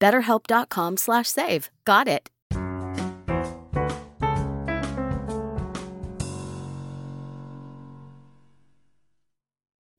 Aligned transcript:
BetterHelp.com 0.00 0.96
slash 0.98 1.28
save. 1.28 1.70
Got 1.84 2.08
it. 2.08 2.30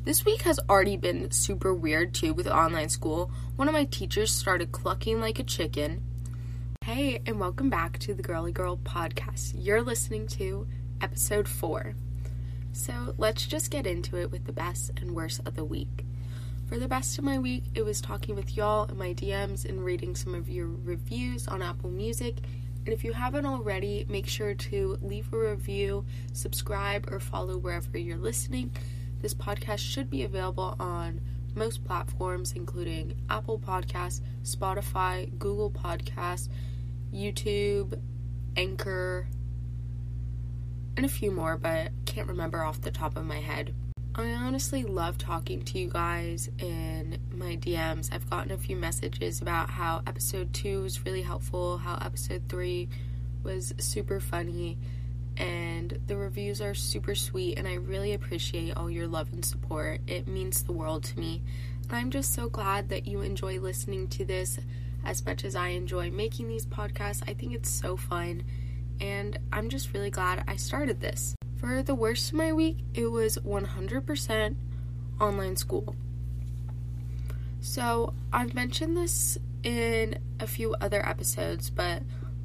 This 0.07 0.23
week 0.23 0.43
has 0.43 0.57
already 0.69 0.95
been 0.95 1.31
super 1.31 1.73
weird 1.73 2.13
too 2.13 2.33
with 2.33 2.47
online 2.47 2.87
school. 2.87 3.29
One 3.57 3.67
of 3.67 3.73
my 3.73 3.83
teachers 3.83 4.31
started 4.31 4.71
clucking 4.71 5.19
like 5.19 5.37
a 5.37 5.43
chicken. 5.43 6.01
Hey, 6.81 7.21
and 7.25 7.41
welcome 7.41 7.69
back 7.69 7.99
to 7.99 8.13
the 8.13 8.23
Girly 8.23 8.53
Girl 8.53 8.77
podcast. 8.77 9.51
You're 9.53 9.81
listening 9.81 10.25
to 10.27 10.65
episode 11.01 11.49
4. 11.49 11.93
So 12.71 13.15
let's 13.17 13.45
just 13.45 13.69
get 13.69 13.85
into 13.85 14.15
it 14.15 14.31
with 14.31 14.45
the 14.45 14.53
best 14.53 14.91
and 14.95 15.11
worst 15.13 15.41
of 15.45 15.55
the 15.55 15.65
week. 15.65 16.05
For 16.67 16.77
the 16.77 16.87
best 16.89 17.17
of 17.17 17.23
my 17.23 17.39
week, 17.39 17.63
it 17.75 17.85
was 17.85 18.01
talking 18.01 18.35
with 18.35 18.57
y'all 18.57 18.89
in 18.89 18.97
my 18.97 19.13
DMs 19.13 19.63
and 19.63 19.85
reading 19.85 20.17
some 20.17 20.35
of 20.35 20.49
your 20.49 20.67
reviews 20.67 21.47
on 21.47 21.61
Apple 21.61 21.89
Music. 21.89 22.35
And 22.83 22.93
if 22.93 23.05
you 23.05 23.13
haven't 23.13 23.45
already, 23.45 24.05
make 24.09 24.27
sure 24.27 24.53
to 24.53 24.97
leave 25.01 25.31
a 25.31 25.37
review, 25.37 26.05
subscribe, 26.33 27.09
or 27.09 27.21
follow 27.21 27.57
wherever 27.57 27.97
you're 27.97 28.17
listening. 28.17 28.73
This 29.21 29.33
podcast 29.33 29.79
should 29.79 30.09
be 30.09 30.23
available 30.23 30.75
on 30.77 31.21
most 31.55 31.85
platforms, 31.85 32.51
including 32.51 33.15
Apple 33.29 33.59
Podcasts, 33.59 34.19
Spotify, 34.43 35.29
Google 35.39 35.71
Podcasts, 35.71 36.49
YouTube, 37.13 37.97
Anchor, 38.57 39.29
and 40.97 41.05
a 41.05 41.09
few 41.09 41.31
more, 41.31 41.55
but 41.55 41.91
can't 42.05 42.27
remember 42.27 42.61
off 42.61 42.81
the 42.81 42.91
top 42.91 43.15
of 43.15 43.23
my 43.23 43.39
head. 43.39 43.73
I 44.19 44.31
honestly 44.31 44.83
love 44.83 45.19
talking 45.19 45.61
to 45.65 45.77
you 45.77 45.89
guys 45.89 46.49
in 46.57 47.19
my 47.35 47.55
DMs. 47.55 48.11
I've 48.11 48.27
gotten 48.27 48.51
a 48.51 48.57
few 48.57 48.75
messages 48.75 49.41
about 49.41 49.69
how 49.69 50.01
episode 50.07 50.55
2 50.55 50.81
was 50.81 51.05
really 51.05 51.21
helpful, 51.21 51.77
how 51.77 51.99
episode 52.03 52.41
3 52.49 52.89
was 53.43 53.75
super 53.77 54.19
funny, 54.19 54.79
and 55.37 55.99
the 56.07 56.17
reviews 56.17 56.61
are 56.61 56.73
super 56.73 57.13
sweet, 57.13 57.59
and 57.59 57.67
I 57.67 57.75
really 57.75 58.15
appreciate 58.15 58.75
all 58.75 58.89
your 58.89 59.05
love 59.05 59.31
and 59.33 59.45
support. 59.45 60.01
It 60.07 60.27
means 60.27 60.63
the 60.63 60.71
world 60.71 61.03
to 61.03 61.19
me. 61.19 61.43
And 61.83 61.97
I'm 61.97 62.09
just 62.09 62.33
so 62.33 62.49
glad 62.49 62.89
that 62.89 63.05
you 63.05 63.21
enjoy 63.21 63.59
listening 63.59 64.07
to 64.07 64.25
this 64.25 64.57
as 65.05 65.23
much 65.23 65.45
as 65.45 65.55
I 65.55 65.67
enjoy 65.69 66.09
making 66.09 66.47
these 66.47 66.65
podcasts. 66.65 67.21
I 67.29 67.35
think 67.35 67.53
it's 67.53 67.69
so 67.69 67.95
fun, 67.95 68.41
and 68.99 69.37
I'm 69.53 69.69
just 69.69 69.93
really 69.93 70.09
glad 70.09 70.43
I 70.47 70.55
started 70.55 71.01
this. 71.01 71.36
For 71.57 71.81
the 71.81 71.95
worst 71.95 72.29
of 72.29 72.35
my 72.35 72.53
week, 72.53 72.77
it 72.93 73.07
was 73.07 73.39
100% 73.39 74.55
online 75.19 75.55
school. 75.55 75.95
So, 77.61 78.13
I've 78.31 78.53
mentioned 78.53 78.95
this 78.95 79.39
in 79.63 80.19
a 80.39 80.45
few 80.45 80.75
other 80.75 81.03
episodes, 81.03 81.71
but 81.71 82.03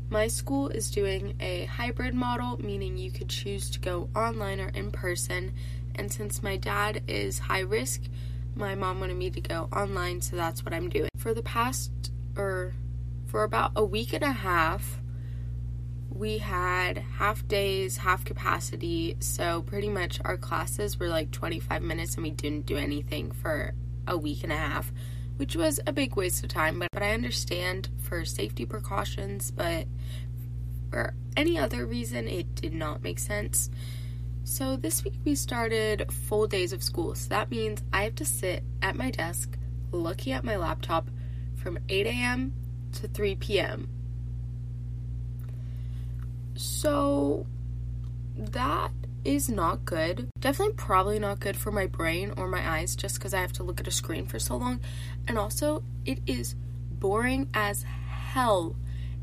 my 0.09 0.29
school 0.29 0.69
is 0.69 0.91
doing 0.91 1.35
a 1.41 1.67
hybrid 1.67 2.15
model, 2.15 2.59
meaning 2.63 2.97
you 2.97 3.11
could 3.11 3.29
choose 3.29 3.71
to 3.73 3.81
go 3.81 4.09
online 4.17 4.61
or 4.61 4.69
in 4.69 4.91
person. 4.91 5.53
And 5.95 6.11
since 6.11 6.43
my 6.43 6.57
dad 6.57 7.03
is 7.07 7.39
high 7.39 7.61
risk, 7.61 8.01
my 8.55 8.75
mom 8.75 8.99
wanted 8.99 9.19
me 9.19 9.29
to 9.29 9.41
go 9.43 9.69
online, 9.75 10.23
so 10.23 10.37
that's 10.37 10.65
what 10.65 10.73
I'm 10.73 10.89
doing. 10.89 11.11
For 11.19 11.35
the 11.35 11.43
past, 11.43 11.91
or 12.35 12.73
for 13.27 13.45
about 13.45 13.73
a 13.77 13.85
week 13.85 14.15
and 14.15 14.25
a 14.25 14.33
half, 14.33 15.02
we 16.15 16.39
had 16.39 16.99
half 16.99 17.47
days, 17.49 17.99
half 17.99 18.25
capacity. 18.25 19.17
So 19.21 19.63
pretty 19.63 19.89
much 19.89 20.21
our 20.25 20.37
classes 20.37 20.99
were 20.99 21.09
like 21.09 21.31
25 21.31 21.83
minutes 21.83 22.15
and 22.15 22.25
we 22.25 22.31
didn't 22.31 22.67
do 22.67 22.77
anything 22.77 23.33
for 23.33 23.75
a 24.07 24.17
week 24.17 24.43
and 24.43 24.53
a 24.53 24.57
half, 24.57 24.93
which 25.37 25.57
was 25.57 25.81
a 25.87 25.93
big 25.93 26.17
waste 26.17 26.43
of 26.43 26.51
time. 26.51 26.79
But, 26.79 26.89
but 26.93 27.03
I 27.03 27.13
understand 27.13 27.89
for 28.03 28.25
safety 28.25 28.67
precautions, 28.67 29.51
but 29.51 29.87
for 30.91 31.15
any 31.37 31.59
other 31.59 31.87
reason, 31.87 32.29
it 32.29 32.55
did 32.55 32.75
not 32.75 33.03
make 33.03 33.19
sense. 33.19 33.71
So 34.45 34.77
this 34.77 35.05
week 35.05 35.15
we 35.25 35.35
started 35.35 36.13
full 36.13 36.47
days 36.47 36.73
of 36.73 36.83
school. 36.83 37.15
So 37.15 37.29
that 37.31 37.51
means 37.51 37.83
I 37.93 38.05
have 38.05 38.17
to 38.17 38.25
sit 38.25 38.65
at 38.83 38.97
my 38.97 39.11
desk 39.11 39.57
looking 39.93 40.33
at 40.33 40.45
my 40.45 40.57
laptop 40.57 41.09
from 41.57 41.79
8 41.89 42.07
a.m. 42.07 42.53
to 42.95 43.09
3 43.09 43.37
p.m. 43.37 43.89
So 46.63 47.45
that 48.37 48.93
is 49.25 49.49
not 49.49 49.85
good. 49.85 50.29
Definitely 50.39 50.75
probably 50.75 51.19
not 51.19 51.41
good 51.41 51.57
for 51.57 51.73
my 51.73 51.87
brain 51.87 52.33
or 52.37 52.47
my 52.47 52.77
eyes 52.77 52.95
just 52.95 53.17
because 53.17 53.35
I 53.35 53.41
have 53.41 53.53
to 53.55 53.65
look 53.65 53.81
at 53.81 53.89
a 53.89 53.91
screen 53.91 54.27
for 54.27 54.39
so 54.39 54.57
long. 54.57 54.79
And 55.27 55.39
also, 55.39 55.83
it 56.05 56.21
is 56.25 56.55
boring 56.89 57.49
as 57.53 57.83
hell. 57.83 58.77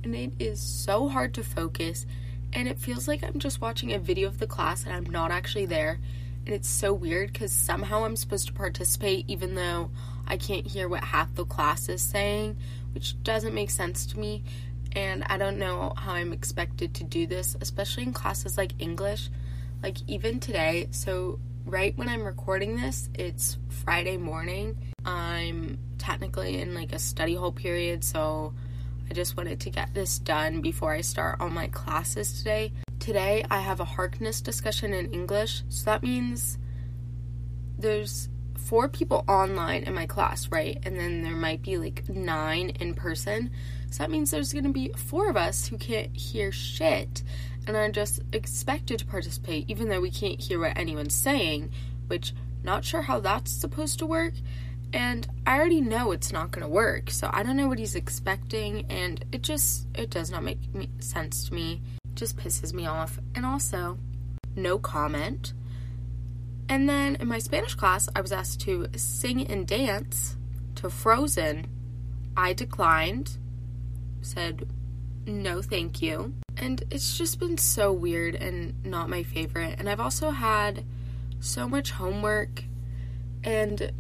And 0.04 0.14
it 0.16 0.34
is 0.38 0.60
so 0.60 1.08
hard 1.08 1.34
to 1.36 1.44
focus. 1.44 2.06
And 2.52 2.68
it 2.68 2.78
feels 2.78 3.08
like 3.08 3.24
I'm 3.24 3.40
just 3.40 3.62
watching 3.62 3.94
a 3.94 4.00
video 4.00 4.28
of 4.28 4.40
the 4.40 4.48
class 4.48 4.84
and 4.84 4.94
I'm 4.94 5.06
not 5.06 5.32
actually 5.32 5.66
there. 5.66 5.98
And 6.46 6.54
it's 6.54 6.70
so 6.70 6.92
weird 6.92 7.32
because 7.32 7.54
somehow 7.54 8.04
I'm 8.04 8.18
supposed 8.18 8.48
to 8.48 8.54
participate 8.54 9.24
even 9.30 9.56
though 9.56 9.92
I 10.28 10.36
can't 10.36 10.68
hear 10.68 10.90
what 10.90 11.06
half 11.06 11.34
the 11.36 11.46
class 11.46 11.88
is 11.88 12.02
saying, 12.02 12.58
which 12.94 13.22
doesn't 13.24 13.54
make 13.54 13.70
sense 13.70 14.06
to 14.08 14.20
me 14.20 14.44
and 14.94 15.24
I 15.28 15.38
don't 15.38 15.58
know 15.58 15.94
how 15.96 16.14
I'm 16.14 16.34
expected 16.34 16.94
to 16.96 17.04
do 17.04 17.28
this, 17.28 17.56
especially 17.62 18.04
in 18.04 18.14
classes 18.14 18.58
like 18.58 18.74
English. 18.80 19.30
Like, 19.82 19.98
even 20.08 20.40
today, 20.40 20.88
so 20.92 21.40
right 21.66 21.98
when 21.98 22.10
I'm 22.10 22.24
recording 22.24 22.76
this, 22.76 23.10
it's 23.14 23.58
Friday 23.86 24.18
morning. 24.18 24.78
I'm 25.06 25.80
technically 25.98 26.60
in 26.60 26.74
like 26.74 26.94
a 26.94 27.00
study 27.00 27.36
hall 27.36 27.52
period, 27.52 28.04
so 28.04 28.54
I 29.10 29.14
just 29.14 29.38
wanted 29.38 29.60
to 29.62 29.70
get 29.70 29.94
this 29.94 30.20
done 30.20 30.62
before 30.62 30.94
I 30.94 31.02
start 31.02 31.38
all 31.40 31.50
my 31.50 31.68
classes 31.68 32.38
today. 32.38 32.74
Today, 33.00 33.46
I 33.50 33.60
have 33.62 33.80
a 33.80 33.86
Harkness 33.86 34.42
discussion 34.42 34.94
in 34.94 35.12
English, 35.14 35.64
so 35.70 35.86
that 35.86 36.04
means 36.04 36.58
there's 37.78 38.30
four 38.58 38.90
people 38.90 39.24
online 39.28 39.84
in 39.84 39.94
my 39.94 40.06
class, 40.06 40.50
right? 40.52 40.78
And 40.84 41.00
then 41.00 41.24
there 41.24 41.36
might 41.36 41.62
be 41.62 41.78
like 41.78 42.08
nine 42.10 42.70
in 42.72 42.94
person. 42.94 43.52
So 43.90 44.04
that 44.04 44.12
means 44.12 44.32
there's 44.32 44.54
going 44.54 44.66
to 44.66 44.72
be 44.72 44.94
four 44.96 45.30
of 45.30 45.38
us 45.38 45.68
who 45.68 45.78
can't 45.78 46.16
hear 46.16 46.52
shit 46.52 47.24
and 47.68 47.76
are 47.76 47.90
just 47.90 48.22
expected 48.34 49.00
to 49.00 49.06
participate, 49.06 49.70
even 49.70 49.90
though 49.90 50.02
we 50.02 50.12
can't 50.12 50.40
hear 50.40 50.60
what 50.60 50.78
anyone's 50.78 51.16
saying, 51.16 51.72
which, 52.08 52.34
not 52.64 52.84
sure 52.84 53.02
how 53.02 53.20
that's 53.20 53.52
supposed 53.52 54.00
to 54.00 54.06
work. 54.06 54.34
And 54.92 55.28
I 55.46 55.58
already 55.58 55.82
know 55.82 56.12
it's 56.12 56.32
not 56.32 56.52
going 56.52 56.64
to 56.64 56.70
work, 56.70 57.12
so 57.12 57.30
I 57.32 57.44
don't 57.44 57.56
know 57.56 57.68
what 57.68 57.78
he's 57.78 57.96
expecting, 57.96 58.86
and 58.90 59.24
it 59.32 59.44
just 59.44 59.88
it 59.94 60.10
does 60.10 60.32
not 60.32 60.44
make 60.44 60.74
me, 60.74 60.90
sense 61.00 61.48
to 61.48 61.54
me. 61.54 61.82
It 62.06 62.16
just 62.16 62.38
pisses 62.38 62.74
me 62.74 62.88
off. 62.88 63.20
And 63.36 63.46
also, 63.46 64.00
no 64.56 64.80
comment. 64.80 65.54
And 66.68 66.90
then 66.90 67.18
in 67.18 67.28
my 67.28 67.40
Spanish 67.40 67.76
class, 67.76 68.10
I 68.16 68.22
was 68.22 68.32
asked 68.32 68.62
to 68.62 68.88
sing 68.96 69.46
and 69.48 69.68
dance 69.68 70.38
to 70.76 70.90
Frozen. 70.90 71.68
I 72.36 72.54
declined 72.54 73.38
said 74.22 74.68
no 75.26 75.62
thank 75.62 76.02
you. 76.02 76.34
And 76.58 76.84
it's 76.92 77.18
just 77.18 77.40
been 77.40 77.58
so 77.58 77.92
weird 77.92 78.36
and 78.36 78.84
not 78.86 79.10
my 79.10 79.24
favorite. 79.24 79.76
And 79.80 79.90
I've 79.90 80.00
also 80.00 80.32
had 80.32 80.84
so 81.40 81.68
much 81.68 81.92
homework 81.92 82.64
and 83.44 83.92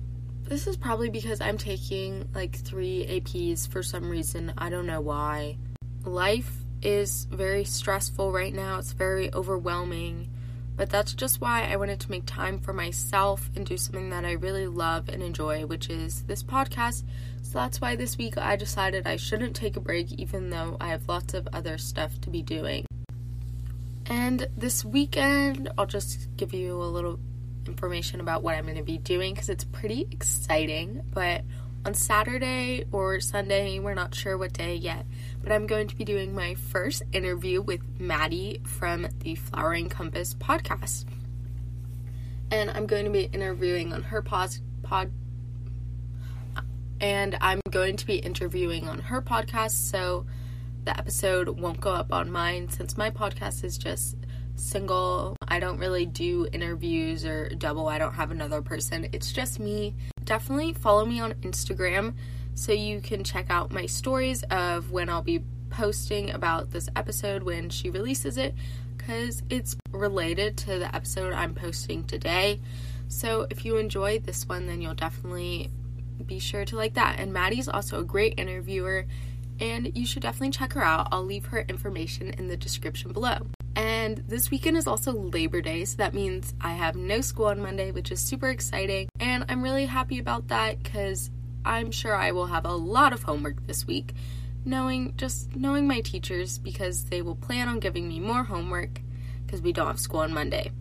this 0.44 0.66
is 0.66 0.76
probably 0.76 1.10
because 1.10 1.42
I'm 1.42 1.58
taking 1.58 2.28
like 2.34 2.56
3 2.56 3.06
APs 3.08 3.68
for 3.68 3.84
some 3.84 4.10
reason. 4.10 4.52
I 4.58 4.70
don't 4.70 4.88
know 4.88 5.00
why. 5.00 5.58
Life 6.04 6.52
is 6.82 7.26
very 7.26 7.64
stressful 7.64 8.32
right 8.32 8.54
now. 8.54 8.80
It's 8.80 8.94
very 8.94 9.34
overwhelming. 9.34 10.30
But 10.80 10.90
that's 10.90 11.14
just 11.14 11.42
why 11.42 11.64
I 11.70 11.76
wanted 11.76 12.00
to 12.00 12.10
make 12.10 12.26
time 12.26 12.58
for 12.58 12.72
myself 12.72 13.50
and 13.54 13.66
do 13.66 13.76
something 13.76 14.12
that 14.12 14.24
I 14.24 14.32
really 14.32 14.66
love 14.66 15.10
and 15.10 15.22
enjoy, 15.22 15.66
which 15.66 15.90
is 15.90 16.24
this 16.24 16.42
podcast. 16.42 17.04
So 17.42 17.60
that's 17.60 17.82
why 17.82 17.98
this 17.98 18.18
week 18.18 18.38
I 18.38 18.56
decided 18.56 19.06
I 19.06 19.18
shouldn't 19.18 19.58
take 19.58 19.76
a 19.76 19.82
break, 19.82 20.14
even 20.14 20.52
though 20.52 20.78
I 20.80 20.88
have 20.88 21.10
lots 21.10 21.34
of 21.34 21.50
other 21.52 21.78
stuff 21.78 22.22
to 22.22 22.30
be 22.30 22.42
doing. 22.42 22.86
And 24.06 24.48
this 24.56 24.86
weekend, 24.86 25.70
I'll 25.78 25.86
just 25.86 26.30
give 26.38 26.54
you 26.54 26.82
a 26.82 26.88
little 26.88 27.20
information 27.68 28.22
about 28.22 28.42
what 28.42 28.56
I'm 28.56 28.64
going 28.64 28.78
to 28.78 28.82
be 28.82 28.98
doing 28.98 29.34
because 29.34 29.50
it's 29.50 29.66
pretty 29.66 30.08
exciting. 30.10 31.02
But 31.14 31.42
on 31.86 31.94
Saturday 31.94 32.86
or 32.92 33.20
Sunday, 33.20 33.80
we're 33.80 33.94
not 33.94 34.14
sure 34.14 34.38
what 34.38 34.54
day 34.54 34.76
yet, 34.76 35.06
but 35.42 35.52
I'm 35.52 35.68
going 35.68 35.88
to 35.88 35.96
be 35.96 36.04
doing 36.04 36.34
my 36.36 36.56
first 36.56 37.04
interview 37.14 37.62
with 37.62 37.82
Maddie 38.00 38.62
from 38.66 39.08
the 39.20 39.36
Flowering 39.36 39.90
Compass 39.90 40.34
podcast. 40.34 41.06
And 42.52 42.70
I'm 42.72 42.86
going 42.86 43.06
to 43.06 43.12
be 43.12 43.24
interviewing 43.24 43.94
on 43.94 44.04
her 44.04 44.22
pos- 44.22 44.62
pod 44.84 45.12
and 47.02 47.38
I'm 47.40 47.62
going 47.70 47.96
to 47.98 48.06
be 48.06 48.18
interviewing 48.18 48.90
on 48.90 49.00
her 49.00 49.22
podcast, 49.22 49.72
so 49.72 50.26
the 50.84 50.98
episode 50.98 51.48
won't 51.48 51.80
go 51.80 51.92
up 51.92 52.12
on 52.12 52.30
mine 52.30 52.70
since 52.70 52.98
my 52.98 53.10
podcast 53.10 53.64
is 53.64 53.78
just 53.78 54.18
single. 54.60 55.36
I 55.48 55.60
don't 55.60 55.80
really 55.80 56.06
do 56.06 56.48
interviews 56.52 57.26
or 57.26 57.50
double. 57.50 57.88
I 57.88 57.98
don't 57.98 58.14
have 58.14 58.32
another 58.32 58.62
person. 58.62 59.10
It's 59.12 59.32
just 59.32 59.60
me. 59.60 59.96
Definitely 60.24 60.74
follow 60.74 61.06
me 61.06 61.20
on 61.20 61.34
Instagram 61.36 62.14
so 62.56 62.72
you 62.72 63.02
can 63.02 63.24
check 63.24 63.48
out 63.50 63.72
my 63.72 63.86
stories 63.86 64.44
of 64.44 64.92
when 64.92 65.10
I'll 65.10 65.22
be 65.22 65.44
posting 65.70 66.32
about 66.32 66.72
this 66.72 66.90
episode 66.96 67.44
when 67.44 67.70
she 67.70 67.90
releases 67.90 68.38
it 68.38 68.54
because 68.98 69.42
it's 69.50 69.76
related 69.92 70.58
to 70.58 70.78
the 70.78 70.94
episode 70.94 71.34
I'm 71.34 71.56
posting 71.56 72.04
today. 72.04 72.60
So 73.08 73.48
if 73.50 73.66
you 73.66 73.78
enjoy 73.78 74.20
this 74.20 74.48
one, 74.48 74.68
then 74.68 74.82
you'll 74.82 74.94
definitely 74.94 75.72
be 76.26 76.40
sure 76.40 76.66
to 76.66 76.76
like 76.76 76.94
that. 76.96 77.20
And 77.20 77.34
Maddie's 77.34 77.70
also 77.70 78.00
a 78.00 78.04
great 78.04 78.36
interviewer, 78.38 79.06
and 79.60 79.98
you 79.98 80.06
should 80.06 80.22
definitely 80.22 80.52
check 80.52 80.74
her 80.74 80.84
out. 80.84 81.08
I'll 81.12 81.24
leave 81.24 81.48
her 81.48 81.62
information 81.68 82.30
in 82.32 82.50
the 82.50 82.58
description 82.58 83.12
below. 83.12 83.48
And 83.76 84.18
this 84.28 84.52
weekend 84.52 84.78
is 84.78 84.88
also 84.88 85.12
Labor 85.12 85.62
Day, 85.62 85.86
so 85.86 85.98
that 85.98 86.14
means 86.14 86.54
I 86.60 86.74
have 86.74 86.96
no 86.96 87.22
school 87.22 87.46
on 87.46 87.62
Monday, 87.62 87.92
which 87.92 88.12
is 88.12 88.20
super 88.20 88.50
exciting. 88.50 89.10
And 89.20 89.46
I'm 89.48 89.62
really 89.62 89.86
happy 89.86 90.20
about 90.20 90.48
that 90.50 90.82
because 90.82 91.30
I'm 91.64 91.92
sure 91.92 92.16
I 92.16 92.32
will 92.32 92.48
have 92.48 92.66
a 92.66 92.74
lot 92.74 93.14
of 93.14 93.24
homework 93.24 93.66
this 93.68 93.86
week. 93.86 94.14
Knowing 94.66 95.14
just 95.16 95.56
knowing 95.56 95.88
my 95.88 96.02
teachers 96.02 96.58
because 96.58 97.06
they 97.06 97.22
will 97.22 97.36
plan 97.36 97.70
on 97.70 97.80
giving 97.80 98.08
me 98.08 98.20
more 98.20 98.44
homework 98.44 99.00
because 99.46 99.62
we 99.62 99.72
don't 99.72 99.88
have 99.88 100.00
school 100.00 100.20
on 100.20 100.34
Monday. 100.34 100.72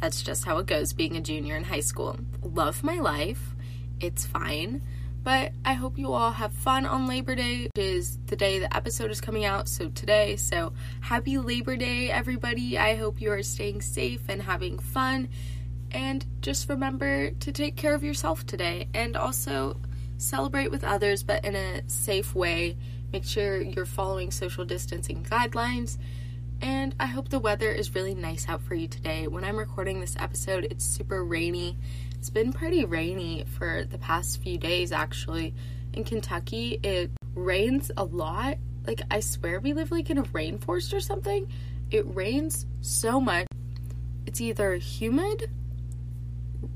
That's 0.00 0.22
just 0.22 0.44
how 0.44 0.58
it 0.58 0.66
goes 0.66 0.94
being 0.94 1.16
a 1.16 1.20
junior 1.20 1.56
in 1.56 1.64
high 1.64 1.80
school. 1.80 2.18
Love 2.42 2.82
my 2.82 2.98
life. 2.98 3.54
It's 4.00 4.24
fine. 4.24 4.82
But 5.22 5.52
I 5.64 5.74
hope 5.74 5.98
you 5.98 6.12
all 6.12 6.32
have 6.32 6.52
fun 6.52 6.86
on 6.86 7.06
Labor 7.06 7.34
Day, 7.34 7.68
which 7.74 7.84
is 7.84 8.18
the 8.26 8.36
day 8.36 8.58
the 8.58 8.74
episode 8.74 9.10
is 9.10 9.20
coming 9.20 9.44
out, 9.44 9.68
so 9.68 9.90
today. 9.90 10.36
So 10.36 10.72
happy 11.00 11.36
Labor 11.36 11.76
Day, 11.76 12.10
everybody. 12.10 12.78
I 12.78 12.96
hope 12.96 13.20
you 13.20 13.30
are 13.30 13.42
staying 13.42 13.82
safe 13.82 14.22
and 14.28 14.40
having 14.40 14.78
fun. 14.78 15.28
And 15.90 16.24
just 16.40 16.68
remember 16.68 17.32
to 17.32 17.52
take 17.52 17.76
care 17.76 17.94
of 17.94 18.02
yourself 18.02 18.46
today 18.46 18.88
and 18.94 19.14
also 19.16 19.78
celebrate 20.16 20.70
with 20.70 20.84
others, 20.84 21.22
but 21.22 21.44
in 21.44 21.54
a 21.54 21.88
safe 21.88 22.34
way. 22.34 22.78
Make 23.12 23.24
sure 23.24 23.60
you're 23.60 23.86
following 23.86 24.30
social 24.30 24.64
distancing 24.64 25.24
guidelines. 25.24 25.98
And 26.62 26.94
I 27.00 27.06
hope 27.06 27.28
the 27.28 27.38
weather 27.38 27.70
is 27.70 27.94
really 27.94 28.14
nice 28.14 28.48
out 28.48 28.62
for 28.62 28.74
you 28.74 28.86
today. 28.86 29.26
When 29.26 29.44
I'm 29.44 29.56
recording 29.56 30.00
this 30.00 30.16
episode, 30.18 30.66
it's 30.70 30.84
super 30.84 31.24
rainy 31.24 31.76
it's 32.20 32.28
been 32.28 32.52
pretty 32.52 32.84
rainy 32.84 33.46
for 33.56 33.84
the 33.84 33.96
past 33.96 34.42
few 34.42 34.58
days, 34.58 34.92
actually. 34.92 35.54
In 35.94 36.04
Kentucky, 36.04 36.78
it 36.82 37.10
rains 37.34 37.90
a 37.96 38.04
lot. 38.04 38.58
Like, 38.86 39.00
I 39.10 39.20
swear 39.20 39.58
we 39.58 39.72
live 39.72 39.90
like 39.90 40.10
in 40.10 40.18
a 40.18 40.24
rainforest 40.24 40.92
or 40.92 41.00
something. 41.00 41.50
It 41.90 42.04
rains 42.14 42.66
so 42.82 43.22
much. 43.22 43.46
It's 44.26 44.38
either 44.38 44.74
humid 44.74 45.50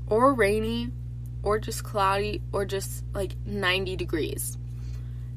or 0.07 0.33
rainy 0.33 0.89
or 1.43 1.59
just 1.59 1.83
cloudy 1.83 2.41
or 2.51 2.65
just 2.65 3.03
like 3.13 3.35
90 3.45 3.95
degrees. 3.97 4.57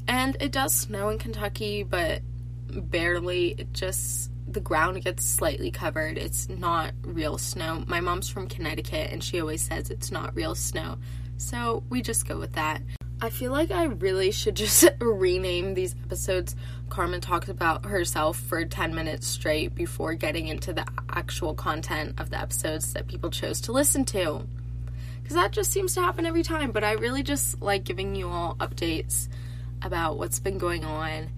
And 0.08 0.38
it 0.40 0.52
does 0.52 0.72
snow 0.72 1.10
in 1.10 1.18
Kentucky, 1.18 1.82
but 1.82 2.22
barely. 2.66 3.48
It 3.58 3.74
just 3.74 4.30
the 4.58 4.64
ground 4.64 5.04
gets 5.04 5.24
slightly 5.24 5.70
covered. 5.70 6.18
It's 6.18 6.48
not 6.48 6.90
real 7.04 7.38
snow. 7.38 7.84
My 7.86 8.00
mom's 8.00 8.28
from 8.28 8.48
Connecticut 8.48 9.12
and 9.12 9.22
she 9.22 9.40
always 9.40 9.62
says 9.62 9.88
it's 9.88 10.10
not 10.10 10.34
real 10.34 10.56
snow. 10.56 10.98
So 11.36 11.84
we 11.90 12.02
just 12.02 12.26
go 12.26 12.40
with 12.40 12.54
that. 12.54 12.82
I 13.20 13.30
feel 13.30 13.52
like 13.52 13.70
I 13.70 13.84
really 13.84 14.32
should 14.32 14.56
just 14.56 14.84
rename 15.00 15.74
these 15.74 15.94
episodes. 16.04 16.56
Carmen 16.88 17.20
talks 17.20 17.48
about 17.48 17.84
herself 17.84 18.36
for 18.36 18.64
10 18.64 18.96
minutes 18.96 19.28
straight 19.28 19.76
before 19.76 20.14
getting 20.14 20.48
into 20.48 20.72
the 20.72 20.84
actual 21.08 21.54
content 21.54 22.18
of 22.18 22.30
the 22.30 22.40
episodes 22.40 22.92
that 22.94 23.06
people 23.06 23.30
chose 23.30 23.60
to 23.60 23.70
listen 23.70 24.04
to. 24.06 24.44
Because 25.22 25.36
that 25.36 25.52
just 25.52 25.70
seems 25.70 25.94
to 25.94 26.00
happen 26.00 26.26
every 26.26 26.42
time, 26.42 26.72
but 26.72 26.82
I 26.82 26.94
really 26.94 27.22
just 27.22 27.62
like 27.62 27.84
giving 27.84 28.16
you 28.16 28.28
all 28.28 28.56
updates 28.56 29.28
about 29.82 30.18
what's 30.18 30.40
been 30.40 30.58
going 30.58 30.84
on 30.84 31.28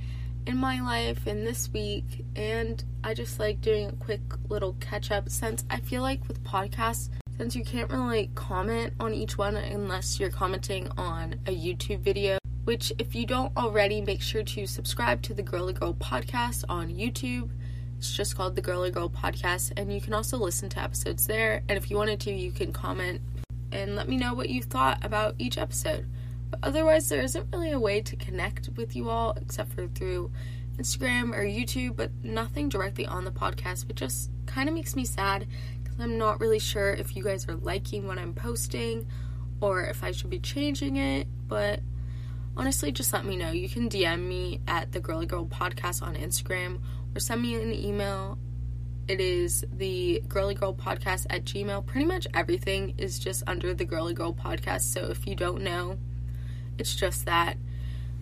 in 0.47 0.57
my 0.57 0.81
life 0.81 1.27
in 1.27 1.45
this 1.45 1.71
week 1.73 2.25
and 2.37 2.83
I 3.05 3.15
just 3.15 3.39
like 3.39 3.61
doing 3.61 3.89
a 3.89 3.93
quick 3.93 4.21
little 4.49 4.75
catch 4.81 5.11
up 5.11 5.29
since 5.29 5.65
I 5.71 5.81
feel 5.81 6.03
like 6.03 6.27
with 6.29 6.43
podcasts 6.45 7.11
since 7.37 7.55
you 7.57 7.65
can't 7.65 7.91
really 7.91 8.31
comment 8.35 8.93
on 9.01 9.15
each 9.15 9.39
one 9.39 9.57
unless 9.57 10.19
you're 10.19 10.31
commenting 10.31 10.89
on 10.97 11.35
a 11.47 11.55
YouTube 11.55 12.01
video 12.01 12.39
which 12.65 12.93
if 12.99 13.15
you 13.15 13.27
don't 13.27 13.57
already 13.57 14.01
make 14.01 14.23
sure 14.23 14.43
to 14.43 14.67
subscribe 14.67 15.23
to 15.23 15.35
the 15.35 15.43
Girly 15.43 15.73
Girl 15.73 15.95
podcast 15.95 16.65
on 16.69 16.89
YouTube. 16.89 17.51
It's 17.99 18.13
just 18.13 18.37
called 18.37 18.55
the 18.57 18.63
Girly 18.63 18.91
Girl 18.91 19.11
podcast 19.11 19.73
and 19.77 19.93
you 19.93 20.01
can 20.01 20.15
also 20.15 20.39
listen 20.39 20.69
to 20.71 20.81
episodes 20.81 21.27
there 21.27 21.63
and 21.69 21.77
if 21.77 21.91
you 21.91 21.97
wanted 21.97 22.21
to 22.21 22.33
you 22.33 22.51
can 22.51 22.73
comment 22.73 23.21
and 23.73 23.95
let 23.95 24.09
me 24.09 24.17
know 24.17 24.35
what 24.35 24.49
you 24.49 24.63
thought 24.63 25.05
about 25.05 25.35
each 25.39 25.59
episode 25.59 26.07
but 26.51 26.61
otherwise, 26.63 27.09
there 27.09 27.21
isn't 27.21 27.47
really 27.53 27.71
a 27.71 27.79
way 27.79 28.01
to 28.01 28.17
connect 28.17 28.71
with 28.77 28.97
you 28.97 29.09
all 29.09 29.33
except 29.41 29.73
for 29.73 29.87
through 29.89 30.31
Instagram 30.77 31.35
or 31.35 31.45
YouTube, 31.45 31.97
but 31.97 32.11
nothing 32.23 32.69
directly 32.69 33.07
on 33.07 33.25
the 33.25 33.31
podcast, 33.31 33.87
which 33.87 33.99
just 33.99 34.31
kind 34.47 34.69
of 34.69 34.75
makes 34.75 34.97
me 34.97 35.05
sad 35.05 35.47
because 35.83 36.01
I'm 36.01 36.19
not 36.19 36.41
really 36.41 36.59
sure 36.59 36.93
if 36.93 37.17
you 37.17 37.23
guys 37.23 37.49
are 37.49 37.55
liking 37.55 38.07
what 38.07 38.19
I'm 38.19 38.35
posting 38.35 39.07
or 39.61 39.85
if 39.85 40.03
I 40.03 40.11
should 40.11 40.31
be 40.31 40.39
changing 40.39 40.97
it. 40.97 41.29
But 41.47 41.81
honestly, 42.57 42.93
just 42.93 43.13
let 43.13 43.25
me 43.25 43.37
know. 43.37 43.51
You 43.51 43.69
can 43.69 43.89
DM 43.89 44.27
me 44.27 44.61
at 44.67 44.93
the 44.93 45.01
Girly 45.01 45.27
Girl 45.27 45.47
Podcast 45.47 46.03
on 46.03 46.17
Instagram 46.17 46.81
or 47.15 47.21
send 47.21 47.43
me 47.43 47.55
an 47.55 47.73
email. 47.73 48.39
It 49.07 49.21
is 49.21 49.65
the 49.73 50.23
Girly 50.29 50.55
Girl 50.55 50.73
Podcast 50.73 51.27
at 51.31 51.45
Gmail. 51.45 51.85
Pretty 51.85 52.07
much 52.07 52.27
everything 52.33 52.95
is 52.97 53.19
just 53.19 53.43
under 53.47 53.75
the 53.75 53.85
Girly 53.85 54.15
Girl 54.15 54.33
Podcast. 54.33 54.83
So 54.83 55.07
if 55.07 55.27
you 55.27 55.35
don't 55.35 55.63
know, 55.63 55.99
it's 56.81 56.97
just 56.97 57.27
that. 57.27 57.57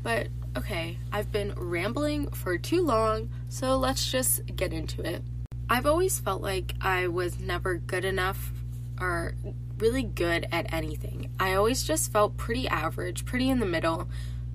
But 0.03 0.29
okay, 0.57 0.99
I've 1.13 1.33
been 1.33 1.55
rambling 1.57 2.31
for 2.31 2.59
too 2.59 2.85
long, 2.85 3.31
so 3.49 3.77
let's 3.79 4.11
just 4.11 4.45
get 4.57 4.73
into 4.73 5.03
it. 5.03 5.23
I've 5.71 5.87
always 5.87 6.19
felt 6.19 6.43
like 6.43 6.75
I 6.81 7.09
was 7.09 7.39
never 7.39 7.77
good 7.77 8.05
enough 8.05 8.53
or 9.01 9.35
really 9.79 10.03
good 10.03 10.49
at 10.51 10.73
anything. 10.73 11.31
I 11.39 11.55
always 11.55 11.85
just 11.85 12.13
felt 12.13 12.37
pretty 12.37 12.67
average, 12.69 13.25
pretty 13.25 13.49
in 13.49 13.61
the 13.61 13.67
middle, 13.67 14.09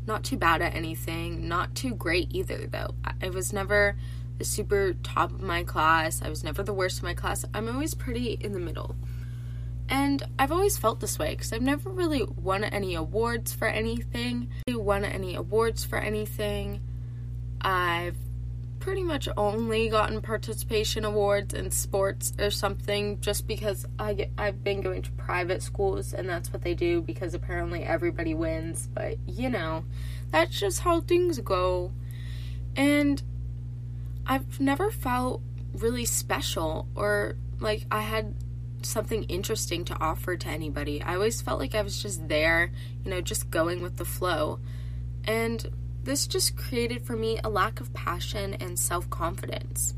not 0.05 0.23
too 0.23 0.37
bad 0.37 0.61
at 0.61 0.75
anything, 0.75 1.47
not 1.47 1.75
too 1.75 1.95
great 1.95 2.27
either, 2.31 2.67
though. 2.67 2.95
I 3.21 3.29
was 3.29 3.53
never 3.53 3.95
the 4.37 4.43
super 4.43 4.95
top 5.03 5.31
of 5.31 5.41
my 5.41 5.63
class, 5.63 6.21
I 6.21 6.29
was 6.29 6.43
never 6.43 6.63
the 6.63 6.73
worst 6.73 6.97
of 6.97 7.03
my 7.03 7.13
class. 7.13 7.45
I'm 7.53 7.69
always 7.69 7.93
pretty 7.93 8.33
in 8.33 8.51
the 8.51 8.59
middle. 8.59 8.95
And 9.93 10.23
I've 10.39 10.51
always 10.51 10.75
felt 10.75 10.99
this 11.01 11.19
way 11.19 11.35
because 11.35 11.53
I've 11.53 11.61
never 11.61 11.91
really 11.91 12.23
won 12.23 12.63
any 12.63 12.95
awards 12.95 13.53
for 13.53 13.67
anything. 13.67 14.49
I 14.67 14.75
won 14.75 15.05
any 15.05 15.35
awards 15.35 15.83
for 15.83 15.99
anything. 15.99 16.81
I've 17.61 18.17
pretty 18.79 19.03
much 19.03 19.29
only 19.37 19.89
gotten 19.89 20.19
participation 20.19 21.05
awards 21.05 21.53
in 21.53 21.69
sports 21.69 22.33
or 22.39 22.49
something 22.49 23.21
just 23.21 23.45
because 23.45 23.85
I 23.99 24.15
get, 24.15 24.31
I've 24.35 24.63
been 24.63 24.81
going 24.81 25.03
to 25.03 25.11
private 25.11 25.61
schools 25.61 26.11
and 26.11 26.27
that's 26.27 26.51
what 26.51 26.63
they 26.63 26.73
do 26.73 26.99
because 26.99 27.35
apparently 27.35 27.83
everybody 27.83 28.33
wins. 28.33 28.89
But 28.91 29.17
you 29.27 29.47
know, 29.47 29.85
that's 30.31 30.59
just 30.59 30.79
how 30.79 31.01
things 31.01 31.37
go. 31.37 31.91
And 32.75 33.21
I've 34.25 34.59
never 34.59 34.89
felt 34.89 35.43
really 35.71 36.05
special 36.05 36.87
or 36.95 37.35
like 37.59 37.85
I 37.91 38.01
had 38.01 38.33
something 38.85 39.23
interesting 39.23 39.85
to 39.85 39.99
offer 39.99 40.35
to 40.35 40.47
anybody. 40.47 41.01
I 41.01 41.15
always 41.15 41.41
felt 41.41 41.59
like 41.59 41.75
I 41.75 41.81
was 41.81 42.01
just 42.01 42.27
there, 42.27 42.71
you 43.03 43.11
know, 43.11 43.21
just 43.21 43.49
going 43.49 43.81
with 43.81 43.97
the 43.97 44.05
flow. 44.05 44.59
And 45.25 45.69
this 46.03 46.27
just 46.27 46.57
created 46.57 47.05
for 47.05 47.15
me 47.15 47.39
a 47.43 47.49
lack 47.49 47.79
of 47.79 47.93
passion 47.93 48.55
and 48.55 48.77
self 48.77 49.09
confidence. 49.09 49.93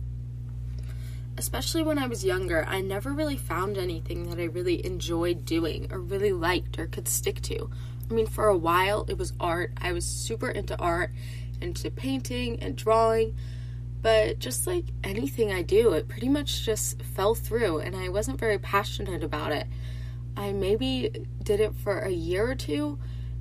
Especially 1.37 1.83
when 1.83 1.99
I 1.99 2.07
was 2.07 2.23
younger, 2.23 2.63
I 2.65 2.79
never 2.79 3.11
really 3.11 3.35
found 3.37 3.77
anything 3.77 4.29
that 4.29 4.39
I 4.39 4.45
really 4.45 4.85
enjoyed 4.85 5.43
doing 5.45 5.91
or 5.91 5.99
really 5.99 6.31
liked 6.31 6.79
or 6.79 6.87
could 6.87 7.07
stick 7.07 7.41
to. 7.43 7.69
I 8.09 8.13
mean, 8.13 8.27
for 8.27 8.47
a 8.47 8.57
while 8.57 9.05
it 9.09 9.17
was 9.17 9.33
art. 9.39 9.73
I 9.81 9.91
was 9.91 10.05
super 10.05 10.49
into 10.49 10.79
art, 10.79 11.11
into 11.59 11.91
painting 11.91 12.61
and 12.61 12.75
drawing, 12.75 13.35
but 14.05 14.37
just 14.37 14.67
like 14.67 14.85
anything 15.03 15.51
I 15.51 15.63
do, 15.63 15.93
it 15.93 16.07
pretty 16.07 16.29
much 16.29 16.63
just 16.63 17.01
fell 17.01 17.33
through 17.33 17.79
and 17.79 17.95
I 17.95 18.09
wasn't 18.09 18.39
very 18.39 18.59
passionate 18.59 19.23
about 19.23 19.51
it. 19.51 19.65
I 20.37 20.51
maybe 20.51 21.25
did 21.41 21.59
it 21.59 21.73
for 21.73 22.01
a 22.01 22.11
year 22.11 22.47
or 22.51 22.53
two, 22.53 22.99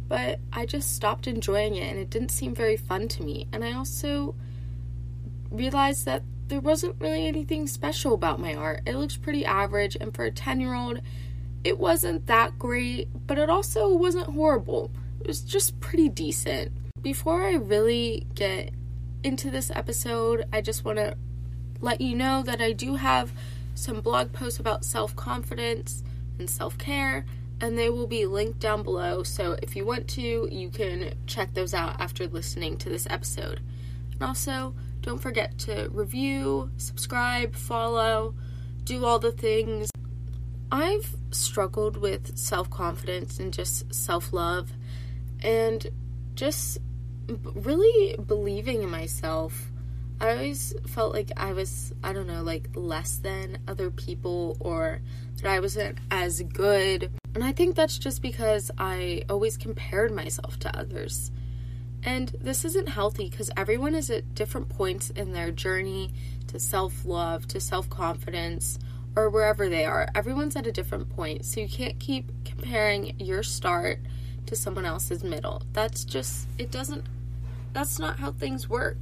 but 0.09 0.41
I 0.55 0.65
just 0.65 0.97
stopped 0.97 1.27
enjoying 1.27 1.77
it 1.77 1.91
and 1.91 1.99
it 1.99 2.09
didn't 2.09 2.31
seem 2.31 2.55
very 2.55 2.79
fun 2.79 3.09
to 3.09 3.23
me. 3.23 3.47
And 3.53 3.63
I 3.63 3.75
also 3.75 4.37
realized 5.51 6.07
that 6.07 6.23
there 6.47 6.61
wasn't 6.61 6.97
really 6.99 7.27
anything 7.27 7.67
special 7.67 8.15
about 8.15 8.41
my 8.41 8.55
art. 8.55 8.85
It 8.87 8.97
looks 8.97 9.19
pretty 9.19 9.45
average, 9.45 9.99
and 10.01 10.15
for 10.15 10.25
a 10.25 10.31
10 10.31 10.61
year 10.61 10.73
old, 10.73 11.03
it 11.63 11.79
wasn't 11.79 12.25
that 12.29 12.59
great, 12.59 13.11
but 13.27 13.39
it 13.39 13.51
also 13.51 13.95
wasn't 13.95 14.29
horrible. 14.29 14.91
It 15.21 15.27
was 15.27 15.43
just 15.43 15.79
pretty 15.81 16.09
decent. 16.09 16.73
Before 17.03 17.43
I 17.43 17.57
really 17.57 18.27
get 18.35 18.71
into 19.25 19.51
this 19.51 19.71
episode, 19.71 20.47
I 20.53 20.61
just 20.61 20.85
want 20.85 20.99
to 20.99 21.17
let 21.81 22.01
you 22.01 22.15
know 22.15 22.43
that 22.43 22.61
I 22.61 22.73
do 22.73 22.95
have 22.95 23.33
some 23.75 24.01
blog 24.01 24.33
posts 24.33 24.61
about 24.61 24.85
self 24.85 25.17
confidence 25.17 26.03
and 26.39 26.49
self 26.49 26.79
care, 26.79 27.25
and 27.61 27.79
they 27.79 27.89
will 27.89 28.07
be 28.07 28.27
linked 28.27 28.61
down 28.61 28.83
below. 28.83 29.23
So 29.23 29.57
if 29.63 29.75
you 29.75 29.85
want 29.85 30.09
to, 30.11 30.49
you 30.51 30.69
can 30.69 31.15
check 31.27 31.55
those 31.55 31.75
out 31.75 32.01
after 32.01 32.27
listening 32.27 32.77
to 32.79 32.89
this 32.89 33.07
episode. 33.11 33.61
And 34.13 34.23
also, 34.23 34.75
don't 35.01 35.21
forget 35.21 35.59
to 35.61 35.89
review, 35.91 36.71
subscribe, 36.77 37.55
follow, 37.55 38.35
do 38.85 39.05
all 39.05 39.19
the 39.19 39.33
things. 39.33 39.91
I've 40.71 41.15
struggled 41.31 41.97
with 41.97 42.37
self 42.37 42.71
confidence 42.71 43.39
and 43.39 43.53
just 43.53 43.93
self 43.95 44.33
love 44.33 44.73
and 45.41 45.87
just 46.35 46.79
really 47.29 48.17
believing 48.17 48.83
in 48.83 48.91
myself. 48.91 49.71
I 50.21 50.31
always 50.31 50.75
felt 50.87 51.13
like 51.13 51.33
I 51.37 51.53
was, 51.53 51.93
I 52.03 52.13
don't 52.13 52.27
know, 52.27 52.43
like 52.43 52.71
less 52.75 53.17
than 53.17 53.59
other 53.67 53.91
people 53.91 54.57
or 54.61 55.01
that 55.37 55.51
I 55.51 55.61
wasn't 55.61 55.99
as 56.11 56.41
good. 56.43 57.11
And 57.35 57.43
I 57.43 57.53
think 57.53 57.75
that's 57.75 57.99
just 57.99 58.23
because 58.23 58.71
I 58.79 59.25
always 59.29 59.57
compared 59.57 60.13
myself 60.13 60.59
to 60.61 60.79
others. 60.79 61.31
And 62.05 62.29
this 62.41 62.65
isn't 62.65 62.89
healthy 62.89 63.29
because 63.29 63.51
everyone 63.57 63.95
is 63.95 64.11
at 64.11 64.35
different 64.35 64.69
points 64.69 65.11
in 65.11 65.33
their 65.33 65.51
journey 65.51 66.13
to 66.49 66.61
self 66.61 67.05
love, 67.05 67.49
to 67.49 67.61
self 67.61 67.89
confidence, 67.91 68.79
or 69.17 69.31
wherever 69.31 69.69
they 69.69 69.85
are. 69.85 70.09
Everyone's 70.15 70.55
at 70.57 70.67
a 70.67 70.73
different 70.73 71.09
point. 71.11 71.45
So 71.45 71.61
you 71.61 71.69
can't 71.69 71.99
keep 71.99 72.31
comparing 72.45 73.19
your 73.19 73.43
start 73.43 74.01
to 74.47 74.57
someone 74.57 74.85
else's 74.85 75.25
middle. 75.25 75.63
That's 75.73 76.05
just, 76.05 76.49
it 76.59 76.71
doesn't, 76.71 77.05
that's 77.73 77.99
not 77.99 78.19
how 78.19 78.33
things 78.33 78.69
work. 78.69 78.99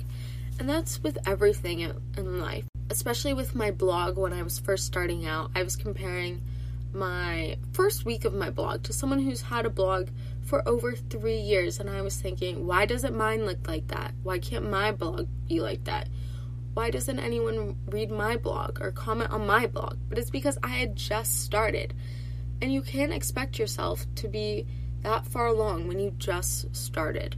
And 0.58 0.68
that's 0.68 1.02
with 1.02 1.18
everything 1.26 1.80
in 1.80 2.40
life, 2.40 2.64
especially 2.90 3.34
with 3.34 3.54
my 3.54 3.70
blog 3.70 4.16
when 4.18 4.32
I 4.32 4.42
was 4.42 4.58
first 4.58 4.87
starting 4.87 5.26
out. 5.26 5.50
I 5.54 5.62
was 5.62 5.76
comparing 5.76 6.42
my 6.92 7.56
first 7.72 8.04
week 8.04 8.25
of 8.25 8.34
my 8.34 8.50
blog 8.50 8.82
to 8.84 8.92
someone 8.92 9.18
who's 9.18 9.42
had 9.42 9.64
a 9.64 9.70
blog 9.70 10.08
for 10.42 10.66
over 10.68 10.92
three 10.94 11.38
years, 11.38 11.80
and 11.80 11.88
I 11.88 12.02
was 12.02 12.16
thinking, 12.20 12.66
why 12.66 12.84
doesn't 12.84 13.16
mine 13.16 13.46
look 13.46 13.66
like 13.66 13.88
that? 13.88 14.12
Why 14.22 14.38
can't 14.38 14.68
my 14.68 14.92
blog 14.92 15.28
be 15.49 15.61
like 15.61 15.84
that? 15.84 16.08
Why 16.75 16.90
doesn't 16.90 17.18
anyone 17.18 17.78
read 17.87 18.11
my 18.11 18.37
blog 18.37 18.80
or 18.80 18.92
comment 18.92 19.30
on 19.30 19.46
my 19.46 19.66
blog? 19.66 19.99
But 20.08 20.18
it's 20.18 20.30
because 20.30 20.58
I 20.62 20.68
had 20.68 20.96
just 20.96 21.44
started. 21.44 21.94
And 22.61 22.72
you 22.72 22.82
can't 22.82 23.12
expect 23.12 23.58
yourself 23.58 24.06
to 24.16 24.28
be 24.28 24.66
that 25.02 25.26
far 25.26 25.47
along 25.47 25.88
when 25.88 25.99
you 25.99 26.12
just 26.18 26.75
started. 26.75 27.37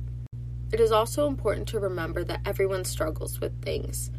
It 0.72 0.80
is 0.80 0.92
also 0.92 1.26
important 1.26 1.68
to 1.68 1.78
remember 1.78 2.24
that 2.24 2.40
everyone 2.44 2.84
struggles 2.84 3.40
with 3.40 3.62
things, 3.62 4.10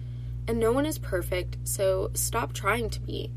and 0.47 0.59
no 0.59 0.71
one 0.71 0.85
is 0.85 0.97
perfect, 0.97 1.57
so 1.63 2.11
stop 2.13 2.53
trying 2.53 2.89
to 2.91 3.01
be. 3.01 3.31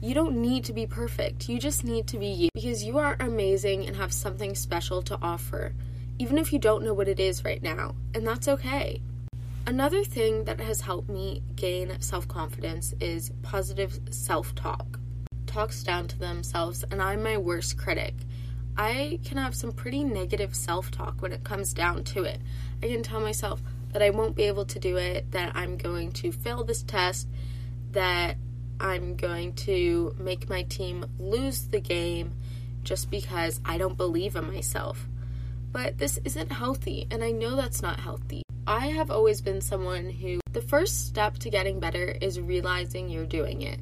You 0.00 0.14
don't 0.14 0.40
need 0.40 0.64
to 0.64 0.72
be 0.72 0.86
perfect. 0.86 1.48
You 1.48 1.58
just 1.58 1.84
need 1.84 2.06
to 2.08 2.18
be 2.18 2.28
you 2.28 2.48
because 2.54 2.84
you 2.84 2.98
are 2.98 3.16
amazing 3.18 3.86
and 3.86 3.96
have 3.96 4.12
something 4.12 4.54
special 4.54 5.02
to 5.02 5.18
offer, 5.20 5.74
even 6.18 6.38
if 6.38 6.52
you 6.52 6.58
don't 6.58 6.84
know 6.84 6.94
what 6.94 7.08
it 7.08 7.18
is 7.18 7.44
right 7.44 7.62
now, 7.62 7.94
and 8.14 8.26
that's 8.26 8.48
okay. 8.48 9.00
Another 9.66 10.02
thing 10.02 10.44
that 10.44 10.60
has 10.60 10.80
helped 10.80 11.08
me 11.08 11.42
gain 11.56 12.00
self 12.00 12.26
confidence 12.26 12.94
is 13.00 13.32
positive 13.42 13.98
self 14.10 14.54
talk. 14.54 14.98
Talks 15.46 15.82
down 15.82 16.08
to 16.08 16.18
themselves, 16.18 16.84
and 16.90 17.02
I'm 17.02 17.22
my 17.22 17.36
worst 17.36 17.76
critic. 17.76 18.14
I 18.78 19.18
can 19.24 19.38
have 19.38 19.56
some 19.56 19.72
pretty 19.72 20.04
negative 20.04 20.54
self 20.54 20.92
talk 20.92 21.20
when 21.20 21.32
it 21.32 21.42
comes 21.42 21.74
down 21.74 22.04
to 22.04 22.22
it. 22.22 22.40
I 22.80 22.86
can 22.86 23.02
tell 23.02 23.18
myself 23.18 23.60
that 23.92 24.02
I 24.02 24.10
won't 24.10 24.36
be 24.36 24.44
able 24.44 24.66
to 24.66 24.78
do 24.78 24.96
it, 24.96 25.32
that 25.32 25.50
I'm 25.56 25.76
going 25.76 26.12
to 26.12 26.30
fail 26.30 26.62
this 26.62 26.84
test, 26.84 27.26
that 27.90 28.36
I'm 28.78 29.16
going 29.16 29.54
to 29.54 30.14
make 30.16 30.48
my 30.48 30.62
team 30.62 31.06
lose 31.18 31.66
the 31.66 31.80
game 31.80 32.34
just 32.84 33.10
because 33.10 33.60
I 33.64 33.78
don't 33.78 33.96
believe 33.96 34.36
in 34.36 34.46
myself. 34.46 35.08
But 35.72 35.98
this 35.98 36.20
isn't 36.24 36.52
healthy, 36.52 37.08
and 37.10 37.24
I 37.24 37.32
know 37.32 37.56
that's 37.56 37.82
not 37.82 37.98
healthy. 37.98 38.42
I 38.64 38.88
have 38.88 39.10
always 39.10 39.40
been 39.40 39.60
someone 39.60 40.08
who 40.10 40.38
the 40.52 40.62
first 40.62 41.08
step 41.08 41.38
to 41.38 41.50
getting 41.50 41.80
better 41.80 42.16
is 42.20 42.40
realizing 42.40 43.08
you're 43.08 43.26
doing 43.26 43.62
it. 43.62 43.80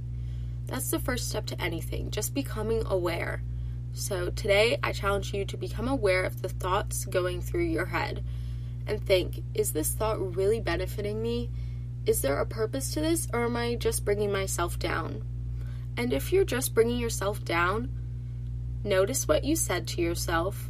That's 0.66 0.90
the 0.90 0.98
first 0.98 1.28
step 1.28 1.44
to 1.46 1.60
anything, 1.60 2.10
just 2.10 2.32
becoming 2.32 2.82
aware. 2.86 3.42
So 3.96 4.28
today, 4.28 4.78
I 4.82 4.92
challenge 4.92 5.32
you 5.32 5.46
to 5.46 5.56
become 5.56 5.88
aware 5.88 6.24
of 6.24 6.42
the 6.42 6.50
thoughts 6.50 7.06
going 7.06 7.40
through 7.40 7.64
your 7.64 7.86
head 7.86 8.22
and 8.86 9.02
think 9.02 9.42
is 9.54 9.72
this 9.72 9.90
thought 9.90 10.36
really 10.36 10.60
benefiting 10.60 11.22
me? 11.22 11.48
Is 12.04 12.20
there 12.20 12.38
a 12.38 12.44
purpose 12.44 12.92
to 12.92 13.00
this, 13.00 13.26
or 13.32 13.46
am 13.46 13.56
I 13.56 13.74
just 13.74 14.04
bringing 14.04 14.30
myself 14.30 14.78
down? 14.78 15.24
And 15.96 16.12
if 16.12 16.30
you're 16.30 16.44
just 16.44 16.74
bringing 16.74 16.98
yourself 16.98 17.42
down, 17.42 17.88
notice 18.84 19.26
what 19.26 19.44
you 19.44 19.56
said 19.56 19.86
to 19.88 20.02
yourself, 20.02 20.68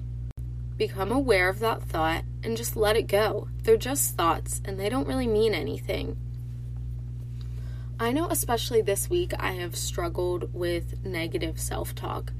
become 0.76 1.10
aware 1.10 1.48
of 1.48 1.58
that 1.58 1.82
thought, 1.82 2.22
and 2.44 2.56
just 2.56 2.76
let 2.76 2.96
it 2.96 3.08
go. 3.08 3.48
They're 3.64 3.76
just 3.76 4.16
thoughts, 4.16 4.62
and 4.64 4.78
they 4.78 4.88
don't 4.88 5.08
really 5.08 5.26
mean 5.26 5.52
anything. 5.52 6.16
I 7.98 8.12
know, 8.12 8.28
especially 8.28 8.82
this 8.82 9.10
week, 9.10 9.32
I 9.36 9.54
have 9.54 9.74
struggled 9.74 10.54
with 10.54 11.04
negative 11.04 11.58
self 11.58 11.92
talk, 11.94 12.32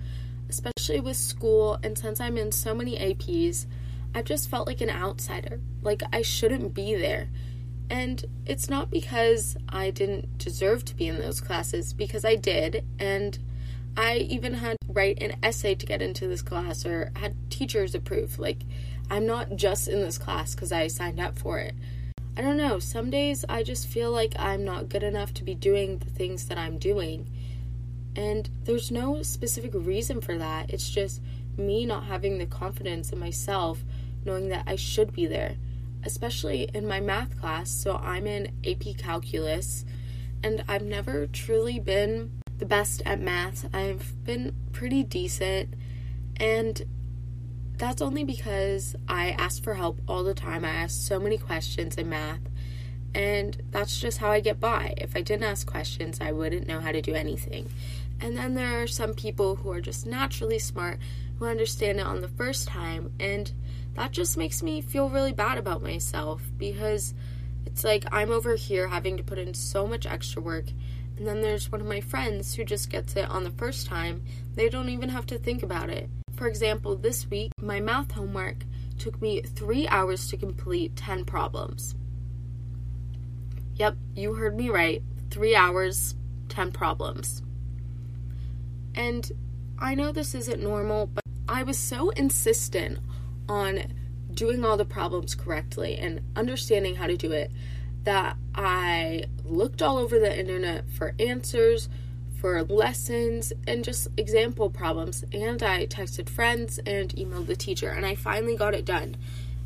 especially 0.49 1.00
with 1.00 1.17
school, 1.17 1.79
and 1.83 1.97
since 1.99 2.21
I'm 2.21 2.37
in 2.37 2.53
so 2.53 2.75
many 2.75 2.99
APs, 2.99 3.67
I've 4.15 4.25
just 4.25 4.49
felt 4.49 4.67
like 4.67 4.81
an 4.81 4.91
outsider, 4.91 5.61
like 5.83 6.03
I 6.12 6.23
shouldn't 6.23 6.75
be 6.75 6.95
there. 6.95 7.29
And 7.88 8.25
it's 8.47 8.69
not 8.69 8.91
because 8.91 9.57
I 9.69 9.91
didn't 9.91 10.38
deserve 10.38 10.85
to 10.87 10.95
be 10.95 11.07
in 11.07 11.21
those 11.21 11.41
classes, 11.41 11.93
because 11.93 12.25
I 12.25 12.35
did. 12.35 12.85
And 12.99 13.38
I 13.97 14.17
even 14.17 14.55
had 14.55 14.76
to 14.83 14.93
write 14.93 15.23
an 15.23 15.37
essay 15.43 15.75
to 15.75 15.87
get 15.87 16.03
into 16.03 16.26
this 16.26 16.43
class 16.43 16.85
or 16.85 17.12
had 17.17 17.35
teachers 17.50 17.95
approve. 17.95 18.38
Like, 18.38 18.59
I'm 19.11 19.26
not 19.26 19.57
just 19.57 19.88
in 19.88 20.00
this 20.00 20.19
class 20.19 20.55
because 20.55 20.73
I 20.73 20.88
signed 20.88 21.21
up 21.21 21.38
for 21.38 21.59
it. 21.59 21.75
I 22.37 22.43
don't 22.43 22.59
know. 22.59 22.79
Some 22.79 23.09
days 23.09 23.45
I 23.49 23.62
just 23.62 23.87
feel 23.87 24.11
like 24.11 24.35
I'm 24.38 24.65
not 24.65 24.88
good 24.88 25.03
enough 25.03 25.33
to 25.35 25.45
be 25.45 25.55
doing 25.55 25.99
the 25.99 26.11
things 26.11 26.47
that 26.47 26.59
I'm 26.59 26.76
doing. 26.76 27.31
And 28.16 28.49
there's 28.64 28.90
no 28.90 29.23
specific 29.23 29.73
reason 29.75 30.20
for 30.20 30.37
that. 30.38 30.70
It's 30.70 30.90
just 30.90 31.20
me 31.56 31.87
not 31.87 32.04
having 32.04 32.38
the 32.38 32.46
confidence 32.46 33.12
in 33.12 33.18
myself, 33.18 33.85
knowing 34.25 34.49
that 34.49 34.64
I 34.66 34.76
should 34.76 35.12
be 35.12 35.26
there 35.26 35.56
especially 36.06 36.70
in 36.73 36.87
my 36.87 37.00
math 37.00 37.38
class. 37.38 37.70
So 37.70 37.96
I'm 37.96 38.26
in 38.26 38.52
AP 38.64 38.96
Calculus, 38.96 39.85
and 40.42 40.64
I've 40.68 40.85
never 40.85 41.26
truly 41.26 41.78
been 41.78 42.30
the 42.58 42.64
best 42.64 43.02
at 43.04 43.20
math. 43.20 43.68
I've 43.75 44.25
been 44.25 44.54
pretty 44.73 45.02
decent, 45.02 45.75
and 46.37 46.82
that's 47.76 48.00
only 48.00 48.25
because 48.25 48.96
I 49.08 49.30
ask 49.32 49.62
for 49.62 49.75
help 49.75 50.00
all 50.08 50.23
the 50.23 50.32
time. 50.32 50.64
I 50.64 50.70
ask 50.70 51.06
so 51.06 51.18
many 51.18 51.37
questions 51.37 51.96
in 51.96 52.08
math, 52.08 52.40
and 53.16 53.62
that's 53.70 53.99
just 53.99 54.18
how 54.18 54.30
I 54.30 54.40
get 54.40 54.61
by. 54.61 54.92
If 54.99 55.16
I 55.16 55.23
didn't 55.23 55.44
ask 55.44 55.66
questions, 55.66 56.20
I 56.20 56.32
wouldn't 56.32 56.68
know 56.68 56.80
how 56.80 56.92
to 56.92 57.00
do 57.00 57.14
anything. 57.14 57.70
And 58.20 58.37
then 58.37 58.52
there 58.52 58.82
are 58.82 58.87
some 58.87 59.14
people 59.14 59.56
who 59.56 59.73
are 59.73 59.80
just 59.80 60.04
naturally 60.04 60.58
smart 60.58 60.99
who 61.38 61.46
understand 61.46 61.99
it 61.99 62.06
on 62.06 62.20
the 62.20 62.28
first 62.28 62.68
time, 62.68 63.14
and 63.18 63.50
that 63.94 64.12
just 64.12 64.37
makes 64.37 64.62
me 64.62 64.82
feel 64.82 65.08
really 65.08 65.32
bad 65.32 65.56
about 65.56 65.82
myself 65.82 66.42
because 66.58 67.14
it's 67.64 67.85
like 67.85 68.04
I'm 68.12 68.30
over 68.30 68.54
here 68.54 68.87
having 68.87 69.16
to 69.16 69.25
put 69.25 69.38
in 69.38 69.54
so 69.54 69.87
much 69.87 70.04
extra 70.04 70.42
work, 70.42 70.66
and 71.16 71.26
then 71.26 71.40
there's 71.40 71.73
one 71.73 71.80
of 71.80 71.87
my 71.87 72.02
friends 72.02 72.54
who 72.54 72.64
just 72.64 72.90
gets 72.90 73.16
it 73.16 73.30
on 73.30 73.44
the 73.44 73.50
first 73.50 73.87
time. 73.87 74.23
They 74.54 74.68
don't 74.68 74.90
even 74.90 75.08
have 75.08 75.25
to 75.28 75.38
think 75.38 75.62
about 75.62 75.88
it. 75.88 76.11
For 76.35 76.49
example, 76.49 76.96
this 76.96 77.30
week, 77.30 77.52
my 77.62 77.80
math 77.80 78.12
homework 78.12 78.66
took 78.99 79.23
me 79.23 79.40
three 79.40 79.88
hours 79.88 80.28
to 80.28 80.37
complete 80.37 80.96
10 80.96 81.25
problems. 81.25 81.94
Yep, 83.76 83.97
you 84.14 84.35
heard 84.35 84.56
me 84.56 84.71
right. 84.71 85.02
Three 85.30 85.54
hours, 85.54 86.14
10 86.49 86.73
problems. 86.73 87.42
And 88.95 89.30
I 89.78 89.95
know 89.95 90.12
this 90.12 90.35
isn't 90.35 90.62
normal, 90.62 91.06
but 91.06 91.23
I 91.49 91.62
was 91.62 91.78
so 91.78 92.11
insistent 92.11 92.99
on 93.49 93.92
doing 94.33 94.64
all 94.64 94.76
the 94.76 94.85
problems 94.85 95.35
correctly 95.35 95.97
and 95.97 96.21
understanding 96.35 96.97
how 96.97 97.06
to 97.06 97.16
do 97.16 97.33
it 97.33 97.50
that 98.04 98.37
I 98.54 99.25
looked 99.45 99.83
all 99.83 99.99
over 99.99 100.18
the 100.18 100.38
internet 100.38 100.88
for 100.88 101.14
answers, 101.18 101.88
for 102.40 102.62
lessons, 102.62 103.52
and 103.66 103.85
just 103.85 104.09
example 104.16 104.71
problems. 104.71 105.25
And 105.33 105.62
I 105.62 105.87
texted 105.87 106.28
friends 106.28 106.78
and 106.87 107.11
emailed 107.11 107.47
the 107.47 107.56
teacher, 107.56 107.90
and 107.90 108.06
I 108.06 108.14
finally 108.14 108.56
got 108.56 108.75
it 108.75 108.85
done. 108.85 109.16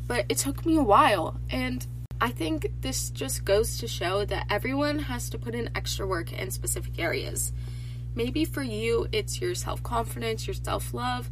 But 0.07 0.25
it 0.27 0.37
took 0.37 0.65
me 0.65 0.75
a 0.75 0.83
while, 0.83 1.39
and 1.49 1.85
I 2.23 2.29
think 2.29 2.71
this 2.81 3.09
just 3.09 3.45
goes 3.45 3.79
to 3.79 3.87
show 3.87 4.25
that 4.25 4.45
everyone 4.47 4.99
has 4.99 5.27
to 5.31 5.39
put 5.39 5.55
in 5.55 5.71
extra 5.75 6.05
work 6.05 6.31
in 6.31 6.51
specific 6.51 6.99
areas. 6.99 7.51
Maybe 8.13 8.45
for 8.45 8.61
you, 8.61 9.07
it's 9.11 9.41
your 9.41 9.55
self 9.55 9.81
confidence, 9.81 10.45
your 10.45 10.53
self 10.53 10.93
love, 10.93 11.31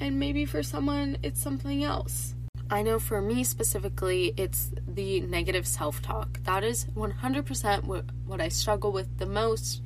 and 0.00 0.18
maybe 0.18 0.44
for 0.44 0.64
someone, 0.64 1.18
it's 1.22 1.40
something 1.40 1.84
else. 1.84 2.34
I 2.68 2.82
know 2.82 2.98
for 2.98 3.22
me 3.22 3.44
specifically, 3.44 4.34
it's 4.36 4.72
the 4.88 5.20
negative 5.20 5.68
self 5.68 6.02
talk. 6.02 6.42
That 6.42 6.64
is 6.64 6.86
100% 6.96 7.84
what, 7.84 8.06
what 8.26 8.40
I 8.40 8.48
struggle 8.48 8.90
with 8.90 9.18
the 9.18 9.26
most. 9.26 9.82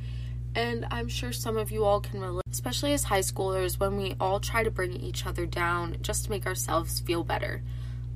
And 0.54 0.86
I'm 0.90 1.08
sure 1.08 1.30
some 1.30 1.58
of 1.58 1.70
you 1.70 1.84
all 1.84 2.00
can 2.00 2.22
relate, 2.22 2.44
especially 2.50 2.94
as 2.94 3.04
high 3.04 3.20
schoolers, 3.20 3.78
when 3.78 3.98
we 3.98 4.16
all 4.18 4.40
try 4.40 4.64
to 4.64 4.70
bring 4.70 4.94
each 4.94 5.26
other 5.26 5.44
down 5.44 5.98
just 6.00 6.24
to 6.24 6.30
make 6.30 6.46
ourselves 6.46 7.00
feel 7.00 7.22
better. 7.22 7.62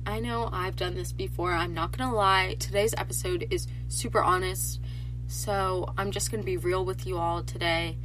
I 0.05 0.19
know 0.19 0.49
I've 0.51 0.75
done 0.75 0.95
this 0.95 1.13
before, 1.13 1.53
I'm 1.53 1.73
not 1.73 1.97
gonna 1.97 2.13
lie. 2.13 2.55
Today's 2.59 2.93
episode 2.97 3.47
is 3.49 3.67
super 3.87 4.21
honest, 4.21 4.81
so 5.27 5.93
I'm 5.97 6.11
just 6.11 6.29
gonna 6.29 6.43
be 6.43 6.57
real 6.57 6.83
with 6.83 7.07
you 7.07 7.17
all 7.17 7.41
today. 7.41 7.97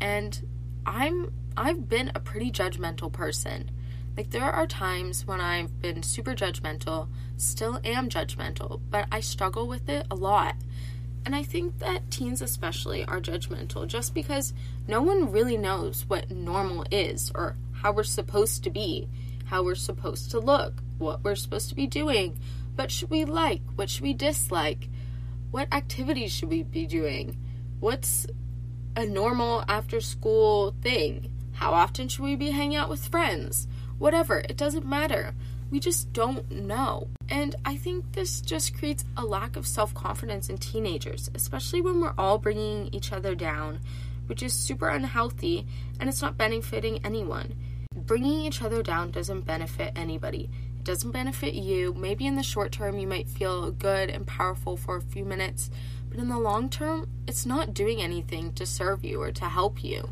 And 0.00 0.48
I'm 0.86 1.32
I've 1.54 1.90
been 1.90 2.10
a 2.14 2.20
pretty 2.20 2.50
judgmental 2.50 3.12
person. 3.12 3.70
Like, 4.16 4.30
there 4.30 4.50
are 4.50 4.66
times 4.66 5.26
when 5.26 5.40
I've 5.40 5.80
been 5.82 6.02
super 6.02 6.34
judgmental, 6.34 7.08
still 7.36 7.80
am 7.84 8.08
judgmental, 8.08 8.80
but 8.90 9.06
I 9.12 9.20
struggle 9.20 9.66
with 9.66 9.88
it 9.90 10.06
a 10.10 10.14
lot. 10.14 10.56
And 11.24 11.36
I 11.36 11.42
think 11.42 11.78
that 11.78 12.10
teens, 12.10 12.40
especially, 12.40 13.04
are 13.04 13.20
judgmental 13.20 13.86
just 13.86 14.14
because 14.14 14.54
no 14.88 15.02
one 15.02 15.30
really 15.30 15.56
knows 15.58 16.04
what 16.08 16.30
normal 16.30 16.84
is 16.90 17.30
or 17.34 17.56
how 17.72 17.92
we're 17.92 18.04
supposed 18.04 18.64
to 18.64 18.70
be, 18.70 19.08
how 19.52 19.62
we're 19.62 19.74
supposed 19.74 20.30
to 20.30 20.40
look, 20.40 20.82
what 20.96 21.22
we're 21.22 21.34
supposed 21.34 21.68
to 21.68 21.74
be 21.74 21.86
doing, 21.86 22.38
what 22.74 22.90
should 22.90 23.10
we 23.10 23.22
like, 23.26 23.60
what 23.74 23.90
should 23.90 24.00
we 24.00 24.14
dislike, 24.14 24.88
what 25.50 25.68
activities 25.74 26.32
should 26.32 26.48
we 26.48 26.62
be 26.62 26.86
doing, 26.86 27.36
what's 27.78 28.26
a 28.96 29.04
normal 29.04 29.62
after 29.68 30.00
school 30.00 30.74
thing, 30.80 31.30
how 31.52 31.72
often 31.72 32.08
should 32.08 32.24
we 32.24 32.34
be 32.34 32.52
hanging 32.52 32.78
out 32.78 32.88
with 32.88 33.06
friends 33.06 33.66
whatever, 33.98 34.38
it 34.48 34.56
doesn't 34.56 34.86
matter. 34.86 35.34
We 35.70 35.78
just 35.78 36.12
don't 36.14 36.50
know. 36.50 37.08
And 37.28 37.54
I 37.64 37.76
think 37.76 38.12
this 38.12 38.40
just 38.40 38.76
creates 38.76 39.04
a 39.18 39.24
lack 39.24 39.54
of 39.56 39.66
self 39.66 39.92
confidence 39.92 40.48
in 40.48 40.56
teenagers, 40.56 41.30
especially 41.34 41.82
when 41.82 42.00
we're 42.00 42.14
all 42.16 42.38
bringing 42.38 42.88
each 42.92 43.12
other 43.12 43.34
down, 43.34 43.80
which 44.26 44.42
is 44.42 44.54
super 44.54 44.88
unhealthy 44.88 45.66
and 46.00 46.08
it's 46.08 46.22
not 46.22 46.38
benefiting 46.38 46.98
anyone. 47.04 47.54
Bringing 48.06 48.40
each 48.40 48.62
other 48.62 48.82
down 48.82 49.10
doesn't 49.10 49.42
benefit 49.42 49.92
anybody. 49.94 50.50
It 50.76 50.84
doesn't 50.84 51.12
benefit 51.12 51.54
you. 51.54 51.94
Maybe 51.94 52.26
in 52.26 52.34
the 52.34 52.42
short 52.42 52.72
term, 52.72 52.98
you 52.98 53.06
might 53.06 53.28
feel 53.28 53.70
good 53.70 54.10
and 54.10 54.26
powerful 54.26 54.76
for 54.76 54.96
a 54.96 55.02
few 55.02 55.24
minutes, 55.24 55.70
but 56.08 56.18
in 56.18 56.28
the 56.28 56.38
long 56.38 56.68
term, 56.68 57.08
it's 57.28 57.46
not 57.46 57.74
doing 57.74 58.02
anything 58.02 58.52
to 58.54 58.66
serve 58.66 59.04
you 59.04 59.22
or 59.22 59.30
to 59.32 59.44
help 59.44 59.84
you. 59.84 60.10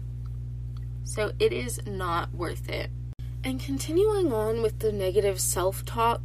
So 1.03 1.33
it 1.41 1.53
is 1.53 1.81
not 1.87 2.33
worth 2.33 2.69
it. 2.69 2.91
And 3.43 3.59
continuing 3.59 4.33
on 4.33 4.63
with 4.63 4.79
the 4.79 4.93
negative 4.93 5.41
self 5.41 5.85
talk, 5.85 6.21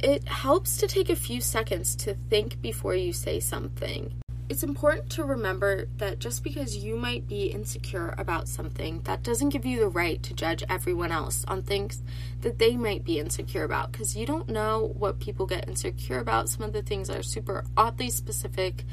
it 0.00 0.26
helps 0.26 0.76
to 0.78 0.88
take 0.88 1.08
a 1.08 1.16
few 1.16 1.40
seconds 1.40 1.94
to 1.96 2.14
think 2.28 2.60
before 2.60 2.96
you 2.96 3.12
say 3.12 3.38
something. 3.38 4.12
It's 4.48 4.62
important 4.62 5.10
to 5.10 5.24
remember 5.24 5.86
that 5.96 6.20
just 6.20 6.44
because 6.44 6.76
you 6.76 6.96
might 6.96 7.26
be 7.26 7.46
insecure 7.46 8.14
about 8.16 8.46
something, 8.46 9.00
that 9.02 9.24
doesn't 9.24 9.48
give 9.48 9.66
you 9.66 9.80
the 9.80 9.88
right 9.88 10.22
to 10.22 10.34
judge 10.34 10.62
everyone 10.68 11.10
else 11.10 11.44
on 11.48 11.62
things 11.62 12.00
that 12.42 12.60
they 12.60 12.76
might 12.76 13.02
be 13.02 13.18
insecure 13.18 13.64
about 13.64 13.90
because 13.90 14.16
you 14.16 14.24
don't 14.24 14.48
know 14.48 14.94
what 14.96 15.18
people 15.18 15.46
get 15.46 15.68
insecure 15.68 16.20
about. 16.20 16.48
Some 16.48 16.62
of 16.62 16.72
the 16.72 16.82
things 16.82 17.10
are 17.10 17.24
super 17.24 17.64
oddly 17.76 18.08
specific 18.08 18.84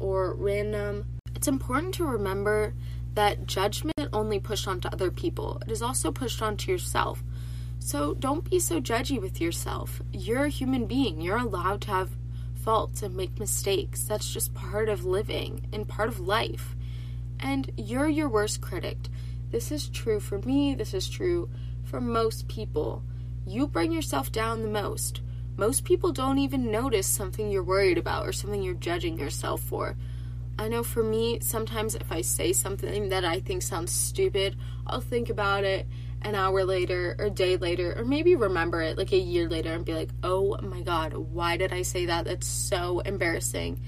or 0.00 0.32
random. 0.34 1.06
It's 1.34 1.48
important 1.48 1.94
to 1.96 2.06
remember 2.06 2.72
that 3.12 3.46
judgment 3.46 4.08
only 4.12 4.40
pushed 4.40 4.66
onto 4.66 4.88
other 4.88 5.10
people, 5.10 5.60
it 5.66 5.70
is 5.70 5.82
also 5.82 6.12
pushed 6.12 6.40
onto 6.40 6.72
yourself. 6.72 7.22
So 7.78 8.14
don't 8.14 8.48
be 8.48 8.58
so 8.58 8.80
judgy 8.80 9.20
with 9.20 9.38
yourself. 9.40 10.00
You're 10.12 10.46
a 10.46 10.48
human 10.48 10.86
being. 10.86 11.20
You're 11.20 11.36
allowed 11.36 11.82
to 11.82 11.90
have 11.90 12.10
faults 12.64 13.02
and 13.02 13.14
make 13.14 13.38
mistakes. 13.38 14.04
That's 14.04 14.32
just 14.32 14.54
part 14.54 14.88
of 14.88 15.04
living 15.04 15.66
and 15.72 15.86
part 15.86 16.08
of 16.08 16.18
life. 16.18 16.74
And 17.38 17.70
you're 17.76 18.08
your 18.08 18.28
worst 18.28 18.62
critic. 18.62 18.96
This 19.50 19.70
is 19.70 19.88
true 19.88 20.18
for 20.18 20.38
me. 20.38 20.74
This 20.74 20.94
is 20.94 21.08
true 21.08 21.50
for 21.84 22.00
most 22.00 22.48
people. 22.48 23.02
You 23.46 23.68
bring 23.68 23.92
yourself 23.92 24.32
down 24.32 24.62
the 24.62 24.68
most. 24.68 25.20
Most 25.56 25.84
people 25.84 26.10
don't 26.10 26.38
even 26.38 26.70
notice 26.70 27.06
something 27.06 27.50
you're 27.50 27.62
worried 27.62 27.98
about 27.98 28.26
or 28.26 28.32
something 28.32 28.62
you're 28.62 28.74
judging 28.74 29.18
yourself 29.18 29.60
for. 29.60 29.96
I 30.58 30.68
know 30.68 30.82
for 30.82 31.02
me, 31.02 31.40
sometimes 31.40 31.94
if 31.94 32.10
I 32.10 32.22
say 32.22 32.52
something 32.54 33.10
that 33.10 33.24
I 33.24 33.40
think 33.40 33.62
sounds 33.62 33.92
stupid, 33.92 34.56
I'll 34.86 35.00
think 35.00 35.28
about 35.28 35.64
it 35.64 35.86
an 36.24 36.34
hour 36.34 36.64
later 36.64 37.14
or 37.18 37.26
a 37.26 37.30
day 37.30 37.56
later, 37.56 37.94
or 37.96 38.04
maybe 38.04 38.34
remember 38.34 38.80
it 38.82 38.96
like 38.98 39.12
a 39.12 39.18
year 39.18 39.48
later 39.48 39.72
and 39.72 39.84
be 39.84 39.94
like, 39.94 40.10
oh 40.22 40.56
my 40.62 40.80
god, 40.80 41.12
why 41.14 41.56
did 41.56 41.72
I 41.72 41.82
say 41.82 42.06
that? 42.06 42.24
That's 42.24 42.46
so 42.46 43.00
embarrassing. 43.00 43.80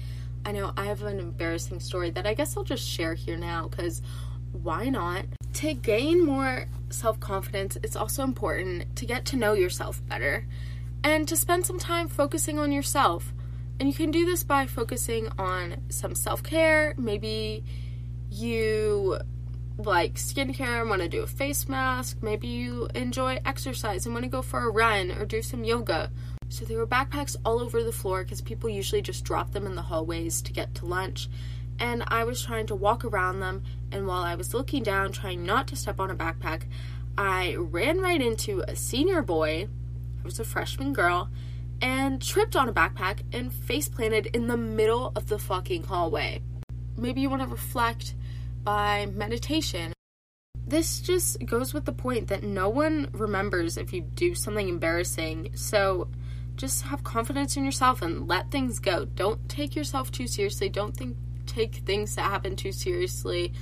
I 0.45 0.51
know 0.51 0.71
I 0.77 0.85
have 0.85 1.03
an 1.03 1.19
embarrassing 1.19 1.79
story 1.79 2.11
that 2.11 2.25
I 2.25 2.33
guess 2.33 2.55
I'll 2.55 2.63
just 2.63 2.87
share 2.87 3.15
here 3.15 3.37
now 3.37 3.67
because 3.67 4.01
why 4.51 4.89
not? 4.89 5.25
To 5.55 5.73
gain 5.73 6.25
more 6.25 6.67
self 6.89 7.19
confidence, 7.19 7.77
it's 7.83 7.95
also 7.95 8.23
important 8.23 8.95
to 8.95 9.05
get 9.05 9.25
to 9.25 9.35
know 9.35 9.53
yourself 9.53 10.01
better 10.07 10.45
and 11.03 11.27
to 11.27 11.35
spend 11.35 11.65
some 11.65 11.79
time 11.79 12.07
focusing 12.07 12.59
on 12.59 12.71
yourself. 12.71 13.33
And 13.79 13.89
you 13.89 13.95
can 13.95 14.11
do 14.11 14.25
this 14.25 14.43
by 14.43 14.67
focusing 14.67 15.27
on 15.37 15.77
some 15.89 16.15
self 16.15 16.43
care. 16.43 16.93
Maybe 16.97 17.63
you 18.29 19.19
like 19.77 20.15
skincare 20.15 20.81
and 20.81 20.89
want 20.89 21.01
to 21.01 21.07
do 21.07 21.21
a 21.21 21.27
face 21.27 21.67
mask. 21.69 22.17
Maybe 22.21 22.47
you 22.47 22.87
enjoy 22.95 23.39
exercise 23.45 24.05
and 24.05 24.13
want 24.13 24.23
to 24.23 24.29
go 24.29 24.41
for 24.41 24.59
a 24.59 24.71
run 24.71 25.11
or 25.11 25.25
do 25.25 25.41
some 25.41 25.63
yoga. 25.63 26.11
So 26.49 26.65
there 26.65 26.77
were 26.77 26.87
backpacks 26.87 27.35
all 27.45 27.59
over 27.59 27.83
the 27.83 27.91
floor 27.91 28.23
because 28.23 28.41
people 28.41 28.69
usually 28.69 29.01
just 29.01 29.23
drop 29.23 29.51
them 29.51 29.65
in 29.65 29.75
the 29.75 29.81
hallways 29.81 30.41
to 30.43 30.53
get 30.53 30.73
to 30.75 30.85
lunch. 30.85 31.29
And 31.79 32.03
I 32.07 32.23
was 32.23 32.41
trying 32.41 32.67
to 32.67 32.75
walk 32.75 33.05
around 33.05 33.39
them, 33.39 33.63
and 33.91 34.07
while 34.07 34.23
I 34.23 34.33
was 34.33 34.53
looking 34.53 34.81
down, 34.81 35.11
trying 35.11 35.45
not 35.45 35.67
to 35.67 35.75
step 35.75 35.99
on 35.99 36.09
a 36.09 36.15
backpack, 36.15 36.63
I 37.17 37.55
ran 37.55 37.99
right 37.99 38.21
into 38.21 38.61
a 38.61 38.75
senior 38.75 39.21
boy. 39.21 39.67
I 40.19 40.23
was 40.23 40.39
a 40.39 40.43
freshman 40.43 40.93
girl, 40.93 41.29
and 41.79 42.19
tripped 42.19 42.55
on 42.55 42.67
a 42.67 42.73
backpack 42.73 43.19
and 43.31 43.53
face 43.53 43.87
planted 43.87 44.27
in 44.27 44.47
the 44.47 44.57
middle 44.57 45.11
of 45.15 45.27
the 45.27 45.37
fucking 45.37 45.83
hallway. 45.83 46.41
Maybe 46.97 47.21
you 47.21 47.29
want 47.29 47.43
to 47.43 47.47
reflect 47.47 48.15
by 48.67 49.05
meditation. 49.13 49.93
This 50.67 50.99
just 50.99 51.45
goes 51.45 51.73
with 51.73 51.85
the 51.85 51.93
point 51.93 52.27
that 52.27 52.43
no 52.43 52.67
one 52.67 53.09
remembers 53.13 53.77
if 53.77 53.93
you 53.93 54.01
do 54.01 54.35
something 54.35 54.67
embarrassing. 54.67 55.51
So 55.55 56.09
just 56.57 56.81
have 56.81 57.01
confidence 57.01 57.55
in 57.55 57.63
yourself 57.63 58.01
and 58.01 58.27
let 58.27 58.51
things 58.51 58.79
go. 58.79 59.05
Don't 59.05 59.47
take 59.47 59.73
yourself 59.73 60.11
too 60.11 60.27
seriously. 60.27 60.67
Don't 60.67 60.97
think 60.97 61.15
take 61.45 61.75
things 61.75 62.15
that 62.15 62.23
happen 62.23 62.57
too 62.57 62.73
seriously. 62.73 63.53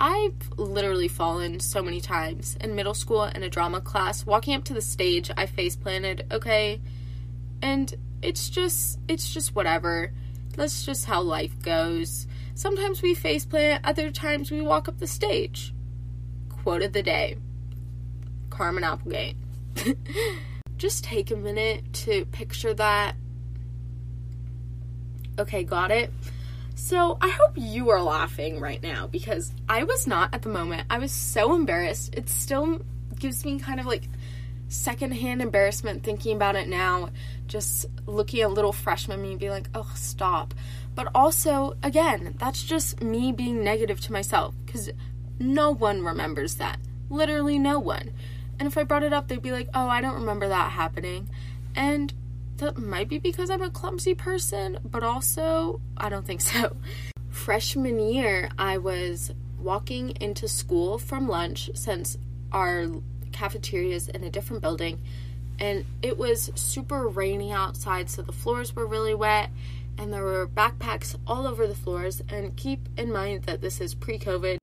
I've 0.00 0.48
literally 0.56 1.08
fallen 1.08 1.60
so 1.60 1.82
many 1.82 2.00
times 2.00 2.56
in 2.62 2.74
middle 2.74 2.94
school 2.94 3.24
in 3.24 3.42
a 3.42 3.50
drama 3.50 3.82
class. 3.82 4.24
Walking 4.24 4.54
up 4.54 4.64
to 4.64 4.72
the 4.72 4.80
stage, 4.80 5.30
I 5.36 5.44
face 5.44 5.76
planted. 5.76 6.28
Okay, 6.32 6.80
and 7.60 7.94
it's 8.22 8.48
just 8.48 9.00
it's 9.06 9.34
just 9.34 9.54
whatever. 9.54 10.14
That's 10.56 10.84
just 10.84 11.04
how 11.04 11.22
life 11.22 11.60
goes. 11.62 12.26
Sometimes 12.54 13.02
we 13.02 13.14
faceplant, 13.14 13.80
other 13.84 14.10
times 14.10 14.50
we 14.50 14.62
walk 14.62 14.88
up 14.88 14.98
the 14.98 15.06
stage. 15.06 15.74
Quote 16.48 16.82
of 16.82 16.92
the 16.92 17.02
day. 17.02 17.36
Carmen 18.50 18.82
Applegate. 18.82 19.36
just 20.78 21.04
take 21.04 21.30
a 21.30 21.36
minute 21.36 21.92
to 21.92 22.24
picture 22.26 22.72
that. 22.74 23.14
Okay, 25.38 25.64
got 25.64 25.90
it. 25.90 26.10
So, 26.74 27.18
I 27.20 27.28
hope 27.28 27.52
you 27.56 27.90
are 27.90 28.02
laughing 28.02 28.60
right 28.60 28.82
now 28.82 29.06
because 29.06 29.52
I 29.68 29.84
was 29.84 30.06
not 30.06 30.34
at 30.34 30.42
the 30.42 30.48
moment. 30.48 30.86
I 30.90 30.98
was 30.98 31.12
so 31.12 31.54
embarrassed. 31.54 32.14
It 32.14 32.28
still 32.28 32.80
gives 33.18 33.44
me 33.44 33.58
kind 33.58 33.80
of 33.80 33.86
like 33.86 34.08
secondhand 34.68 35.42
embarrassment 35.42 36.02
thinking 36.02 36.34
about 36.36 36.56
it 36.56 36.68
now, 36.68 37.10
just 37.46 37.86
looking 38.06 38.40
at 38.42 38.50
little 38.50 38.72
freshman 38.72 39.22
me 39.22 39.30
and 39.30 39.40
be 39.40 39.50
like, 39.50 39.68
oh, 39.74 39.90
stop. 39.94 40.54
But 40.94 41.08
also, 41.14 41.76
again, 41.82 42.34
that's 42.38 42.62
just 42.62 43.02
me 43.02 43.32
being 43.32 43.62
negative 43.62 44.00
to 44.02 44.12
myself 44.12 44.54
because 44.64 44.90
no 45.38 45.70
one 45.70 46.02
remembers 46.02 46.56
that. 46.56 46.78
Literally 47.10 47.58
no 47.58 47.78
one. 47.78 48.12
And 48.58 48.66
if 48.66 48.78
I 48.78 48.84
brought 48.84 49.02
it 49.02 49.12
up, 49.12 49.28
they'd 49.28 49.42
be 49.42 49.52
like, 49.52 49.68
oh, 49.74 49.88
I 49.88 50.00
don't 50.00 50.14
remember 50.14 50.48
that 50.48 50.72
happening. 50.72 51.28
And 51.74 52.12
that 52.56 52.78
might 52.78 53.08
be 53.08 53.18
because 53.18 53.50
I'm 53.50 53.62
a 53.62 53.70
clumsy 53.70 54.14
person, 54.14 54.78
but 54.84 55.02
also, 55.02 55.80
I 55.96 56.08
don't 56.08 56.26
think 56.26 56.40
so. 56.40 56.76
Freshman 57.28 58.00
year, 58.00 58.48
I 58.58 58.78
was 58.78 59.30
walking 59.58 60.16
into 60.20 60.48
school 60.48 60.98
from 60.98 61.28
lunch 61.28 61.70
since 61.74 62.16
our 62.52 62.86
cafeteria 63.36 63.94
is 63.94 64.08
in 64.08 64.24
a 64.24 64.30
different 64.30 64.62
building 64.62 64.98
and 65.58 65.84
it 66.02 66.16
was 66.16 66.50
super 66.54 67.06
rainy 67.08 67.52
outside 67.52 68.08
so 68.08 68.22
the 68.22 68.32
floors 68.32 68.74
were 68.74 68.86
really 68.86 69.14
wet 69.14 69.50
and 69.98 70.12
there 70.12 70.24
were 70.24 70.46
backpacks 70.46 71.16
all 71.26 71.46
over 71.46 71.66
the 71.66 71.74
floors 71.74 72.22
and 72.28 72.56
keep 72.56 72.88
in 72.96 73.12
mind 73.12 73.44
that 73.44 73.60
this 73.60 73.80
is 73.80 73.94
pre-covid 73.94 74.58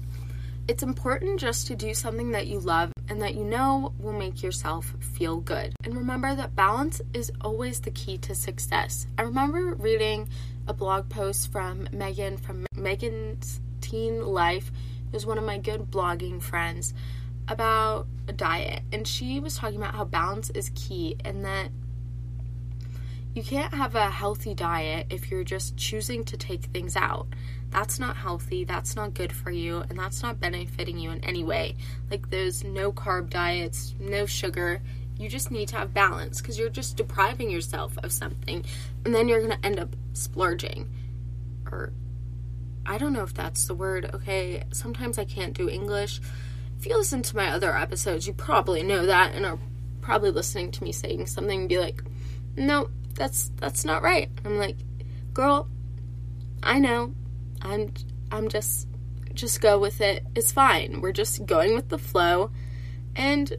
it's 0.67 0.81
important 0.81 1.39
just 1.39 1.67
to 1.67 1.75
do 1.75 1.93
something 1.93 2.31
that 2.31 2.47
you 2.47 2.59
love 2.59 2.91
and 3.09 3.21
that 3.21 3.35
you 3.35 3.43
know 3.43 3.93
will 3.99 4.13
make 4.13 4.41
yourself 4.41 4.95
feel 4.99 5.41
good. 5.41 5.75
And 5.83 5.93
remember 5.95 6.33
that 6.35 6.55
balance 6.55 7.01
is 7.13 7.31
always 7.41 7.81
the 7.81 7.91
key 7.91 8.17
to 8.19 8.33
success. 8.33 9.05
I 9.17 9.23
remember 9.23 9.75
reading 9.75 10.29
a 10.67 10.73
blog 10.73 11.09
post 11.09 11.51
from 11.51 11.87
Meghan 11.87 12.39
from 12.39 12.65
Meghan's 12.77 13.59
Teen 13.81 14.25
Life, 14.25 14.71
who's 15.11 15.25
one 15.25 15.37
of 15.37 15.43
my 15.43 15.57
good 15.57 15.91
blogging 15.91 16.41
friends, 16.41 16.93
about 17.47 18.07
a 18.27 18.33
diet. 18.33 18.83
And 18.91 19.07
she 19.07 19.39
was 19.39 19.57
talking 19.57 19.77
about 19.77 19.95
how 19.95 20.05
balance 20.05 20.49
is 20.51 20.71
key 20.75 21.17
and 21.23 21.43
that 21.45 21.69
you 23.33 23.41
can't 23.41 23.73
have 23.73 23.95
a 23.95 24.09
healthy 24.11 24.53
diet 24.53 25.07
if 25.09 25.31
you're 25.31 25.43
just 25.43 25.75
choosing 25.75 26.23
to 26.25 26.37
take 26.37 26.65
things 26.65 26.95
out. 26.95 27.27
That's 27.71 27.97
not 27.97 28.15
healthy, 28.15 28.63
that's 28.63 28.95
not 28.95 29.15
good 29.15 29.33
for 29.33 29.49
you, 29.49 29.83
and 29.89 29.97
that's 29.97 30.21
not 30.21 30.39
benefiting 30.39 30.99
you 30.99 31.09
in 31.09 31.23
any 31.23 31.43
way. 31.43 31.75
Like 32.11 32.29
those 32.29 32.63
no 32.63 32.91
carb 32.91 33.31
diets, 33.31 33.95
no 33.99 34.27
sugar. 34.27 34.81
You 35.17 35.29
just 35.29 35.49
need 35.49 35.69
to 35.69 35.77
have 35.77 35.93
balance 35.93 36.39
because 36.39 36.59
you're 36.59 36.69
just 36.69 36.95
depriving 36.95 37.49
yourself 37.49 37.97
of 38.03 38.11
something, 38.11 38.63
and 39.03 39.15
then 39.15 39.27
you're 39.27 39.39
going 39.41 39.59
to 39.59 39.65
end 39.65 39.79
up 39.79 39.95
splurging. 40.13 40.87
Or, 41.71 41.91
I 42.85 42.99
don't 42.99 43.13
know 43.13 43.23
if 43.23 43.33
that's 43.33 43.65
the 43.65 43.73
word, 43.73 44.11
okay? 44.13 44.63
Sometimes 44.71 45.17
I 45.17 45.25
can't 45.25 45.55
do 45.55 45.67
English. 45.67 46.21
If 46.83 46.89
you 46.89 46.97
listen 46.97 47.21
to 47.21 47.37
my 47.37 47.47
other 47.47 47.73
episodes, 47.73 48.27
you 48.27 48.33
probably 48.33 48.83
know 48.83 49.05
that 49.05 49.33
and 49.33 49.45
are 49.45 49.57
probably 50.01 50.31
listening 50.31 50.69
to 50.71 50.83
me 50.83 50.91
saying 50.91 51.27
something 51.27 51.61
and 51.61 51.69
be 51.69 51.79
like, 51.79 52.03
no, 52.57 52.89
that's 53.15 53.51
that's 53.55 53.85
not 53.85 54.03
right. 54.03 54.29
I'm 54.43 54.57
like, 54.57 54.75
girl, 55.33 55.69
I 56.61 56.79
know. 56.79 57.13
I'm 57.61 57.93
I'm 58.33 58.49
just 58.49 58.89
just 59.33 59.61
go 59.61 59.79
with 59.79 60.01
it. 60.01 60.25
It's 60.35 60.51
fine. 60.51 60.99
We're 60.99 61.13
just 61.13 61.45
going 61.45 61.73
with 61.73 61.87
the 61.87 61.97
flow 61.97 62.51
and 63.15 63.55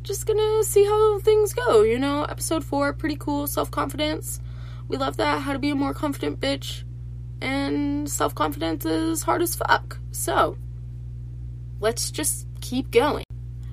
just 0.00 0.24
gonna 0.24 0.64
see 0.64 0.86
how 0.86 1.18
things 1.18 1.52
go, 1.52 1.82
you 1.82 1.98
know? 1.98 2.24
Episode 2.24 2.64
four, 2.64 2.94
pretty 2.94 3.16
cool, 3.16 3.46
self-confidence. 3.46 4.40
We 4.88 4.96
love 4.96 5.18
that, 5.18 5.42
how 5.42 5.52
to 5.52 5.58
be 5.58 5.68
a 5.68 5.74
more 5.74 5.92
confident 5.92 6.40
bitch. 6.40 6.84
And 7.42 8.10
self-confidence 8.10 8.86
is 8.86 9.24
hard 9.24 9.42
as 9.42 9.54
fuck. 9.54 9.98
So 10.10 10.56
let's 11.78 12.10
just 12.10 12.46
keep 12.62 12.90
going. 12.90 13.24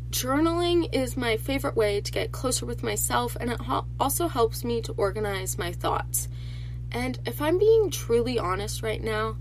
Journaling 0.09 0.93
is 0.93 1.15
my 1.15 1.37
favorite 1.37 1.77
way 1.77 2.01
to 2.01 2.11
get 2.11 2.33
closer 2.33 2.65
with 2.65 2.83
myself, 2.83 3.37
and 3.39 3.51
it 3.51 3.61
also 3.99 4.27
helps 4.27 4.65
me 4.65 4.81
to 4.81 4.91
organize 4.93 5.57
my 5.57 5.71
thoughts. 5.71 6.27
And 6.91 7.17
if 7.25 7.41
I'm 7.41 7.59
being 7.59 7.91
truly 7.91 8.39
honest 8.39 8.81
right 8.81 9.01
now, 9.01 9.37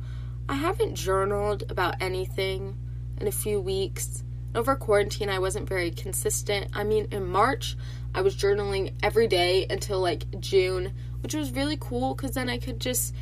I 0.48 0.54
haven't 0.54 0.94
journaled 0.94 1.64
about 1.70 1.96
anything 2.00 2.78
in 3.18 3.26
a 3.26 3.32
few 3.32 3.60
weeks. 3.60 4.22
Over 4.54 4.76
quarantine, 4.76 5.30
I 5.30 5.38
wasn't 5.38 5.68
very 5.68 5.90
consistent. 5.90 6.70
I 6.74 6.84
mean, 6.84 7.08
in 7.10 7.26
March, 7.26 7.76
I 8.14 8.20
was 8.20 8.36
journaling 8.36 8.92
every 9.02 9.26
day 9.26 9.66
until 9.68 10.00
like 10.00 10.38
June, 10.38 10.92
which 11.22 11.34
was 11.34 11.52
really 11.52 11.78
cool 11.80 12.14
because 12.14 12.32
then 12.32 12.50
I 12.50 12.58
could 12.58 12.78
just 12.78 13.14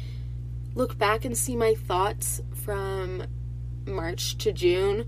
look 0.74 0.98
back 0.98 1.24
and 1.24 1.38
see 1.38 1.56
my 1.56 1.74
thoughts 1.74 2.40
from 2.64 3.24
March 3.86 4.36
to 4.38 4.52
June 4.52 5.06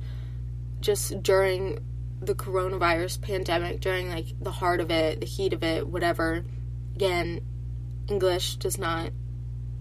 just 0.81 1.23
during 1.23 1.79
the 2.21 2.35
coronavirus 2.35 3.21
pandemic 3.21 3.81
during 3.81 4.09
like 4.11 4.27
the 4.41 4.51
heart 4.51 4.81
of 4.81 4.91
it, 4.91 5.21
the 5.21 5.27
heat 5.27 5.53
of 5.53 5.63
it, 5.63 5.87
whatever. 5.87 6.45
Again, 6.95 7.41
English 8.09 8.57
does 8.57 8.79
not 8.79 9.11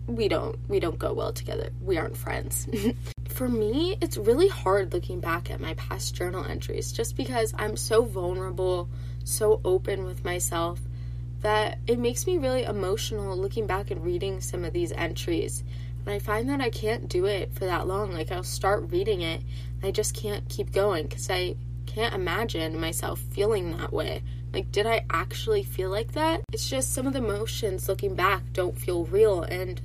we 0.07 0.29
don't 0.29 0.57
we 0.69 0.79
don't 0.79 0.97
go 0.97 1.13
well 1.13 1.33
together. 1.33 1.69
We 1.81 1.97
aren't 1.97 2.17
friends. 2.17 2.67
For 3.29 3.49
me, 3.49 3.97
it's 4.01 4.17
really 4.17 4.47
hard 4.47 4.93
looking 4.93 5.19
back 5.19 5.51
at 5.51 5.59
my 5.59 5.73
past 5.75 6.15
journal 6.15 6.45
entries 6.45 6.91
just 6.91 7.15
because 7.15 7.53
I'm 7.57 7.75
so 7.75 8.03
vulnerable, 8.03 8.89
so 9.23 9.61
open 9.63 10.05
with 10.05 10.23
myself 10.23 10.79
that 11.41 11.77
it 11.85 11.99
makes 11.99 12.25
me 12.25 12.37
really 12.37 12.63
emotional 12.63 13.37
looking 13.37 13.67
back 13.67 13.91
and 13.91 14.03
reading 14.03 14.41
some 14.41 14.65
of 14.65 14.73
these 14.73 14.91
entries. 14.91 15.63
And 16.07 16.15
I 16.15 16.19
find 16.19 16.47
that 16.47 16.61
I 16.61 16.69
can't 16.69 17.09
do 17.09 17.25
it 17.25 17.53
for 17.53 17.65
that 17.65 17.85
long. 17.85 18.13
Like 18.13 18.31
I'll 18.31 18.41
start 18.41 18.91
reading 18.91 19.19
it, 19.19 19.41
I 19.83 19.91
just 19.91 20.15
can't 20.15 20.47
keep 20.47 20.71
going 20.71 21.09
cuz 21.09 21.29
I 21.29 21.57
can't 21.85 22.13
imagine 22.13 22.79
myself 22.79 23.19
feeling 23.19 23.75
that 23.75 23.91
way. 23.91 24.23
Like, 24.53 24.71
did 24.71 24.85
I 24.85 25.03
actually 25.09 25.63
feel 25.63 25.89
like 25.89 26.13
that? 26.13 26.43
It's 26.53 26.69
just 26.69 26.93
some 26.93 27.07
of 27.07 27.11
the 27.11 27.19
emotions 27.19 27.89
looking 27.89 28.15
back 28.15 28.53
don't 28.53 28.79
feel 28.79 29.03
real. 29.03 29.41
And 29.41 29.81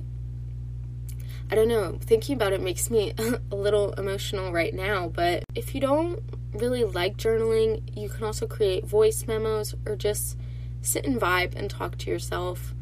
I 1.51 1.55
don't 1.55 1.67
know, 1.67 1.97
thinking 1.99 2.37
about 2.37 2.53
it 2.53 2.61
makes 2.61 2.89
me 2.89 3.13
a 3.51 3.55
little 3.55 3.91
emotional 3.95 4.53
right 4.53 4.73
now. 4.73 5.09
But 5.09 5.43
if 5.55 5.75
you 5.75 5.81
don't 5.81 6.21
really 6.53 6.85
like 6.85 7.17
journaling, 7.17 7.81
you 7.97 8.07
can 8.07 8.23
also 8.23 8.47
create 8.47 8.85
voice 8.85 9.27
memos 9.27 9.75
or 9.85 9.97
just 9.97 10.37
sit 10.81 11.05
and 11.05 11.19
vibe 11.19 11.53
and 11.57 11.69
talk 11.69 11.97
to 11.97 12.09
yourself. 12.09 12.73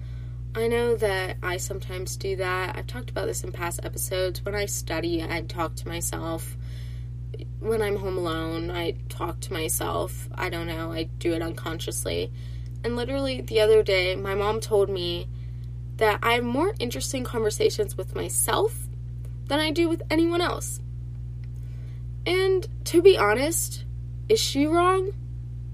I 0.54 0.68
know 0.68 0.96
that 0.96 1.38
I 1.42 1.58
sometimes 1.58 2.18
do 2.18 2.36
that. 2.36 2.76
I've 2.76 2.88
talked 2.88 3.10
about 3.10 3.28
this 3.28 3.44
in 3.44 3.52
past 3.52 3.80
episodes. 3.84 4.44
When 4.44 4.56
I 4.56 4.66
study, 4.66 5.24
I 5.24 5.42
talk 5.42 5.76
to 5.76 5.88
myself 5.88 6.58
when 7.60 7.82
I'm 7.82 7.96
home 7.96 8.18
alone, 8.18 8.72
I 8.72 8.96
talk 9.10 9.40
to 9.42 9.54
myself. 9.54 10.28
I 10.36 10.50
don't 10.50 10.68
know, 10.68 10.92
I 10.92 11.04
do 11.04 11.34
it 11.34 11.42
unconsciously. 11.42 12.32
And 12.84 12.96
literally 12.96 13.42
the 13.42 13.62
other 13.62 13.84
day, 13.84 14.16
my 14.16 14.36
mom 14.36 14.60
told 14.60 14.90
me 14.90 15.28
that 15.98 16.20
I 16.24 16.34
have 16.34 16.44
more 16.44 16.74
interesting 16.80 17.24
conversations 17.24 17.96
with 17.96 18.16
myself 18.16 18.88
than 19.46 19.60
I 19.60 19.72
do 19.72 19.88
with 19.88 20.02
anyone 20.10 20.42
else. 20.42 20.82
And 22.26 22.68
to 22.86 23.02
be 23.02 23.18
honest, 23.18 23.86
is 24.28 24.40
she 24.40 24.66
wrong? 24.66 25.12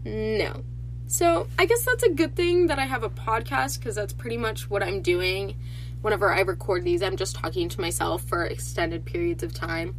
No. 0.03 0.63
So 1.07 1.47
I 1.57 1.65
guess 1.65 1.83
that's 1.85 2.03
a 2.03 2.09
good 2.09 2.35
thing 2.35 2.67
that 2.67 2.79
I 2.79 2.85
have 2.85 3.03
a 3.03 3.09
podcast 3.09 3.79
because 3.79 3.95
that's 3.95 4.13
pretty 4.13 4.37
much 4.37 4.69
what 4.69 4.83
I'm 4.83 5.01
doing. 5.01 5.55
Whenever 6.01 6.31
I 6.31 6.41
record 6.41 6.83
these, 6.83 7.01
I'm 7.01 7.17
just 7.17 7.35
talking 7.35 7.69
to 7.69 7.81
myself 7.81 8.23
for 8.23 8.45
extended 8.45 9.05
periods 9.05 9.41
of 9.41 9.53
time 9.53 9.95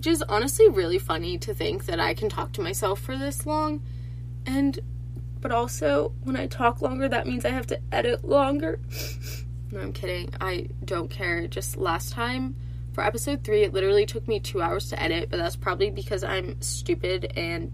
which 0.00 0.06
is 0.06 0.22
honestly 0.30 0.66
really 0.66 0.98
funny 0.98 1.36
to 1.36 1.52
think 1.52 1.84
that 1.84 2.00
I 2.00 2.14
can 2.14 2.30
talk 2.30 2.52
to 2.52 2.62
myself 2.62 3.00
for 3.00 3.18
this 3.18 3.44
long. 3.44 3.82
And, 4.46 4.80
but 5.42 5.52
also, 5.52 6.14
when 6.24 6.36
I 6.36 6.46
talk 6.46 6.80
longer, 6.80 7.06
that 7.06 7.26
means 7.26 7.44
I 7.44 7.50
have 7.50 7.66
to 7.66 7.78
edit 7.92 8.24
longer. 8.24 8.80
no, 9.70 9.78
I'm 9.78 9.92
kidding. 9.92 10.32
I 10.40 10.68
don't 10.82 11.10
care. 11.10 11.46
Just 11.48 11.76
last 11.76 12.14
time 12.14 12.56
for 12.94 13.04
episode 13.04 13.44
three, 13.44 13.62
it 13.62 13.74
literally 13.74 14.06
took 14.06 14.26
me 14.26 14.40
two 14.40 14.62
hours 14.62 14.88
to 14.88 14.98
edit, 14.98 15.28
but 15.28 15.36
that's 15.36 15.56
probably 15.56 15.90
because 15.90 16.24
I'm 16.24 16.62
stupid 16.62 17.34
and 17.36 17.70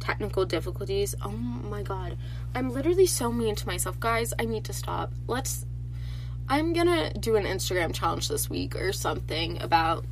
technical 0.00 0.44
difficulties. 0.44 1.14
Oh 1.22 1.30
my 1.30 1.82
god. 1.82 2.16
I'm 2.54 2.70
literally 2.70 3.06
so 3.06 3.30
mean 3.30 3.54
to 3.56 3.66
myself. 3.66 4.00
Guys, 4.00 4.34
I 4.38 4.44
need 4.44 4.64
to 4.64 4.72
stop. 4.72 5.12
Let's. 5.26 5.66
I'm 6.48 6.72
gonna 6.72 7.12
do 7.12 7.36
an 7.36 7.44
Instagram 7.44 7.94
challenge 7.94 8.28
this 8.28 8.50
week 8.50 8.74
or 8.74 8.92
something 8.92 9.62
about 9.62 10.04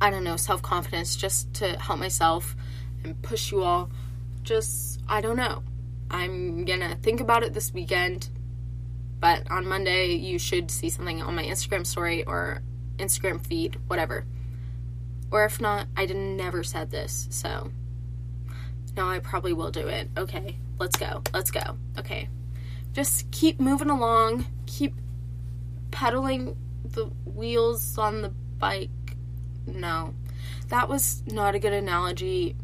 I 0.00 0.10
don't 0.10 0.24
know, 0.24 0.36
self 0.36 0.62
confidence 0.62 1.14
just 1.14 1.52
to 1.54 1.78
help 1.78 1.98
myself 1.98 2.56
and 3.04 3.20
push 3.20 3.52
you 3.52 3.62
all. 3.62 3.90
Just, 4.42 5.00
I 5.06 5.20
don't 5.20 5.36
know. 5.36 5.62
I'm 6.10 6.64
gonna 6.64 6.96
think 6.96 7.20
about 7.20 7.42
it 7.42 7.52
this 7.52 7.72
weekend, 7.72 8.30
but 9.20 9.50
on 9.50 9.68
Monday, 9.68 10.14
you 10.14 10.38
should 10.38 10.70
see 10.70 10.88
something 10.88 11.20
on 11.22 11.34
my 11.34 11.44
Instagram 11.44 11.86
story 11.86 12.24
or 12.24 12.62
Instagram 12.96 13.44
feed, 13.46 13.76
whatever. 13.86 14.24
Or 15.30 15.44
if 15.44 15.60
not, 15.60 15.86
I 15.96 16.06
never 16.06 16.64
said 16.64 16.90
this, 16.90 17.28
so 17.30 17.70
no, 18.96 19.08
I 19.08 19.18
probably 19.18 19.52
will 19.52 19.70
do 19.70 19.88
it. 19.88 20.08
Okay, 20.16 20.56
let's 20.78 20.96
go. 20.96 21.22
Let's 21.32 21.50
go. 21.50 21.76
Okay. 21.98 22.28
Just 22.92 23.30
keep 23.30 23.60
moving 23.60 23.90
along, 23.90 24.46
keep 24.66 24.94
pedaling 25.90 26.56
the 26.84 27.06
wheels 27.24 27.98
on 27.98 28.22
the 28.22 28.30
bike 28.58 28.90
no. 29.66 30.14
That 30.68 30.88
was 30.88 31.22
not 31.26 31.54
a 31.54 31.58
good 31.58 31.72
analogy. 31.72 32.56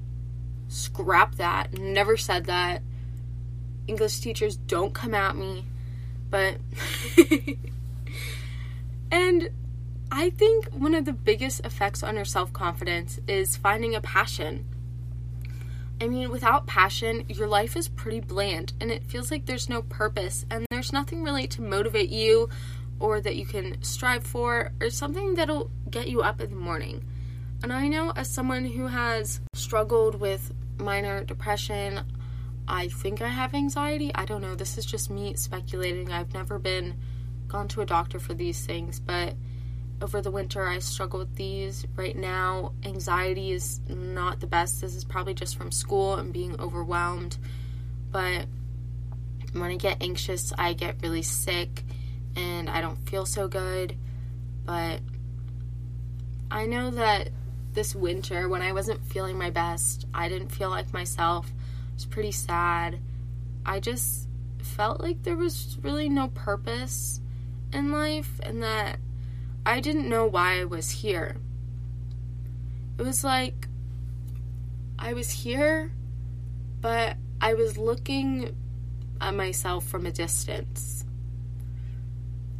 Scrap 0.69 1.37
that. 1.37 1.79
Never 1.79 2.17
said 2.17 2.47
that. 2.47 2.83
English 3.87 4.21
teachers, 4.21 4.57
don't 4.57 4.95
come 4.95 5.15
at 5.15 5.37
me. 5.37 5.65
But. 6.31 6.57
and 9.11 9.51
I 10.11 10.31
think 10.31 10.69
one 10.71 10.95
of 10.95 11.05
the 11.05 11.13
biggest 11.13 11.65
effects 11.65 12.03
on 12.03 12.17
your 12.17 12.25
self 12.25 12.53
confidence 12.53 13.21
is 13.27 13.57
finding 13.57 13.95
a 13.95 14.01
passion. 14.01 14.67
I 16.01 16.09
mean, 16.09 16.31
without 16.31 16.67
passion, 16.67 17.25
your 17.29 17.47
life 17.47 17.75
is 17.75 17.89
pretty 17.89 18.21
bland 18.21 18.75
and 18.81 18.91
it 18.91 19.07
feels 19.07 19.31
like 19.31 19.47
there's 19.47 19.69
no 19.69 19.83
purpose 19.83 20.45
and 20.51 20.67
there's 20.71 20.93
nothing 20.93 21.23
really 21.23 21.47
to 21.49 21.63
motivate 21.63 22.11
you 22.11 22.51
or 23.01 23.21
that 23.21 23.37
you 23.37 23.47
can 23.47 23.83
strive 23.83 24.25
for 24.25 24.73
or 24.81 24.91
something 24.91 25.35
that'll 25.35 25.71
get 25.91 26.09
you 26.09 26.21
up 26.21 26.41
in 26.41 26.51
the 26.51 26.57
morning. 26.57 27.03
And 27.63 27.73
I 27.73 27.89
know 27.89 28.11
as 28.11 28.29
someone 28.29 28.67
who 28.67 28.89
has 28.89 29.41
struggled 29.55 30.21
with 30.21 30.53
minor 30.79 31.25
depression, 31.25 32.03
I 32.69 32.89
think 32.89 33.23
I 33.23 33.29
have 33.29 33.55
anxiety. 33.55 34.11
I 34.15 34.27
don't 34.27 34.43
know. 34.43 34.55
This 34.55 34.77
is 34.77 34.85
just 34.85 35.11
me 35.11 35.35
speculating. 35.35 36.13
I've 36.13 36.35
never 36.35 36.59
been 36.59 36.95
gone 37.49 37.69
to 37.69 37.81
a 37.81 37.87
doctor 37.87 38.19
for 38.19 38.35
these 38.35 38.67
things, 38.67 39.01
but 39.01 39.35
over 40.01 40.21
the 40.21 40.31
winter 40.31 40.67
I 40.67 40.79
struggle 40.79 41.19
with 41.19 41.35
these. 41.37 41.87
Right 41.97 42.17
now, 42.17 42.73
anxiety 42.85 43.53
is 43.53 43.81
not 43.89 44.41
the 44.41 44.47
best. 44.47 44.81
This 44.81 44.95
is 44.95 45.05
probably 45.05 45.35
just 45.35 45.57
from 45.57 45.73
school 45.73 46.15
and 46.15 46.33
being 46.33 46.61
overwhelmed. 46.61 47.39
But 48.11 48.47
when 49.53 49.71
I 49.71 49.77
get 49.77 50.03
anxious, 50.03 50.53
I 50.59 50.75
get 50.75 50.97
really 51.03 51.23
sick 51.23 51.83
and 52.35 52.69
I 52.69 52.81
don't 52.81 53.09
feel 53.09 53.25
so 53.25 53.49
good. 53.49 53.97
But 54.65 55.01
I 56.51 56.67
know 56.67 56.91
that 56.91 57.31
this 57.73 57.95
winter, 57.95 58.49
when 58.49 58.63
I 58.63 58.73
wasn't 58.73 59.05
feeling 59.05 59.39
my 59.39 59.51
best, 59.51 60.07
I 60.13 60.29
didn't 60.29 60.51
feel 60.51 60.71
like 60.71 60.93
myself. 60.93 61.53
I 61.57 61.95
was 61.95 62.07
pretty 62.07 62.33
sad. 62.33 63.01
I 63.65 63.81
just 63.81 64.29
felt 64.59 65.01
like 65.01 65.23
there 65.23 65.37
was 65.37 65.79
really 65.83 66.09
no 66.09 66.29
purpose 66.29 67.21
in 67.73 67.93
life 67.93 68.41
and 68.43 68.63
that 68.63 68.99
I 69.67 69.81
didn't 69.81 70.09
know 70.09 70.27
why 70.27 70.61
I 70.61 70.65
was 70.65 70.89
here. 70.89 71.37
It 72.99 73.03
was 73.03 73.25
like 73.25 73.67
I 74.97 75.13
was 75.13 75.29
here, 75.29 75.91
but 76.81 77.17
I 77.41 77.55
was 77.55 77.77
looking 77.77 78.57
at 79.21 79.35
myself 79.35 79.85
from 79.85 80.07
a 80.07 80.13
distance. 80.13 81.05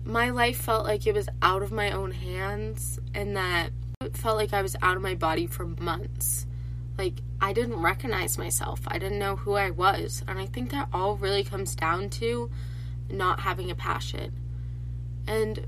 My 0.05 0.31
life 0.31 0.61
felt 0.61 0.85
like 0.85 1.07
it 1.07 1.15
was 1.15 1.29
out 1.43 1.63
of 1.63 1.71
my 1.71 1.93
own 1.93 2.11
hands, 2.11 2.99
and 3.15 3.37
that 3.37 3.71
it 4.01 4.17
felt 4.17 4.37
like 4.37 4.53
I 4.53 4.63
was 4.63 4.75
out 4.83 4.97
of 4.97 5.03
my 5.03 5.15
body 5.15 5.47
for 5.47 5.65
months. 5.65 6.45
Like, 6.99 7.21
I 7.41 7.53
didn't 7.53 7.81
recognize 7.81 8.37
myself, 8.37 8.81
I 8.89 8.99
didn't 8.99 9.21
know 9.21 9.37
who 9.37 9.53
I 9.53 9.71
was. 9.71 10.25
And 10.27 10.41
I 10.41 10.47
think 10.47 10.73
that 10.73 10.89
all 10.93 11.17
really 11.17 11.45
comes 11.45 11.77
down 11.77 12.11
to 12.11 12.51
not 13.09 13.41
having 13.41 13.71
a 13.71 13.77
passion. 13.77 14.33
And 15.29 15.67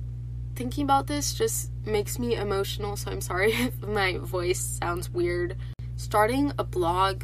thinking 0.59 0.83
about 0.83 1.07
this 1.07 1.35
just 1.35 1.71
makes 1.87 2.18
me 2.18 2.35
emotional, 2.35 2.97
so 2.97 3.12
I'm 3.12 3.21
sorry 3.21 3.53
if 3.53 3.81
my 3.81 4.18
voice 4.18 4.59
sounds 4.61 5.09
weird. 5.09 5.57
Starting 5.94 6.53
a 6.59 6.64
blog 6.64 7.23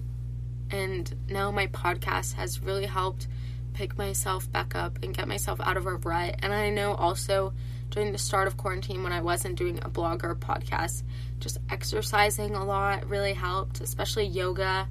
and 0.71 1.13
now 1.29 1.51
my 1.51 1.67
podcast 1.67 2.35
has 2.35 2.63
really 2.63 2.87
helped 2.87 3.27
pick 3.73 3.99
myself 3.99 4.51
back 4.53 4.77
up 4.77 5.01
and 5.03 5.13
get 5.13 5.27
myself 5.27 5.61
out 5.61 5.77
of 5.77 5.87
a 5.87 5.97
rut. 5.97 6.37
And 6.45 6.55
I 6.55 6.71
know 6.71 6.95
also 6.95 7.53
during 7.91 8.13
the 8.13 8.19
start 8.19 8.47
of 8.47 8.57
quarantine 8.57 9.03
when 9.03 9.13
I 9.13 9.21
wasn't 9.21 9.57
doing 9.57 9.81
a 9.83 9.89
blog 9.89 10.25
or 10.25 10.31
a 10.31 10.37
podcast, 10.37 11.03
just 11.41 11.59
exercising 11.71 12.55
a 12.55 12.65
lot 12.65 13.09
really 13.09 13.35
helped, 13.35 13.81
especially 13.81 14.27
yoga. 14.27 14.89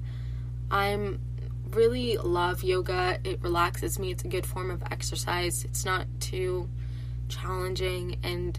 I'm 0.70 1.18
really 1.70 2.18
love 2.18 2.62
yoga. 2.62 3.18
It 3.24 3.42
relaxes 3.42 3.98
me. 3.98 4.10
It's 4.10 4.24
a 4.24 4.28
good 4.28 4.44
form 4.44 4.70
of 4.70 4.82
exercise. 4.90 5.64
It's 5.64 5.86
not 5.86 6.06
too 6.20 6.68
challenging 7.34 8.18
and 8.22 8.58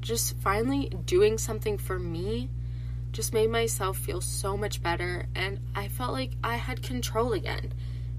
just 0.00 0.36
finally 0.38 0.88
doing 1.04 1.38
something 1.38 1.78
for 1.78 1.98
me 1.98 2.48
just 3.12 3.32
made 3.32 3.50
myself 3.50 3.96
feel 3.96 4.20
so 4.20 4.56
much 4.56 4.82
better 4.82 5.26
and 5.34 5.58
I 5.74 5.88
felt 5.88 6.12
like 6.12 6.32
I 6.44 6.56
had 6.56 6.82
control 6.82 7.32
again 7.32 7.72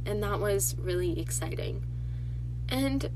and 0.05 0.23
that 0.23 0.39
was 0.39 0.75
really 0.79 1.19
exciting. 1.19 1.85
And 2.69 3.09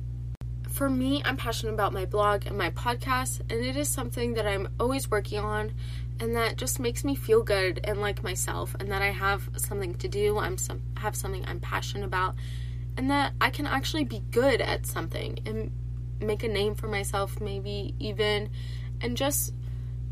for 0.69 0.89
me, 0.89 1.21
I'm 1.25 1.37
passionate 1.37 1.73
about 1.73 1.91
my 1.91 2.05
blog 2.05 2.45
and 2.45 2.57
my 2.57 2.69
podcast 2.69 3.41
and 3.49 3.65
it 3.65 3.75
is 3.75 3.89
something 3.89 4.35
that 4.35 4.45
I'm 4.45 4.69
always 4.79 5.09
working 5.09 5.39
on 5.39 5.73
and 6.19 6.35
that 6.35 6.57
just 6.57 6.79
makes 6.79 7.03
me 7.03 7.15
feel 7.15 7.41
good 7.41 7.79
and 7.83 7.99
like 7.99 8.23
myself 8.23 8.75
and 8.79 8.91
that 8.91 9.01
I 9.01 9.09
have 9.09 9.49
something 9.57 9.95
to 9.95 10.07
do, 10.07 10.37
I'm 10.37 10.57
some 10.57 10.81
have 10.97 11.15
something 11.15 11.43
I'm 11.47 11.59
passionate 11.59 12.05
about 12.05 12.35
and 12.95 13.09
that 13.09 13.33
I 13.41 13.49
can 13.49 13.65
actually 13.65 14.03
be 14.03 14.21
good 14.31 14.61
at 14.61 14.85
something 14.85 15.39
and 15.45 15.71
make 16.21 16.43
a 16.43 16.47
name 16.47 16.75
for 16.75 16.87
myself, 16.87 17.39
maybe 17.41 17.95
even, 17.99 18.49
and 19.01 19.17
just 19.17 19.53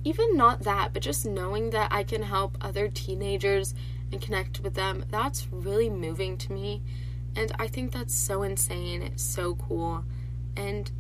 even 0.04 0.36
not 0.38 0.64
that, 0.64 0.94
but 0.94 1.02
just 1.02 1.26
knowing 1.26 1.72
that 1.72 1.92
I 1.92 2.04
can 2.04 2.24
help 2.24 2.58
other 2.62 2.88
teenagers 2.88 3.74
and 4.12 4.22
connect 4.22 4.62
with 4.62 4.74
them, 4.74 5.06
that's 5.10 5.48
really 5.52 5.90
moving 5.90 6.38
to 6.38 6.52
me. 6.52 6.82
And 7.36 7.52
I 7.60 7.68
think 7.68 7.92
that's 7.92 8.16
so 8.16 8.44
insane. 8.44 9.02
It's 9.02 9.24
so 9.24 9.56
cool. 9.56 10.04
And 10.56 10.92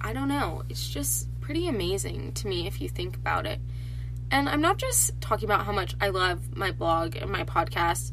I 0.00 0.12
don't 0.12 0.28
know, 0.28 0.62
it's 0.68 0.88
just 0.88 1.28
pretty 1.40 1.68
amazing 1.68 2.32
to 2.34 2.46
me 2.46 2.66
if 2.66 2.80
you 2.80 2.88
think 2.88 3.16
about 3.16 3.46
it. 3.46 3.60
And 4.30 4.48
I'm 4.48 4.60
not 4.60 4.76
just 4.76 5.18
talking 5.20 5.46
about 5.46 5.64
how 5.64 5.72
much 5.72 5.94
I 6.00 6.08
love 6.08 6.56
my 6.56 6.70
blog 6.72 7.16
and 7.16 7.30
my 7.30 7.44
podcast 7.44 8.12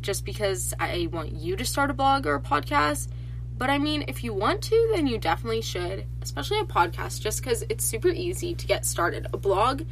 just 0.00 0.24
because 0.24 0.74
I 0.80 1.08
want 1.12 1.32
you 1.32 1.56
to 1.56 1.64
start 1.64 1.90
a 1.90 1.94
blog 1.94 2.26
or 2.26 2.34
a 2.34 2.40
podcast. 2.40 3.08
But 3.58 3.70
I 3.70 3.78
mean, 3.78 4.04
if 4.08 4.24
you 4.24 4.32
want 4.32 4.62
to, 4.62 4.90
then 4.94 5.06
you 5.06 5.18
definitely 5.18 5.62
should, 5.62 6.06
especially 6.20 6.58
a 6.58 6.64
podcast, 6.64 7.20
just 7.20 7.42
because 7.42 7.62
it's 7.68 7.84
super 7.84 8.08
easy 8.08 8.54
to 8.54 8.66
get 8.66 8.84
started. 8.84 9.26
A 9.32 9.36
blog 9.36 9.82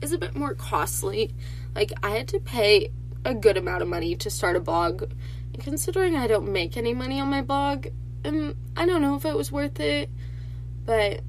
is 0.00 0.12
a 0.12 0.18
bit 0.18 0.34
more 0.34 0.54
costly. 0.54 1.34
Like, 1.74 1.92
I 2.02 2.10
had 2.10 2.28
to 2.28 2.40
pay 2.40 2.90
a 3.24 3.34
good 3.34 3.56
amount 3.56 3.82
of 3.82 3.88
money 3.88 4.16
to 4.16 4.30
start 4.30 4.56
a 4.56 4.60
blog. 4.60 5.02
And 5.52 5.62
considering 5.62 6.16
I 6.16 6.26
don't 6.26 6.52
make 6.52 6.76
any 6.76 6.94
money 6.94 7.20
on 7.20 7.28
my 7.28 7.42
blog, 7.42 7.88
um, 8.24 8.56
I 8.76 8.86
don't 8.86 9.02
know 9.02 9.16
if 9.16 9.24
it 9.24 9.36
was 9.36 9.52
worth 9.52 9.78
it. 9.78 10.10
But 10.84 11.20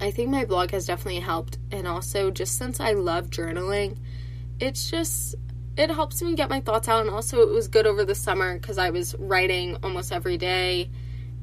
I 0.00 0.10
think 0.10 0.30
my 0.30 0.44
blog 0.44 0.70
has 0.70 0.86
definitely 0.86 1.20
helped. 1.20 1.58
And 1.70 1.86
also, 1.86 2.30
just 2.30 2.56
since 2.56 2.80
I 2.80 2.92
love 2.92 3.30
journaling, 3.30 3.98
it's 4.58 4.90
just 4.90 5.34
it 5.76 5.90
helps 5.90 6.20
me 6.22 6.34
get 6.34 6.50
my 6.50 6.60
thoughts 6.60 6.88
out 6.88 7.00
and 7.00 7.10
also 7.10 7.40
it 7.40 7.48
was 7.48 7.68
good 7.68 7.86
over 7.86 8.04
the 8.04 8.14
summer 8.14 8.58
because 8.58 8.78
i 8.78 8.90
was 8.90 9.14
writing 9.18 9.76
almost 9.82 10.12
every 10.12 10.36
day 10.36 10.90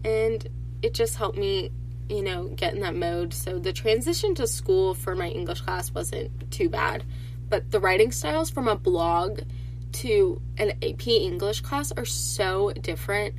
and 0.03 0.47
it 0.81 0.93
just 0.93 1.15
helped 1.15 1.37
me 1.37 1.71
you 2.09 2.23
know 2.23 2.45
get 2.55 2.73
in 2.73 2.81
that 2.81 2.95
mode. 2.95 3.33
So 3.33 3.59
the 3.59 3.71
transition 3.71 4.33
to 4.35 4.47
school 4.47 4.93
for 4.93 5.15
my 5.15 5.29
english 5.29 5.61
class 5.61 5.93
wasn't 5.93 6.51
too 6.51 6.69
bad 6.69 7.03
but 7.49 7.71
the 7.71 7.79
writing 7.79 8.11
styles 8.11 8.49
from 8.49 8.67
a 8.67 8.75
blog 8.75 9.41
to 9.91 10.41
an 10.57 10.71
ap 10.83 11.07
english 11.07 11.61
class 11.61 11.91
are 11.91 12.05
so 12.05 12.71
different 12.73 13.35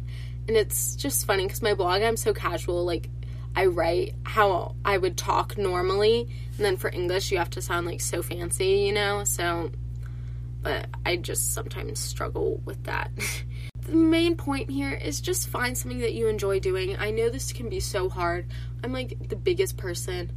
and 0.49 0.57
it's 0.57 0.97
just 0.97 1.27
funny 1.27 1.45
because 1.45 1.63
my 1.63 1.75
blog 1.75 2.03
i'm 2.03 2.17
so 2.17 2.33
casual 2.33 2.85
like 2.85 3.09
i 3.55 3.67
write 3.67 4.15
how 4.25 4.75
i 4.85 4.99
would 4.99 5.17
talk 5.17 5.57
normally 5.57 6.29
and 6.57 6.65
then 6.65 6.77
for 6.77 6.91
english 6.91 7.31
you 7.31 7.39
have 7.39 7.51
to 7.51 7.63
sound 7.63 7.87
like 7.87 8.01
so 8.01 8.23
fancy 8.23 8.79
you 8.81 8.93
know? 8.93 9.23
So 9.25 9.71
but 10.63 10.87
I 11.07 11.17
just 11.17 11.55
sometimes 11.55 11.99
struggle 11.99 12.61
with 12.65 12.85
that. 12.85 13.11
the 13.83 13.97
main 13.97 14.37
point 14.37 14.71
here 14.71 14.93
is 14.93 15.21
just 15.21 15.49
find 15.49 15.77
something 15.77 16.01
that 16.01 16.13
you 16.13 16.29
enjoy 16.29 16.61
doing. 16.61 16.97
I 16.99 17.11
know 17.11 17.29
this 17.29 17.53
can 17.53 17.69
be 17.69 17.81
so 17.81 18.09
hard. 18.09 18.47
I'm 18.85 18.93
like 18.93 19.29
the 19.29 19.37
biggest 19.37 19.77
person 19.77 20.33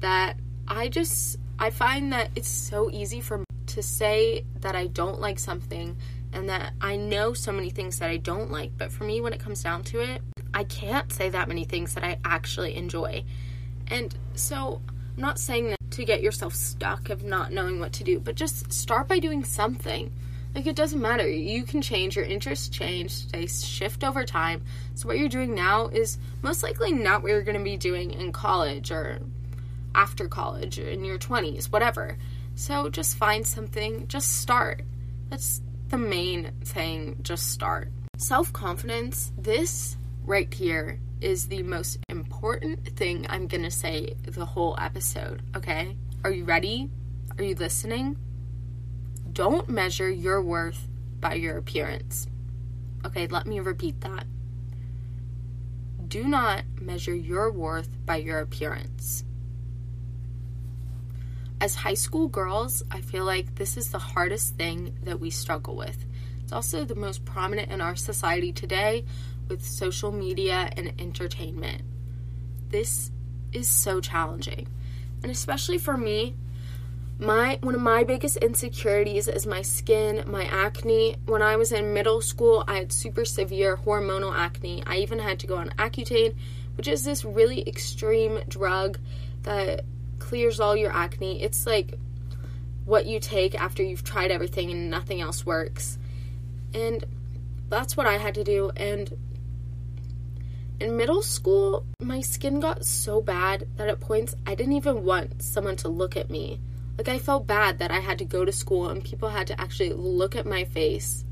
that 0.00 0.36
I 0.68 0.88
just 0.88 1.38
I 1.58 1.70
find 1.70 2.12
that 2.12 2.30
it's 2.34 2.48
so 2.48 2.90
easy 2.90 3.20
for 3.20 3.38
me 3.38 3.44
to 3.68 3.82
say 3.82 4.44
that 4.60 4.76
I 4.76 4.88
don't 4.88 5.20
like 5.20 5.38
something 5.38 5.96
and 6.32 6.48
that 6.48 6.72
I 6.80 6.96
know 6.96 7.32
so 7.32 7.52
many 7.52 7.70
things 7.70 7.98
that 7.98 8.10
I 8.10 8.18
don't 8.18 8.50
like, 8.50 8.72
but 8.76 8.92
for 8.92 9.04
me 9.04 9.20
when 9.20 9.32
it 9.32 9.40
comes 9.40 9.62
down 9.62 9.84
to 9.84 10.00
it, 10.00 10.20
I 10.52 10.64
can't 10.64 11.10
say 11.12 11.28
that 11.30 11.48
many 11.48 11.64
things 11.64 11.94
that 11.94 12.04
I 12.04 12.18
actually 12.24 12.76
enjoy. 12.76 13.24
And 13.88 14.14
so 14.34 14.82
I'm 15.16 15.22
not 15.22 15.38
saying 15.38 15.70
that 15.70 15.75
to 15.90 16.04
get 16.04 16.22
yourself 16.22 16.54
stuck 16.54 17.10
of 17.10 17.24
not 17.24 17.52
knowing 17.52 17.80
what 17.80 17.92
to 17.94 18.04
do, 18.04 18.20
but 18.20 18.34
just 18.34 18.72
start 18.72 19.08
by 19.08 19.18
doing 19.18 19.44
something. 19.44 20.12
Like 20.54 20.66
it 20.66 20.76
doesn't 20.76 21.00
matter. 21.00 21.28
You 21.28 21.64
can 21.64 21.82
change 21.82 22.16
your 22.16 22.24
interests 22.24 22.68
change, 22.68 23.28
they 23.28 23.46
shift 23.46 24.02
over 24.02 24.24
time. 24.24 24.62
So 24.94 25.06
what 25.06 25.18
you're 25.18 25.28
doing 25.28 25.54
now 25.54 25.88
is 25.88 26.18
most 26.42 26.62
likely 26.62 26.92
not 26.92 27.22
what 27.22 27.30
you're 27.30 27.42
going 27.42 27.58
to 27.58 27.64
be 27.64 27.76
doing 27.76 28.10
in 28.10 28.32
college 28.32 28.90
or 28.90 29.20
after 29.94 30.28
college 30.28 30.78
in 30.78 31.04
your 31.04 31.18
20s, 31.18 31.66
whatever. 31.66 32.16
So 32.54 32.88
just 32.88 33.16
find 33.16 33.46
something, 33.46 34.08
just 34.08 34.40
start. 34.40 34.82
That's 35.28 35.60
the 35.88 35.98
main 35.98 36.52
thing, 36.64 37.18
just 37.22 37.50
start. 37.52 37.90
Self-confidence, 38.16 39.32
this 39.36 39.98
right 40.24 40.52
here 40.52 40.98
is 41.20 41.48
the 41.48 41.62
most 41.62 41.98
important 42.08 42.96
thing 42.96 43.26
I'm 43.28 43.46
gonna 43.46 43.70
say 43.70 44.14
the 44.22 44.44
whole 44.44 44.76
episode, 44.78 45.42
okay? 45.56 45.96
Are 46.24 46.30
you 46.30 46.44
ready? 46.44 46.90
Are 47.38 47.44
you 47.44 47.54
listening? 47.54 48.16
Don't 49.32 49.68
measure 49.68 50.10
your 50.10 50.42
worth 50.42 50.88
by 51.20 51.34
your 51.34 51.56
appearance, 51.56 52.26
Okay, 53.06 53.28
let 53.28 53.46
me 53.46 53.60
repeat 53.60 54.00
that. 54.00 54.26
Do 56.08 56.24
not 56.24 56.64
measure 56.80 57.14
your 57.14 57.52
worth 57.52 57.88
by 58.04 58.16
your 58.16 58.40
appearance. 58.40 59.22
As 61.60 61.76
high 61.76 61.94
school 61.94 62.26
girls, 62.26 62.82
I 62.90 63.00
feel 63.00 63.24
like 63.24 63.54
this 63.54 63.76
is 63.76 63.90
the 63.90 63.98
hardest 63.98 64.56
thing 64.56 64.98
that 65.04 65.20
we 65.20 65.30
struggle 65.30 65.76
with. 65.76 66.04
It's 66.42 66.52
also 66.52 66.84
the 66.84 66.96
most 66.96 67.24
prominent 67.24 67.70
in 67.70 67.80
our 67.80 67.94
society 67.94 68.52
today 68.52 69.04
with 69.48 69.64
social 69.64 70.12
media 70.12 70.70
and 70.76 70.92
entertainment. 70.98 71.82
This 72.70 73.10
is 73.52 73.68
so 73.68 74.00
challenging. 74.00 74.68
And 75.22 75.30
especially 75.30 75.78
for 75.78 75.96
me, 75.96 76.34
my 77.18 77.58
one 77.62 77.74
of 77.74 77.80
my 77.80 78.04
biggest 78.04 78.36
insecurities 78.38 79.26
is 79.26 79.46
my 79.46 79.62
skin, 79.62 80.24
my 80.26 80.44
acne. 80.44 81.16
When 81.24 81.40
I 81.40 81.56
was 81.56 81.72
in 81.72 81.94
middle 81.94 82.20
school, 82.20 82.64
I 82.68 82.76
had 82.76 82.92
super 82.92 83.24
severe 83.24 83.76
hormonal 83.76 84.36
acne. 84.36 84.82
I 84.86 84.98
even 84.98 85.18
had 85.18 85.40
to 85.40 85.46
go 85.46 85.56
on 85.56 85.70
Accutane, 85.78 86.34
which 86.76 86.88
is 86.88 87.04
this 87.04 87.24
really 87.24 87.66
extreme 87.66 88.40
drug 88.48 88.98
that 89.42 89.84
clears 90.18 90.60
all 90.60 90.76
your 90.76 90.92
acne. 90.92 91.42
It's 91.42 91.66
like 91.66 91.98
what 92.84 93.06
you 93.06 93.18
take 93.18 93.54
after 93.54 93.82
you've 93.82 94.04
tried 94.04 94.30
everything 94.30 94.70
and 94.70 94.90
nothing 94.90 95.20
else 95.20 95.46
works. 95.46 95.98
And 96.74 97.04
that's 97.68 97.96
what 97.96 98.06
I 98.06 98.18
had 98.18 98.34
to 98.34 98.44
do 98.44 98.70
and 98.76 99.10
in 100.78 100.96
middle 100.96 101.22
school, 101.22 101.86
my 102.00 102.20
skin 102.20 102.60
got 102.60 102.84
so 102.84 103.22
bad 103.22 103.66
that 103.76 103.88
at 103.88 104.00
points 104.00 104.34
I 104.46 104.54
didn't 104.54 104.74
even 104.74 105.04
want 105.04 105.42
someone 105.42 105.76
to 105.76 105.88
look 105.88 106.16
at 106.16 106.30
me. 106.30 106.60
Like, 106.98 107.08
I 107.08 107.18
felt 107.18 107.46
bad 107.46 107.78
that 107.78 107.90
I 107.90 108.00
had 108.00 108.18
to 108.18 108.24
go 108.24 108.44
to 108.44 108.52
school 108.52 108.88
and 108.88 109.04
people 109.04 109.28
had 109.28 109.46
to 109.48 109.60
actually 109.60 109.92
look 109.92 110.36
at 110.36 110.46
my 110.46 110.64
face. 110.64 111.24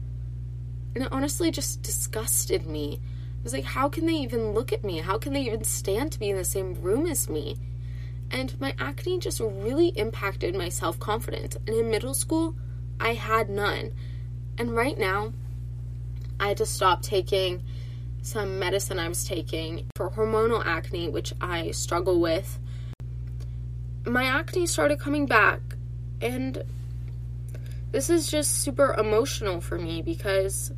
And 0.95 1.05
it 1.05 1.13
honestly 1.13 1.51
just 1.51 1.83
disgusted 1.83 2.67
me. 2.67 3.01
I 3.03 3.43
was 3.43 3.53
like, 3.53 3.65
how 3.65 3.89
can 3.89 4.07
they 4.07 4.15
even 4.15 4.53
look 4.53 4.73
at 4.73 4.85
me? 4.85 4.99
How 4.99 5.19
can 5.19 5.33
they 5.33 5.43
even 5.43 5.65
stand 5.65 6.13
to 6.13 6.19
be 6.19 6.31
in 6.31 6.37
the 6.37 6.45
same 6.45 6.81
room 6.81 7.07
as 7.07 7.29
me? 7.29 7.59
And 8.31 8.59
my 8.61 8.75
acne 8.79 9.19
just 9.19 9.41
really 9.41 9.89
impacted 9.89 10.55
my 10.55 10.69
self 10.71 10.99
confidence. 10.99 11.57
And 11.67 11.77
in 11.77 11.91
middle 11.91 12.15
school, 12.15 12.55
I 12.99 13.15
had 13.15 13.51
none. 13.51 13.93
And 14.57 14.75
right 14.75 14.99
now, 14.99 15.33
I 16.41 16.49
had 16.49 16.57
to 16.59 16.67
stop 16.67 17.03
taking 17.03 17.63
some 18.25 18.59
medicine 18.59 18.99
I 18.99 19.09
was 19.09 19.25
taking 19.25 19.87
for 19.97 20.11
hormonal 20.11 20.65
acne, 20.65 21.11
which 21.11 21.35
I 21.41 21.71
struggle 21.73 22.21
with. 22.21 22.59
My 24.07 24.25
acne 24.25 24.67
started 24.67 24.99
coming 24.99 25.27
back, 25.27 25.61
and 26.23 26.65
this 27.93 28.09
is 28.09 28.31
just 28.31 28.63
super 28.63 28.95
emotional 28.95 29.61
for 29.61 29.79
me 29.79 30.01
because 30.01 30.73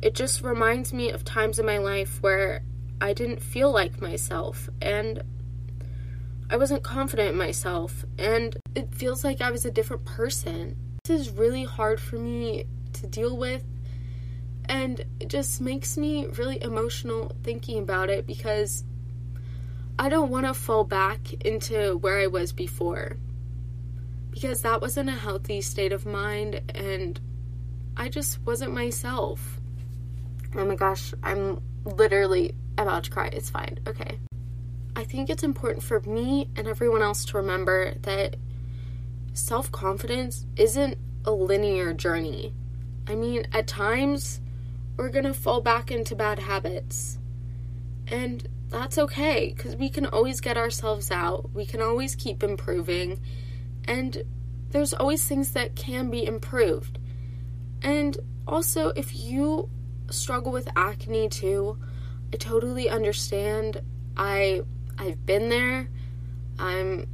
it 0.00 0.14
just 0.14 0.42
reminds 0.42 0.92
me 0.92 1.10
of 1.10 1.24
times 1.24 1.58
in 1.58 1.66
my 1.66 1.78
life 1.78 2.22
where 2.22 2.62
I 3.00 3.12
didn't 3.12 3.42
feel 3.42 3.70
like 3.70 4.00
myself 4.00 4.68
and 4.80 5.22
I 6.50 6.56
wasn't 6.56 6.82
confident 6.82 7.32
in 7.32 7.36
myself, 7.36 8.06
and 8.18 8.56
it 8.74 8.94
feels 8.94 9.22
like 9.22 9.42
I 9.42 9.50
was 9.50 9.66
a 9.66 9.70
different 9.70 10.06
person. 10.06 10.74
This 11.04 11.20
is 11.20 11.30
really 11.30 11.64
hard 11.64 12.00
for 12.00 12.16
me 12.16 12.64
to 12.94 13.06
deal 13.06 13.36
with 13.36 13.62
and 14.68 15.04
it 15.20 15.28
just 15.28 15.60
makes 15.60 15.96
me 15.96 16.26
really 16.26 16.62
emotional 16.62 17.32
thinking 17.42 17.78
about 17.78 18.10
it 18.10 18.26
because 18.26 18.84
I 19.98 20.08
don't 20.08 20.30
want 20.30 20.46
to 20.46 20.54
fall 20.54 20.84
back 20.84 21.32
into 21.44 21.96
where 21.98 22.18
I 22.18 22.26
was 22.26 22.52
before. 22.52 23.16
Because 24.30 24.62
that 24.62 24.80
wasn't 24.80 25.08
a 25.08 25.14
healthy 25.14 25.60
state 25.60 25.92
of 25.92 26.06
mind 26.06 26.60
and 26.74 27.18
I 27.96 28.08
just 28.08 28.40
wasn't 28.42 28.72
myself. 28.72 29.58
Oh 30.54 30.64
my 30.64 30.76
gosh, 30.76 31.12
I'm 31.22 31.60
literally 31.84 32.54
about 32.76 33.04
to 33.04 33.10
cry. 33.10 33.26
It's 33.28 33.50
fine. 33.50 33.80
Okay. 33.86 34.20
I 34.94 35.04
think 35.04 35.30
it's 35.30 35.42
important 35.42 35.82
for 35.82 36.00
me 36.00 36.48
and 36.56 36.68
everyone 36.68 37.02
else 37.02 37.24
to 37.26 37.36
remember 37.38 37.94
that 38.02 38.36
self 39.32 39.72
confidence 39.72 40.46
isn't 40.56 40.98
a 41.24 41.32
linear 41.32 41.92
journey. 41.92 42.52
I 43.06 43.14
mean, 43.14 43.46
at 43.52 43.66
times, 43.66 44.40
we're 44.98 45.08
going 45.08 45.24
to 45.24 45.32
fall 45.32 45.60
back 45.60 45.90
into 45.90 46.14
bad 46.14 46.40
habits. 46.40 47.18
And 48.08 48.46
that's 48.68 48.98
okay 48.98 49.54
because 49.56 49.76
we 49.76 49.88
can 49.88 50.04
always 50.06 50.40
get 50.40 50.58
ourselves 50.58 51.10
out. 51.10 51.50
We 51.54 51.64
can 51.64 51.80
always 51.80 52.14
keep 52.16 52.42
improving. 52.42 53.20
And 53.84 54.24
there's 54.70 54.92
always 54.92 55.26
things 55.26 55.52
that 55.52 55.76
can 55.76 56.10
be 56.10 56.26
improved. 56.26 56.98
And 57.80 58.18
also, 58.46 58.88
if 58.90 59.14
you 59.14 59.70
struggle 60.10 60.52
with 60.52 60.68
acne 60.76 61.28
too, 61.28 61.78
I 62.32 62.36
totally 62.36 62.90
understand. 62.90 63.80
I 64.16 64.62
I've 64.98 65.24
been 65.24 65.48
there. 65.48 65.88
I'm 66.58 67.06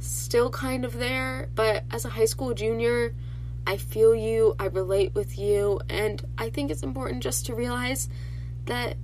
still 0.00 0.50
kind 0.50 0.84
of 0.84 0.98
there, 0.98 1.48
but 1.54 1.84
as 1.90 2.04
a 2.04 2.08
high 2.08 2.24
school 2.24 2.52
junior, 2.52 3.14
I 3.66 3.76
feel 3.76 4.14
you, 4.14 4.54
I 4.58 4.66
relate 4.66 5.14
with 5.14 5.38
you, 5.38 5.80
and 5.88 6.24
I 6.38 6.50
think 6.50 6.70
it's 6.70 6.82
important 6.82 7.22
just 7.22 7.46
to 7.46 7.54
realize 7.54 8.08
that 8.66 8.96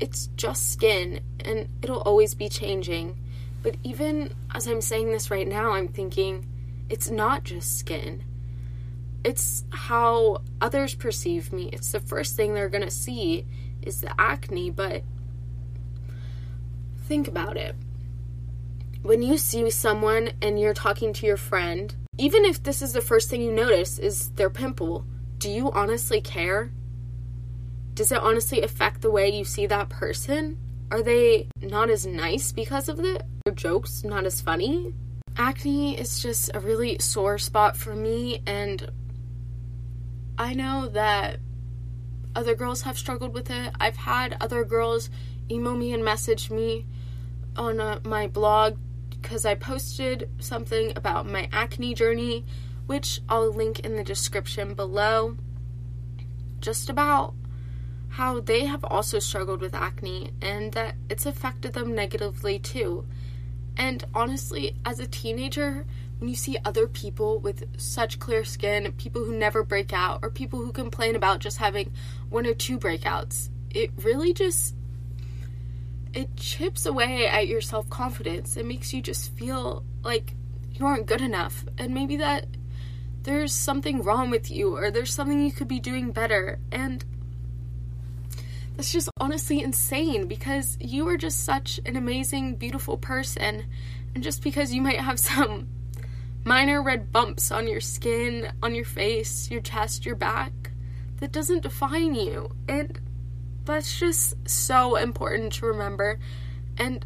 it's 0.00 0.28
just 0.36 0.72
skin 0.72 1.20
and 1.44 1.68
it'll 1.82 2.02
always 2.02 2.34
be 2.34 2.48
changing. 2.48 3.16
But 3.62 3.76
even 3.82 4.32
as 4.54 4.66
I'm 4.66 4.80
saying 4.80 5.10
this 5.10 5.30
right 5.30 5.46
now, 5.46 5.72
I'm 5.72 5.88
thinking 5.88 6.46
it's 6.88 7.10
not 7.10 7.44
just 7.44 7.78
skin. 7.78 8.24
It's 9.24 9.64
how 9.70 10.42
others 10.60 10.94
perceive 10.94 11.52
me. 11.52 11.68
It's 11.72 11.92
the 11.92 12.00
first 12.00 12.36
thing 12.36 12.54
they're 12.54 12.68
going 12.68 12.84
to 12.84 12.90
see 12.90 13.44
is 13.82 14.00
the 14.00 14.12
acne, 14.20 14.70
but 14.70 15.02
think 17.06 17.26
about 17.26 17.56
it. 17.56 17.74
When 19.02 19.22
you 19.22 19.38
see 19.38 19.68
someone 19.70 20.32
and 20.40 20.60
you're 20.60 20.74
talking 20.74 21.12
to 21.14 21.26
your 21.26 21.36
friend 21.36 21.94
even 22.18 22.44
if 22.44 22.62
this 22.62 22.82
is 22.82 22.92
the 22.92 23.00
first 23.00 23.30
thing 23.30 23.40
you 23.40 23.52
notice 23.52 23.98
is 23.98 24.30
their 24.30 24.50
pimple, 24.50 25.06
do 25.38 25.48
you 25.48 25.70
honestly 25.70 26.20
care? 26.20 26.72
Does 27.94 28.10
it 28.10 28.18
honestly 28.18 28.62
affect 28.62 29.02
the 29.02 29.10
way 29.10 29.28
you 29.30 29.44
see 29.44 29.66
that 29.66 29.88
person? 29.88 30.58
Are 30.90 31.02
they 31.02 31.46
not 31.62 31.90
as 31.90 32.06
nice 32.06 32.50
because 32.50 32.88
of 32.88 32.98
it? 32.98 33.22
Are 33.46 33.52
jokes 33.52 34.02
not 34.02 34.26
as 34.26 34.40
funny? 34.40 34.94
Acne 35.36 35.96
is 35.96 36.20
just 36.20 36.50
a 36.54 36.60
really 36.60 36.98
sore 36.98 37.38
spot 37.38 37.76
for 37.76 37.94
me, 37.94 38.42
and 38.46 38.90
I 40.36 40.54
know 40.54 40.88
that 40.88 41.38
other 42.34 42.56
girls 42.56 42.82
have 42.82 42.98
struggled 42.98 43.32
with 43.32 43.50
it. 43.50 43.72
I've 43.78 43.96
had 43.96 44.36
other 44.40 44.64
girls 44.64 45.08
email 45.50 45.76
me 45.76 45.92
and 45.92 46.04
message 46.04 46.50
me 46.50 46.86
on 47.56 47.80
uh, 47.80 48.00
my 48.04 48.26
blog 48.26 48.76
because 49.20 49.44
I 49.44 49.54
posted 49.54 50.28
something 50.38 50.92
about 50.96 51.26
my 51.26 51.48
acne 51.52 51.94
journey, 51.94 52.44
which 52.86 53.20
I'll 53.28 53.52
link 53.52 53.80
in 53.80 53.96
the 53.96 54.04
description 54.04 54.74
below, 54.74 55.36
just 56.60 56.88
about 56.88 57.34
how 58.08 58.40
they 58.40 58.64
have 58.64 58.84
also 58.84 59.18
struggled 59.18 59.60
with 59.60 59.74
acne 59.74 60.30
and 60.40 60.72
that 60.72 60.94
it's 61.08 61.26
affected 61.26 61.74
them 61.74 61.94
negatively 61.94 62.58
too. 62.58 63.06
And 63.76 64.04
honestly, 64.14 64.76
as 64.84 64.98
a 64.98 65.06
teenager, 65.06 65.86
when 66.18 66.28
you 66.28 66.34
see 66.34 66.56
other 66.64 66.88
people 66.88 67.38
with 67.38 67.64
such 67.80 68.18
clear 68.18 68.44
skin, 68.44 68.90
people 68.92 69.24
who 69.24 69.32
never 69.32 69.62
break 69.62 69.92
out, 69.92 70.20
or 70.22 70.30
people 70.30 70.58
who 70.60 70.72
complain 70.72 71.14
about 71.14 71.38
just 71.38 71.58
having 71.58 71.92
one 72.28 72.46
or 72.46 72.54
two 72.54 72.78
breakouts, 72.78 73.50
it 73.70 73.90
really 74.02 74.32
just 74.32 74.74
it 76.18 76.36
chips 76.36 76.84
away 76.84 77.28
at 77.28 77.46
your 77.46 77.60
self 77.60 77.88
confidence. 77.88 78.56
It 78.56 78.66
makes 78.66 78.92
you 78.92 79.00
just 79.00 79.30
feel 79.36 79.84
like 80.02 80.34
you 80.74 80.84
aren't 80.84 81.06
good 81.06 81.20
enough. 81.20 81.64
And 81.78 81.94
maybe 81.94 82.16
that 82.16 82.46
there's 83.22 83.52
something 83.52 84.02
wrong 84.02 84.28
with 84.28 84.50
you 84.50 84.76
or 84.76 84.90
there's 84.90 85.14
something 85.14 85.40
you 85.40 85.52
could 85.52 85.68
be 85.68 85.78
doing 85.78 86.10
better. 86.10 86.58
And 86.72 87.04
that's 88.74 88.90
just 88.90 89.08
honestly 89.20 89.62
insane 89.62 90.26
because 90.26 90.76
you 90.80 91.06
are 91.08 91.16
just 91.16 91.44
such 91.44 91.78
an 91.86 91.94
amazing, 91.94 92.56
beautiful 92.56 92.96
person. 92.96 93.66
And 94.12 94.24
just 94.24 94.42
because 94.42 94.74
you 94.74 94.82
might 94.82 94.98
have 94.98 95.20
some 95.30 95.68
minor 96.42 96.82
red 96.82 97.12
bumps 97.12 97.52
on 97.52 97.68
your 97.68 97.80
skin, 97.80 98.50
on 98.60 98.74
your 98.74 98.84
face, 98.84 99.52
your 99.52 99.60
chest, 99.60 100.04
your 100.04 100.16
back, 100.16 100.72
that 101.18 101.30
doesn't 101.30 101.62
define 101.62 102.16
you. 102.16 102.50
And 102.68 102.98
that's 103.68 103.98
just 103.98 104.34
so 104.48 104.96
important 104.96 105.52
to 105.54 105.66
remember. 105.66 106.18
And 106.78 107.04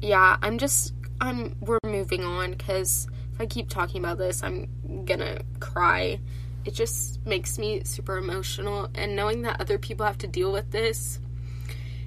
yeah, 0.00 0.38
I'm 0.42 0.58
just 0.58 0.94
I'm 1.20 1.54
we're 1.60 1.78
moving 1.84 2.24
on 2.24 2.54
cuz 2.54 3.06
if 3.34 3.40
I 3.40 3.46
keep 3.46 3.68
talking 3.68 4.02
about 4.02 4.18
this, 4.18 4.42
I'm 4.42 4.68
going 5.04 5.20
to 5.20 5.42
cry. 5.60 6.20
It 6.64 6.74
just 6.74 7.24
makes 7.24 7.58
me 7.58 7.82
super 7.84 8.16
emotional 8.16 8.88
and 8.94 9.14
knowing 9.14 9.42
that 9.42 9.60
other 9.60 9.78
people 9.78 10.04
have 10.04 10.18
to 10.18 10.26
deal 10.26 10.52
with 10.52 10.70
this, 10.70 11.20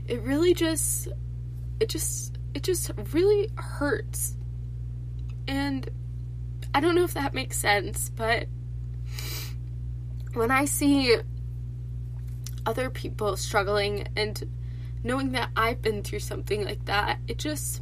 it 0.08 0.22
really 0.22 0.54
just 0.54 1.08
it 1.80 1.90
just 1.90 2.38
it 2.54 2.64
just 2.64 2.92
really 3.12 3.50
hurts. 3.56 4.36
And 5.48 5.90
I 6.74 6.80
don't 6.80 6.96
know 6.96 7.04
if 7.04 7.14
that 7.14 7.34
makes 7.34 7.58
sense, 7.58 8.10
but 8.10 8.48
when 10.34 10.50
I 10.50 10.66
see 10.66 11.18
other 12.66 12.90
people 12.90 13.36
struggling 13.38 14.08
and 14.16 14.44
knowing 15.04 15.32
that 15.34 15.50
I've 15.56 15.82
been 15.82 16.04
through 16.04 16.20
something 16.20 16.64
like 16.64 16.86
that, 16.86 17.20
it 17.28 17.38
just 17.38 17.82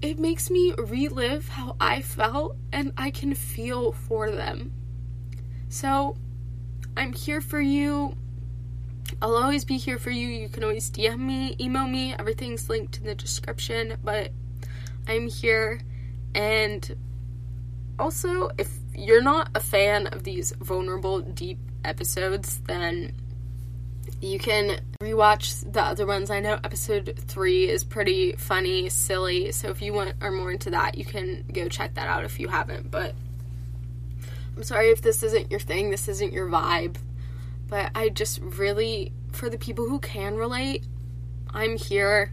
it 0.00 0.18
makes 0.18 0.48
me 0.48 0.74
relive 0.78 1.48
how 1.48 1.76
I 1.80 2.02
felt 2.02 2.56
and 2.72 2.92
I 2.96 3.10
can 3.10 3.34
feel 3.34 3.92
for 3.92 4.30
them. 4.30 4.72
So, 5.68 6.16
I'm 6.96 7.12
here 7.12 7.40
for 7.40 7.60
you. 7.60 8.16
I'll 9.20 9.36
always 9.36 9.64
be 9.64 9.76
here 9.76 9.98
for 9.98 10.10
you. 10.10 10.28
You 10.28 10.48
can 10.48 10.62
always 10.62 10.90
DM 10.90 11.18
me, 11.18 11.56
email 11.60 11.86
me, 11.86 12.14
everything's 12.18 12.68
linked 12.68 12.98
in 12.98 13.04
the 13.04 13.14
description, 13.14 13.96
but 14.04 14.30
I'm 15.06 15.28
here. 15.28 15.80
And 16.34 16.96
also, 17.98 18.50
if 18.58 18.70
you're 18.94 19.22
not 19.22 19.50
a 19.54 19.60
fan 19.60 20.06
of 20.08 20.22
these 20.24 20.52
vulnerable, 20.60 21.20
deep 21.20 21.58
episodes, 21.84 22.60
then 22.66 23.14
you 24.20 24.38
can 24.38 24.80
rewatch 25.02 25.70
the 25.72 25.82
other 25.82 26.06
ones. 26.06 26.30
I 26.30 26.40
know 26.40 26.54
episode 26.64 27.18
three 27.26 27.68
is 27.68 27.84
pretty 27.84 28.32
funny, 28.32 28.88
silly. 28.88 29.52
So 29.52 29.68
if 29.68 29.82
you 29.82 29.92
want 29.92 30.14
are 30.20 30.30
more 30.30 30.50
into 30.50 30.70
that, 30.70 30.96
you 30.96 31.04
can 31.04 31.44
go 31.52 31.68
check 31.68 31.94
that 31.94 32.08
out 32.08 32.24
if 32.24 32.40
you 32.40 32.48
haven't. 32.48 32.90
But 32.90 33.14
I'm 34.56 34.64
sorry 34.64 34.90
if 34.90 35.02
this 35.02 35.22
isn't 35.22 35.50
your 35.50 35.60
thing, 35.60 35.90
this 35.90 36.08
isn't 36.08 36.32
your 36.32 36.48
vibe. 36.48 36.96
But 37.68 37.90
I 37.94 38.08
just 38.08 38.40
really, 38.40 39.12
for 39.32 39.48
the 39.50 39.58
people 39.58 39.88
who 39.88 40.00
can 40.00 40.36
relate, 40.36 40.84
I'm 41.50 41.76
here 41.76 42.32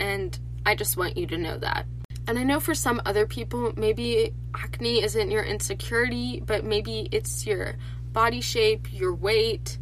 and 0.00 0.38
I 0.66 0.74
just 0.74 0.96
want 0.96 1.16
you 1.16 1.26
to 1.28 1.38
know 1.38 1.58
that. 1.58 1.86
And 2.26 2.38
I 2.38 2.42
know 2.42 2.60
for 2.60 2.74
some 2.74 3.00
other 3.06 3.26
people, 3.26 3.72
maybe 3.76 4.34
acne 4.54 5.02
isn't 5.02 5.30
your 5.30 5.44
insecurity, 5.44 6.42
but 6.44 6.64
maybe 6.64 7.08
it's 7.10 7.46
your 7.46 7.76
body 8.12 8.40
shape, 8.40 8.92
your 8.92 9.14
weight 9.14 9.78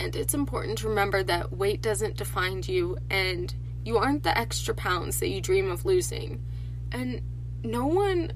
and 0.00 0.16
it's 0.16 0.34
important 0.34 0.78
to 0.78 0.88
remember 0.88 1.22
that 1.22 1.52
weight 1.52 1.80
doesn't 1.80 2.16
define 2.16 2.62
you 2.66 2.98
and 3.10 3.54
you 3.84 3.98
aren't 3.98 4.22
the 4.22 4.36
extra 4.36 4.74
pounds 4.74 5.20
that 5.20 5.28
you 5.28 5.40
dream 5.40 5.70
of 5.70 5.84
losing. 5.84 6.42
And 6.90 7.22
no 7.62 7.86
one 7.86 8.32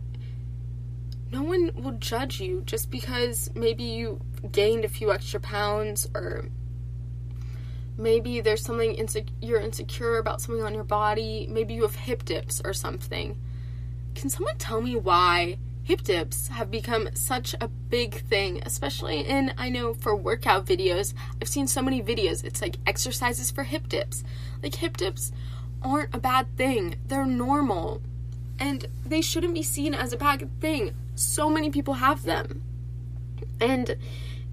no 1.31 1.43
one 1.43 1.73
will 1.75 1.93
judge 1.93 2.41
you 2.41 2.63
just 2.65 2.91
because 2.91 3.51
maybe 3.55 3.83
you 3.83 4.21
gained 4.51 4.85
a 4.85 4.89
few 4.89 5.13
extra 5.13 5.39
pounds 5.39 6.09
or 6.15 6.49
maybe 7.99 8.41
there's 8.41 8.65
something 8.65 8.95
insecure 8.95 9.35
you're 9.43 9.61
insecure 9.61 10.19
about 10.19 10.41
something 10.41 10.65
on 10.65 10.75
your 10.75 10.85
body, 10.85 11.47
maybe 11.51 11.75
you 11.75 11.83
have 11.83 11.97
hip 11.97 12.25
dips 12.25 12.63
or 12.65 12.73
something. 12.73 13.37
Can 14.15 14.31
someone 14.31 14.57
tell 14.59 14.81
me 14.81 14.97
why 14.97 15.59
hip 15.89 16.03
dips 16.03 16.49
have 16.49 16.71
become 16.71 17.09
such 17.15 17.55
a 17.63 17.67
big 17.67 18.21
thing, 18.29 18.63
especially 18.67 19.21
in, 19.21 19.55
I 19.57 19.71
know, 19.71 19.95
for 19.95 20.15
workout 20.15 20.67
videos. 20.67 21.15
I've 21.41 21.49
seen 21.49 21.67
so 21.67 21.81
many 21.81 22.03
videos. 22.03 22.45
It's 22.45 22.61
like 22.61 22.77
exercises 22.87 23.51
for 23.51 23.63
hip 23.63 23.89
dips. 23.89 24.23
Like, 24.63 24.75
hip 24.75 24.99
dips 24.99 25.33
aren't 25.83 26.15
a 26.15 26.19
bad 26.19 26.55
thing, 26.59 26.97
they're 27.07 27.25
normal. 27.25 28.03
And 28.59 28.87
they 29.07 29.23
shouldn't 29.23 29.55
be 29.55 29.63
seen 29.63 29.95
as 29.95 30.13
a 30.13 30.19
bad 30.19 30.51
thing. 30.61 30.95
So 31.15 31.49
many 31.49 31.71
people 31.71 31.95
have 31.95 32.23
them. 32.23 32.63
And 33.59 33.97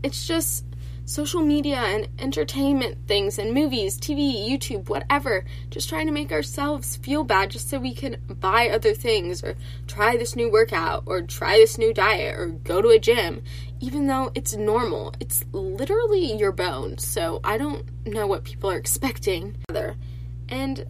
it's 0.03 0.25
just 0.25 0.63
social 1.05 1.41
media 1.41 1.75
and 1.77 2.07
entertainment 2.19 2.97
things 3.07 3.37
and 3.37 3.53
movies, 3.53 3.99
TV, 3.99 4.49
YouTube, 4.49 4.89
whatever, 4.89 5.45
just 5.69 5.87
trying 5.87 6.07
to 6.07 6.11
make 6.11 6.31
ourselves 6.31 6.97
feel 6.97 7.23
bad 7.23 7.51
just 7.51 7.69
so 7.69 7.79
we 7.79 7.93
can 7.93 8.17
buy 8.39 8.69
other 8.69 8.93
things 8.93 9.43
or 9.43 9.55
try 9.87 10.17
this 10.17 10.35
new 10.35 10.51
workout 10.51 11.03
or 11.05 11.21
try 11.21 11.57
this 11.57 11.77
new 11.77 11.93
diet 11.93 12.37
or 12.37 12.47
go 12.47 12.81
to 12.81 12.89
a 12.89 12.99
gym, 12.99 13.43
even 13.79 14.07
though 14.07 14.31
it's 14.33 14.55
normal. 14.55 15.13
It's 15.19 15.45
literally 15.51 16.33
your 16.33 16.51
bones, 16.51 17.05
so 17.05 17.39
I 17.43 17.57
don't 17.57 17.85
know 18.05 18.25
what 18.25 18.43
people 18.43 18.71
are 18.71 18.77
expecting. 18.77 19.57
And 20.49 20.85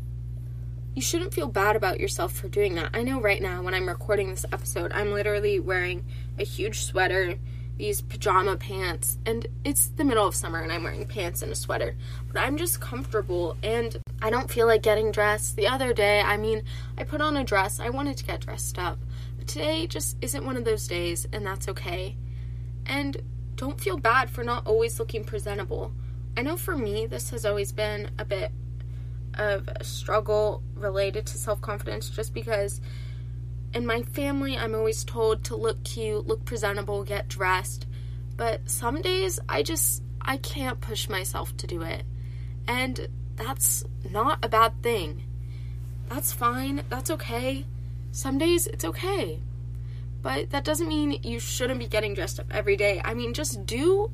you 0.96 1.02
shouldn't 1.02 1.34
feel 1.34 1.48
bad 1.48 1.76
about 1.76 2.00
yourself 2.00 2.32
for 2.34 2.48
doing 2.48 2.76
that. 2.76 2.92
I 2.94 3.04
know 3.04 3.20
right 3.20 3.42
now 3.42 3.62
when 3.62 3.74
I'm 3.74 3.88
recording 3.88 4.30
this 4.30 4.46
episode, 4.54 4.94
I'm 4.94 5.12
literally 5.12 5.60
wearing 5.60 6.06
a 6.40 6.46
huge 6.46 6.84
sweater 6.84 7.38
these 7.78 8.02
pajama 8.02 8.56
pants 8.56 9.18
and 9.26 9.48
it's 9.64 9.88
the 9.88 10.04
middle 10.04 10.26
of 10.26 10.36
summer 10.36 10.62
and 10.62 10.72
I'm 10.72 10.84
wearing 10.84 11.06
pants 11.06 11.42
and 11.42 11.52
a 11.52 11.56
sweater 11.56 11.96
but 12.32 12.40
I'm 12.40 12.58
just 12.58 12.80
comfortable 12.80 13.58
and 13.64 13.98
I 14.22 14.30
don't 14.30 14.50
feel 14.50 14.68
like 14.68 14.82
getting 14.82 15.12
dressed. 15.12 15.56
The 15.56 15.68
other 15.68 15.94
day 15.94 16.22
I 16.22 16.38
mean 16.38 16.64
I 16.98 17.04
put 17.04 17.22
on 17.22 17.38
a 17.38 17.44
dress 17.44 17.80
I 17.80 17.90
wanted 17.90 18.18
to 18.18 18.26
get 18.26 18.42
dressed 18.42 18.80
up 18.80 18.98
but 19.38 19.48
today 19.48 19.88
just 19.88 20.18
isn't 20.22 20.46
one 20.46 20.58
of 20.58 20.66
those 20.66 20.88
days 20.88 21.28
and 21.34 21.46
that's 21.46 21.68
okay. 21.68 22.16
And 22.86 23.22
don't 23.56 23.80
feel 23.80 23.98
bad 23.98 24.30
for 24.30 24.44
not 24.44 24.66
always 24.68 25.00
looking 25.00 25.24
presentable. 25.24 25.92
I 26.38 26.42
know 26.42 26.58
for 26.58 26.78
me 26.78 27.06
this 27.06 27.30
has 27.32 27.46
always 27.46 27.72
been 27.72 28.12
a 28.20 28.26
bit 28.26 28.52
of 29.38 29.68
a 29.68 29.84
struggle 29.84 30.64
related 30.76 31.26
to 31.26 31.38
self-confidence 31.38 32.10
just 32.10 32.34
because 32.34 32.80
in 33.76 33.86
my 33.86 34.02
family, 34.02 34.58
I'm 34.58 34.74
always 34.74 35.04
told 35.04 35.44
to 35.46 35.56
look 35.56 35.84
cute, 35.84 36.26
look 36.26 36.46
presentable, 36.46 37.04
get 37.04 37.28
dressed. 37.28 37.86
But 38.38 38.70
some 38.70 39.02
days 39.02 39.40
I 39.50 39.64
just 39.64 40.02
I 40.22 40.38
can't 40.38 40.80
push 40.80 41.10
myself 41.10 41.56
to 41.58 41.68
do 41.68 41.82
it. 41.82 42.04
And 42.68 43.10
that's 43.36 43.84
not 44.10 44.44
a 44.44 44.50
bad 44.50 44.82
thing. 44.82 45.24
That's 46.08 46.32
fine. 46.32 46.84
That's 46.90 47.12
okay. 47.12 47.66
Some 48.12 48.38
days 48.38 48.66
it's 48.66 48.86
okay. 48.86 49.42
But 50.22 50.52
that 50.52 50.64
doesn't 50.64 50.88
mean 50.88 51.20
you 51.24 51.40
shouldn't 51.40 51.80
be 51.80 51.88
getting 51.88 52.14
dressed 52.14 52.40
up 52.40 52.48
every 52.52 52.78
day. 52.78 53.02
I 53.04 53.14
mean, 53.14 53.34
just 53.34 53.66
do 53.66 54.10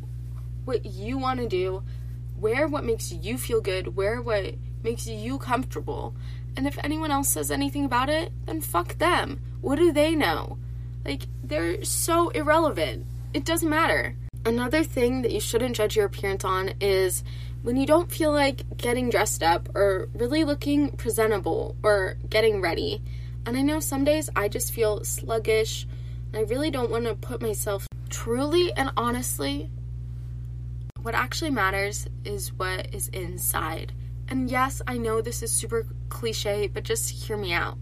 what 0.65 0.85
you 0.85 1.19
want 1.19 1.39
to 1.39 1.47
do. 1.47 1.83
Wear 2.37 2.67
what 2.67 2.83
makes 2.83 3.11
you 3.11 3.37
feel 3.37 3.61
good. 3.61 3.95
Wear 3.95 4.21
what 4.21 4.55
makes 4.83 5.05
you 5.05 5.37
comfortable. 5.37 6.15
And 6.57 6.67
if 6.67 6.77
anyone 6.83 7.11
else 7.11 7.29
says 7.29 7.51
anything 7.51 7.85
about 7.85 8.09
it, 8.09 8.31
then 8.45 8.61
fuck 8.61 8.97
them. 8.97 9.41
What 9.61 9.77
do 9.77 9.91
they 9.91 10.15
know? 10.15 10.57
Like, 11.05 11.23
they're 11.43 11.83
so 11.83 12.29
irrelevant. 12.29 13.05
It 13.33 13.45
doesn't 13.45 13.69
matter. 13.69 14.15
Another 14.45 14.83
thing 14.83 15.21
that 15.21 15.31
you 15.31 15.39
shouldn't 15.39 15.75
judge 15.75 15.95
your 15.95 16.05
appearance 16.05 16.43
on 16.43 16.73
is 16.81 17.23
when 17.61 17.77
you 17.77 17.85
don't 17.85 18.11
feel 18.11 18.31
like 18.31 18.77
getting 18.77 19.09
dressed 19.09 19.43
up 19.43 19.69
or 19.75 20.09
really 20.13 20.43
looking 20.43 20.91
presentable 20.91 21.75
or 21.83 22.17
getting 22.29 22.61
ready. 22.61 23.01
And 23.45 23.55
I 23.55 23.61
know 23.61 23.79
some 23.79 24.03
days 24.03 24.29
I 24.35 24.47
just 24.47 24.73
feel 24.73 25.03
sluggish 25.03 25.87
and 26.33 26.37
I 26.37 26.49
really 26.49 26.71
don't 26.71 26.89
want 26.89 27.05
to 27.05 27.15
put 27.15 27.41
myself 27.41 27.87
truly 28.09 28.73
and 28.73 28.91
honestly. 28.97 29.69
What 31.01 31.15
actually 31.15 31.51
matters 31.51 32.07
is 32.25 32.53
what 32.53 32.93
is 32.93 33.07
inside. 33.09 33.93
And 34.31 34.49
yes, 34.49 34.81
I 34.87 34.97
know 34.97 35.19
this 35.19 35.43
is 35.43 35.51
super 35.51 35.85
cliche, 36.07 36.67
but 36.67 36.85
just 36.85 37.09
hear 37.09 37.35
me 37.35 37.51
out. 37.51 37.77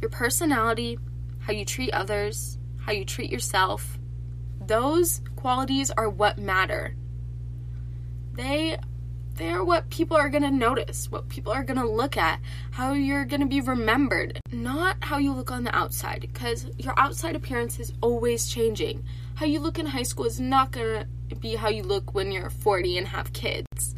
Your 0.00 0.10
personality, 0.10 0.98
how 1.38 1.52
you 1.52 1.64
treat 1.64 1.92
others, 1.92 2.58
how 2.80 2.90
you 2.90 3.04
treat 3.04 3.30
yourself, 3.30 3.96
those 4.60 5.22
qualities 5.36 5.92
are 5.92 6.08
what 6.08 6.38
matter. 6.38 6.96
They 8.32 8.78
they're 9.36 9.62
what 9.62 9.90
people 9.90 10.16
are 10.16 10.28
going 10.28 10.42
to 10.42 10.50
notice, 10.50 11.08
what 11.08 11.28
people 11.28 11.52
are 11.52 11.62
going 11.62 11.78
to 11.78 11.88
look 11.88 12.16
at, 12.16 12.40
how 12.72 12.92
you're 12.92 13.24
going 13.24 13.40
to 13.40 13.46
be 13.46 13.60
remembered, 13.60 14.40
not 14.50 14.96
how 15.02 15.18
you 15.18 15.32
look 15.32 15.52
on 15.52 15.62
the 15.62 15.74
outside 15.74 16.20
because 16.20 16.66
your 16.78 16.98
outside 16.98 17.36
appearance 17.36 17.78
is 17.78 17.92
always 18.00 18.48
changing. 18.48 19.04
How 19.36 19.46
you 19.46 19.60
look 19.60 19.78
in 19.78 19.86
high 19.86 20.02
school 20.02 20.26
is 20.26 20.40
not 20.40 20.72
going 20.72 21.06
to 21.28 21.36
be 21.36 21.54
how 21.54 21.68
you 21.68 21.84
look 21.84 22.12
when 22.12 22.32
you're 22.32 22.50
40 22.50 22.98
and 22.98 23.06
have 23.06 23.32
kids. 23.32 23.94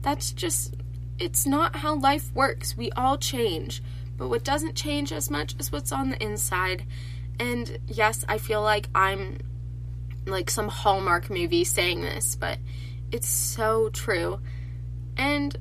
That's 0.00 0.32
just 0.32 0.74
it's 1.18 1.46
not 1.46 1.76
how 1.76 1.96
life 1.96 2.32
works. 2.34 2.76
We 2.76 2.90
all 2.92 3.16
change. 3.18 3.82
But 4.16 4.28
what 4.28 4.44
doesn't 4.44 4.74
change 4.74 5.12
as 5.12 5.30
much 5.30 5.54
is 5.58 5.72
what's 5.72 5.92
on 5.92 6.10
the 6.10 6.22
inside. 6.22 6.84
And 7.38 7.78
yes, 7.86 8.24
I 8.28 8.38
feel 8.38 8.62
like 8.62 8.88
I'm 8.94 9.38
like 10.26 10.50
some 10.50 10.68
Hallmark 10.68 11.30
movie 11.30 11.64
saying 11.64 12.00
this, 12.00 12.36
but 12.36 12.58
it's 13.10 13.28
so 13.28 13.90
true. 13.90 14.40
And 15.16 15.56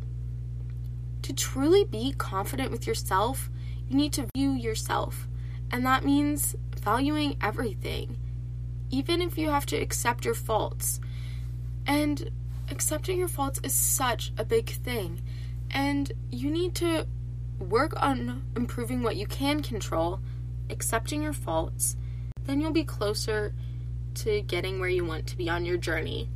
to 1.23 1.33
truly 1.33 1.83
be 1.83 2.13
confident 2.17 2.71
with 2.71 2.87
yourself, 2.87 3.49
you 3.87 3.95
need 3.95 4.13
to 4.13 4.27
view 4.35 4.51
yourself. 4.51 5.27
And 5.71 5.85
that 5.85 6.05
means 6.05 6.55
valuing 6.77 7.37
everything, 7.41 8.17
even 8.91 9.21
if 9.21 9.37
you 9.37 9.49
have 9.49 9.65
to 9.67 9.77
accept 9.77 10.25
your 10.25 10.35
faults. 10.35 10.99
And 11.87 12.31
accepting 12.69 13.17
your 13.17 13.27
faults 13.27 13.59
is 13.63 13.73
such 13.73 14.31
a 14.37 14.45
big 14.45 14.69
thing. 14.69 15.21
And 15.73 16.11
you 16.29 16.49
need 16.49 16.75
to 16.75 17.07
work 17.59 17.93
on 18.01 18.43
improving 18.55 19.03
what 19.03 19.15
you 19.15 19.25
can 19.25 19.61
control, 19.61 20.19
accepting 20.69 21.21
your 21.21 21.33
faults, 21.33 21.97
then 22.45 22.61
you'll 22.61 22.71
be 22.71 22.83
closer 22.83 23.53
to 24.15 24.41
getting 24.41 24.79
where 24.79 24.89
you 24.89 25.03
want 25.03 25.27
to 25.27 25.37
be 25.37 25.49
on 25.49 25.65
your 25.65 25.77
journey. 25.77 26.29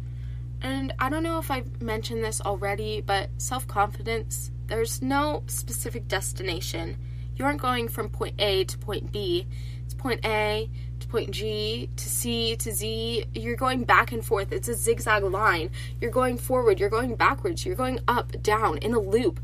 And 0.62 0.94
I 0.98 1.10
don't 1.10 1.24
know 1.24 1.38
if 1.38 1.52
I've 1.52 1.82
mentioned 1.82 2.24
this 2.24 2.42
already, 2.42 3.02
but 3.02 3.30
self 3.38 3.68
confidence, 3.68 4.52
there's 4.66 5.02
no 5.02 5.44
specific 5.48 6.08
destination. 6.08 6.98
You 7.36 7.46
aren't 7.46 7.62
going 7.62 7.88
from 7.88 8.10
point 8.10 8.36
A 8.40 8.64
to 8.64 8.78
point 8.80 9.12
B. 9.12 9.46
It's 9.86 9.94
point 9.94 10.26
A 10.26 10.70
to 11.00 11.08
point 11.08 11.32
G 11.32 11.90
to 11.96 12.10
C 12.10 12.56
to 12.58 12.72
Z. 12.72 13.26
You're 13.34 13.56
going 13.56 13.84
back 13.84 14.12
and 14.12 14.26
forth. 14.26 14.52
It's 14.52 14.68
a 14.68 14.74
zigzag 14.74 15.24
line. 15.24 15.72
You're 16.02 16.12
going 16.12 16.38
forward, 16.38 16.80
you're 16.80 16.90
going 16.90 17.16
backwards, 17.16 17.66
you're 17.66 17.76
going 17.76 18.00
up, 18.08 18.42
down, 18.42 18.78
in 18.80 18.94
a 18.94 19.00
loop. 19.00 19.40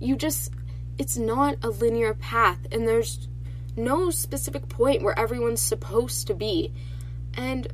You 0.00 0.16
just, 0.16 0.52
it's 0.98 1.16
not 1.16 1.56
a 1.62 1.68
linear 1.68 2.14
path, 2.14 2.58
and 2.70 2.86
there's 2.86 3.28
no 3.76 4.10
specific 4.10 4.68
point 4.68 5.02
where 5.02 5.18
everyone's 5.18 5.62
supposed 5.62 6.26
to 6.26 6.34
be. 6.34 6.72
And 7.34 7.68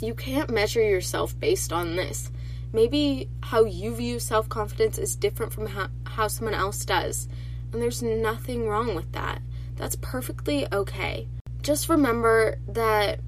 you 0.00 0.14
can't 0.14 0.50
measure 0.50 0.82
yourself 0.82 1.38
based 1.38 1.72
on 1.72 1.96
this. 1.96 2.30
Maybe 2.72 3.28
how 3.40 3.64
you 3.64 3.94
view 3.94 4.18
self 4.18 4.48
confidence 4.48 4.98
is 4.98 5.16
different 5.16 5.52
from 5.52 5.66
how, 5.66 5.88
how 6.04 6.28
someone 6.28 6.54
else 6.54 6.84
does. 6.84 7.28
And 7.72 7.80
there's 7.80 8.02
nothing 8.02 8.68
wrong 8.68 8.94
with 8.94 9.12
that. 9.12 9.40
That's 9.76 9.96
perfectly 9.96 10.66
okay. 10.72 11.28
Just 11.64 11.88
remember 11.88 12.58
that 12.68 13.20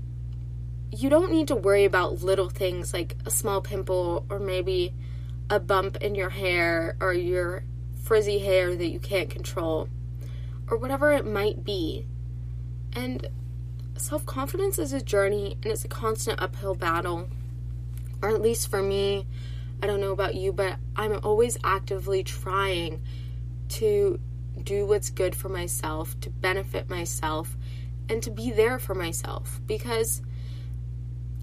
you 0.92 1.08
don't 1.08 1.32
need 1.32 1.48
to 1.48 1.56
worry 1.56 1.86
about 1.86 2.22
little 2.22 2.50
things 2.50 2.92
like 2.92 3.16
a 3.24 3.30
small 3.30 3.62
pimple 3.62 4.26
or 4.28 4.38
maybe 4.38 4.92
a 5.48 5.58
bump 5.58 5.96
in 6.02 6.14
your 6.14 6.28
hair 6.28 6.98
or 7.00 7.14
your 7.14 7.64
frizzy 8.02 8.38
hair 8.38 8.76
that 8.76 8.88
you 8.88 9.00
can't 9.00 9.30
control 9.30 9.88
or 10.70 10.76
whatever 10.76 11.12
it 11.12 11.24
might 11.24 11.64
be. 11.64 12.04
And 12.92 13.26
self 13.96 14.26
confidence 14.26 14.78
is 14.78 14.92
a 14.92 15.00
journey 15.00 15.56
and 15.62 15.72
it's 15.72 15.86
a 15.86 15.88
constant 15.88 16.38
uphill 16.38 16.74
battle. 16.74 17.30
Or 18.20 18.28
at 18.28 18.42
least 18.42 18.68
for 18.68 18.82
me, 18.82 19.26
I 19.82 19.86
don't 19.86 20.00
know 20.00 20.12
about 20.12 20.34
you, 20.34 20.52
but 20.52 20.76
I'm 20.94 21.18
always 21.22 21.56
actively 21.64 22.22
trying 22.22 23.02
to 23.70 24.20
do 24.62 24.84
what's 24.84 25.08
good 25.08 25.34
for 25.34 25.48
myself, 25.48 26.20
to 26.20 26.28
benefit 26.28 26.90
myself, 26.90 27.55
and 28.08 28.22
to 28.22 28.30
be 28.30 28.50
there 28.50 28.78
for 28.78 28.94
myself. 28.94 29.60
Because 29.66 30.22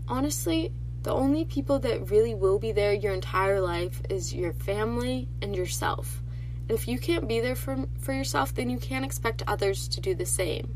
honestly, 0.08 0.72
the 1.04 1.14
only 1.14 1.44
people 1.46 1.80
that 1.80 2.10
really 2.10 2.34
will 2.34 2.60
be 2.60 2.72
there 2.72 2.94
your 2.94 3.14
entire 3.14 3.60
life 3.60 4.02
is 4.10 4.34
your 4.34 4.54
family 4.54 5.28
and 5.42 5.56
yourself. 5.56 6.22
And 6.70 6.78
if 6.78 6.88
you 6.88 6.98
can't 6.98 7.28
be 7.28 7.42
there 7.42 7.56
for, 7.56 7.86
for 8.00 8.14
yourself, 8.14 8.54
then 8.56 8.70
you 8.70 8.78
can't 8.78 9.04
expect 9.04 9.44
others 9.46 9.88
to 9.90 10.00
do 10.00 10.16
the 10.16 10.26
same. 10.26 10.76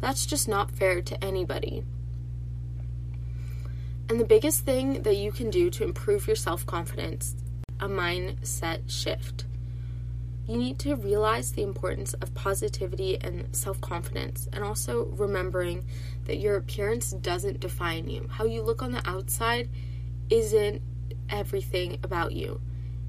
That's 0.00 0.26
just 0.26 0.48
not 0.48 0.72
fair 0.72 1.00
to 1.02 1.24
anybody. 1.24 1.84
And 4.08 4.18
the 4.18 4.24
biggest 4.24 4.64
thing 4.64 5.02
that 5.02 5.14
you 5.16 5.30
can 5.30 5.50
do 5.50 5.70
to 5.70 5.84
improve 5.84 6.26
your 6.26 6.34
self 6.34 6.66
confidence, 6.66 7.36
a 7.78 7.88
mindset 7.88 8.90
shift. 8.90 9.44
You 10.50 10.56
need 10.56 10.80
to 10.80 10.96
realize 10.96 11.52
the 11.52 11.62
importance 11.62 12.12
of 12.14 12.34
positivity 12.34 13.16
and 13.20 13.54
self 13.54 13.80
confidence, 13.80 14.48
and 14.52 14.64
also 14.64 15.04
remembering 15.04 15.84
that 16.24 16.38
your 16.38 16.56
appearance 16.56 17.12
doesn't 17.12 17.60
define 17.60 18.10
you. 18.10 18.26
How 18.28 18.46
you 18.46 18.60
look 18.62 18.82
on 18.82 18.90
the 18.90 19.08
outside 19.08 19.68
isn't 20.28 20.82
everything 21.28 22.00
about 22.02 22.32
you, 22.32 22.60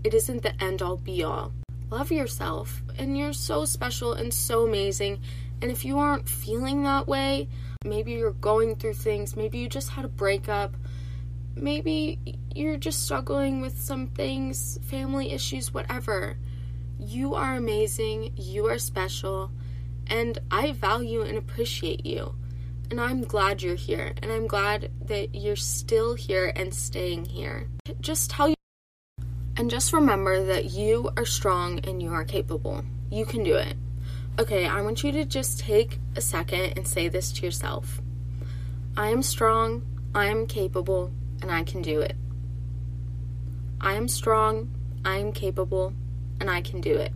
it 0.03 0.13
isn't 0.13 0.43
the 0.43 0.63
end 0.63 0.83
all 0.83 0.97
be 0.97 1.23
all. 1.23 1.51
Love 1.89 2.11
yourself, 2.11 2.83
and 2.99 3.17
you're 3.17 3.33
so 3.33 3.65
special 3.65 4.13
and 4.13 4.31
so 4.31 4.67
amazing. 4.67 5.19
And 5.63 5.71
if 5.71 5.83
you 5.83 5.97
aren't 5.97 6.29
feeling 6.29 6.83
that 6.83 7.07
way, 7.07 7.49
maybe 7.83 8.11
you're 8.11 8.33
going 8.33 8.75
through 8.75 8.93
things, 8.93 9.35
maybe 9.35 9.57
you 9.57 9.67
just 9.67 9.89
had 9.89 10.05
a 10.05 10.09
breakup, 10.09 10.75
maybe 11.55 12.19
you're 12.53 12.77
just 12.77 13.03
struggling 13.03 13.61
with 13.61 13.81
some 13.81 14.05
things, 14.05 14.77
family 14.83 15.31
issues, 15.31 15.73
whatever. 15.73 16.37
You 17.03 17.33
are 17.33 17.55
amazing, 17.55 18.33
you 18.35 18.67
are 18.67 18.77
special, 18.77 19.49
and 20.05 20.37
I 20.51 20.73
value 20.73 21.23
and 21.23 21.35
appreciate 21.35 22.05
you. 22.05 22.35
And 22.91 23.01
I'm 23.01 23.23
glad 23.23 23.63
you're 23.63 23.73
here, 23.73 24.13
and 24.21 24.31
I'm 24.31 24.45
glad 24.45 24.91
that 25.07 25.33
you're 25.33 25.55
still 25.55 26.13
here 26.13 26.53
and 26.55 26.71
staying 26.71 27.25
here. 27.25 27.69
Just 28.01 28.29
tell 28.29 28.49
you, 28.49 28.55
and 29.57 29.71
just 29.71 29.93
remember 29.93 30.45
that 30.45 30.65
you 30.65 31.09
are 31.17 31.25
strong 31.25 31.79
and 31.85 32.03
you 32.03 32.13
are 32.13 32.23
capable. 32.23 32.85
You 33.09 33.25
can 33.25 33.43
do 33.43 33.55
it. 33.55 33.75
Okay, 34.37 34.67
I 34.67 34.81
want 34.81 35.03
you 35.03 35.11
to 35.11 35.25
just 35.25 35.59
take 35.59 35.97
a 36.15 36.21
second 36.21 36.77
and 36.77 36.87
say 36.87 37.07
this 37.07 37.31
to 37.31 37.45
yourself 37.45 37.99
I 38.95 39.09
am 39.09 39.23
strong, 39.23 39.81
I 40.13 40.27
am 40.27 40.45
capable, 40.45 41.11
and 41.41 41.49
I 41.49 41.63
can 41.63 41.81
do 41.81 41.99
it. 41.99 42.15
I 43.81 43.93
am 43.93 44.07
strong, 44.07 44.69
I 45.03 45.17
am 45.17 45.31
capable, 45.31 45.95
and 46.41 46.49
I 46.49 46.61
can 46.61 46.81
do 46.81 46.95
it. 46.95 47.13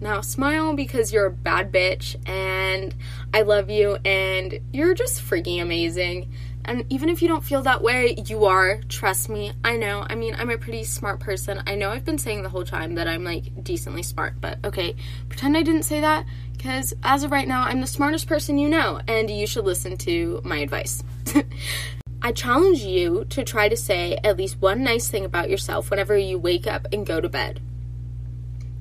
Now 0.00 0.20
smile 0.20 0.74
because 0.74 1.12
you're 1.12 1.26
a 1.26 1.30
bad 1.30 1.72
bitch 1.72 2.16
and 2.26 2.94
I 3.34 3.42
love 3.42 3.68
you 3.68 3.98
and 4.04 4.60
you're 4.72 4.94
just 4.94 5.20
freaking 5.20 5.60
amazing. 5.60 6.32
And 6.64 6.84
even 6.88 7.08
if 7.08 7.20
you 7.20 7.28
don't 7.28 7.42
feel 7.42 7.62
that 7.62 7.82
way, 7.82 8.14
you 8.26 8.44
are. 8.44 8.80
Trust 8.88 9.28
me. 9.28 9.52
I 9.64 9.76
know. 9.76 10.06
I 10.08 10.14
mean, 10.14 10.36
I'm 10.38 10.50
a 10.50 10.58
pretty 10.58 10.84
smart 10.84 11.18
person. 11.18 11.62
I 11.66 11.74
know 11.74 11.90
I've 11.90 12.04
been 12.04 12.18
saying 12.18 12.42
the 12.42 12.48
whole 12.48 12.64
time 12.64 12.94
that 12.94 13.08
I'm 13.08 13.24
like 13.24 13.64
decently 13.64 14.02
smart, 14.02 14.34
but 14.40 14.58
okay, 14.64 14.94
pretend 15.28 15.56
I 15.56 15.62
didn't 15.62 15.84
say 15.84 16.00
that 16.00 16.26
because 16.56 16.94
as 17.02 17.24
of 17.24 17.32
right 17.32 17.48
now, 17.48 17.62
I'm 17.62 17.80
the 17.80 17.86
smartest 17.86 18.28
person 18.28 18.58
you 18.58 18.68
know 18.68 19.00
and 19.08 19.28
you 19.28 19.46
should 19.46 19.64
listen 19.64 19.96
to 19.98 20.40
my 20.44 20.58
advice. 20.58 21.02
I 22.20 22.32
challenge 22.32 22.80
you 22.80 23.24
to 23.30 23.44
try 23.44 23.68
to 23.68 23.76
say 23.76 24.18
at 24.24 24.36
least 24.36 24.60
one 24.60 24.82
nice 24.82 25.08
thing 25.08 25.24
about 25.24 25.50
yourself 25.50 25.88
whenever 25.88 26.16
you 26.18 26.38
wake 26.38 26.66
up 26.66 26.88
and 26.92 27.06
go 27.06 27.20
to 27.20 27.28
bed. 27.28 27.60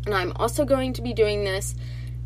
And 0.05 0.15
I'm 0.15 0.33
also 0.37 0.65
going 0.65 0.93
to 0.93 1.01
be 1.01 1.13
doing 1.13 1.43
this, 1.43 1.75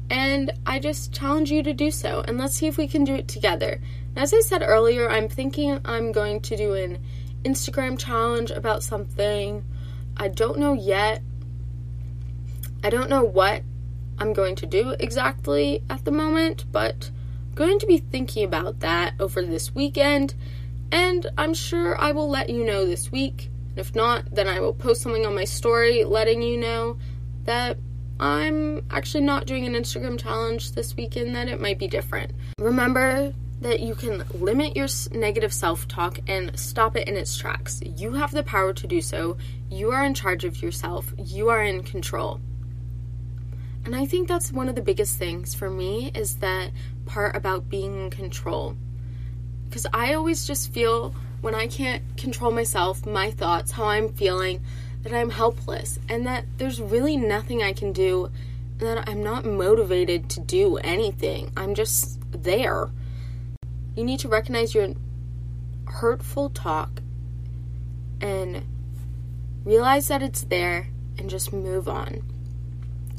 and 0.10 0.52
I 0.66 0.80
just 0.80 1.14
challenge 1.14 1.52
you 1.52 1.64
to 1.64 1.74
do 1.74 1.92
so. 1.92 2.24
And 2.26 2.38
let's 2.38 2.56
see 2.56 2.68
if 2.68 2.78
we 2.78 2.88
can 2.88 3.04
do 3.04 3.16
it 3.16 3.28
together. 3.28 3.82
As 4.16 4.34
I 4.34 4.40
said 4.40 4.62
earlier, 4.62 5.10
I'm 5.10 5.28
thinking 5.28 5.82
I'm 5.84 6.12
going 6.12 6.42
to 6.42 6.56
do 6.56 6.74
an 6.76 7.00
Instagram 7.44 7.98
challenge 8.00 8.52
about 8.52 8.84
something. 8.84 9.66
I 10.16 10.30
don't 10.30 10.60
know 10.60 10.74
yet. 10.74 11.22
I 12.84 12.90
don't 12.90 13.10
know 13.10 13.24
what 13.24 13.64
I'm 14.18 14.34
going 14.34 14.56
to 14.58 14.66
do 14.66 14.96
exactly 15.00 15.84
at 15.90 16.06
the 16.06 16.12
moment, 16.12 16.66
but 16.72 17.12
I'm 17.50 17.56
going 17.56 17.80
to 17.80 17.88
be 17.88 17.98
thinking 17.98 18.46
about 18.46 18.80
that 18.80 19.14
over 19.20 19.42
this 19.42 19.76
weekend 19.76 20.36
and 20.92 21.26
I'm 21.38 21.54
sure 21.54 22.00
I 22.00 22.12
will 22.12 22.30
let 22.30 22.50
you 22.50 22.66
know 22.66 22.86
this 22.86 23.12
week. 23.12 23.50
If 23.76 23.96
not, 23.96 24.34
then 24.34 24.48
I 24.48 24.60
will 24.60 24.74
post 24.74 25.02
something 25.02 25.26
on 25.26 25.36
my 25.36 25.46
story 25.46 26.04
letting 26.04 26.42
you 26.42 26.58
know 26.58 26.98
that 27.46 27.78
I'm 28.20 28.86
actually 28.92 29.24
not 29.24 29.46
doing 29.46 29.66
an 29.66 29.74
Instagram 29.74 30.20
challenge 30.20 30.74
this 30.74 30.96
weekend, 30.96 31.36
that 31.36 31.48
it 31.48 31.60
might 31.60 31.80
be 31.80 31.88
different. 31.88 32.34
Remember 32.60 33.34
that 33.62 33.80
you 33.80 33.96
can 33.96 34.24
limit 34.34 34.76
your 34.76 34.88
negative 35.12 35.54
self 35.54 35.88
talk 35.88 36.20
and 36.28 36.58
stop 36.60 36.96
it 36.98 37.08
in 37.08 37.16
its 37.16 37.38
tracks. 37.38 37.80
You 37.84 38.14
have 38.14 38.32
the 38.32 38.44
power 38.44 38.74
to 38.74 38.88
do 38.88 39.02
so. 39.02 39.38
You 39.70 39.92
are 39.92 40.04
in 40.04 40.14
charge 40.14 40.44
of 40.44 40.62
yourself, 40.62 41.14
you 41.18 41.50
are 41.50 41.64
in 41.64 41.84
control. 41.84 42.42
And 43.86 43.96
I 43.96 44.06
think 44.06 44.28
that's 44.28 44.52
one 44.52 44.70
of 44.70 44.76
the 44.76 44.82
biggest 44.82 45.18
things 45.18 45.56
for 45.56 45.70
me 45.70 46.12
is 46.14 46.36
that 46.38 46.72
part 47.06 47.36
about 47.36 47.70
being 47.70 48.04
in 48.04 48.10
control. 48.12 48.76
Because 49.72 49.88
I 49.94 50.16
always 50.16 50.46
just 50.46 50.74
feel 50.74 51.16
when 51.40 51.56
I 51.56 51.66
can't 51.66 52.04
control 52.18 52.52
myself, 52.52 53.06
my 53.06 53.32
thoughts, 53.32 53.72
how 53.72 53.86
I'm 53.86 54.12
feeling, 54.12 54.62
that 55.04 55.14
I'm 55.14 55.30
helpless 55.30 55.98
and 56.10 56.28
that 56.28 56.44
there's 56.58 56.82
really 56.82 57.16
nothing 57.16 57.64
I 57.64 57.72
can 57.72 57.94
do 57.94 58.26
and 58.80 58.82
that 58.82 59.08
I'm 59.08 59.24
not 59.24 59.46
motivated 59.46 60.30
to 60.32 60.42
do 60.42 60.76
anything. 60.76 61.54
I'm 61.56 61.74
just 61.74 62.20
there. 62.34 62.90
You 63.96 64.04
need 64.04 64.20
to 64.20 64.28
recognize 64.28 64.76
your 64.76 64.90
hurtful 65.86 66.50
talk 66.50 67.02
and 68.20 68.66
realize 69.64 70.10
that 70.10 70.22
it's 70.22 70.44
there 70.44 70.90
and 71.18 71.30
just 71.30 71.54
move 71.54 71.88
on. 71.88 72.24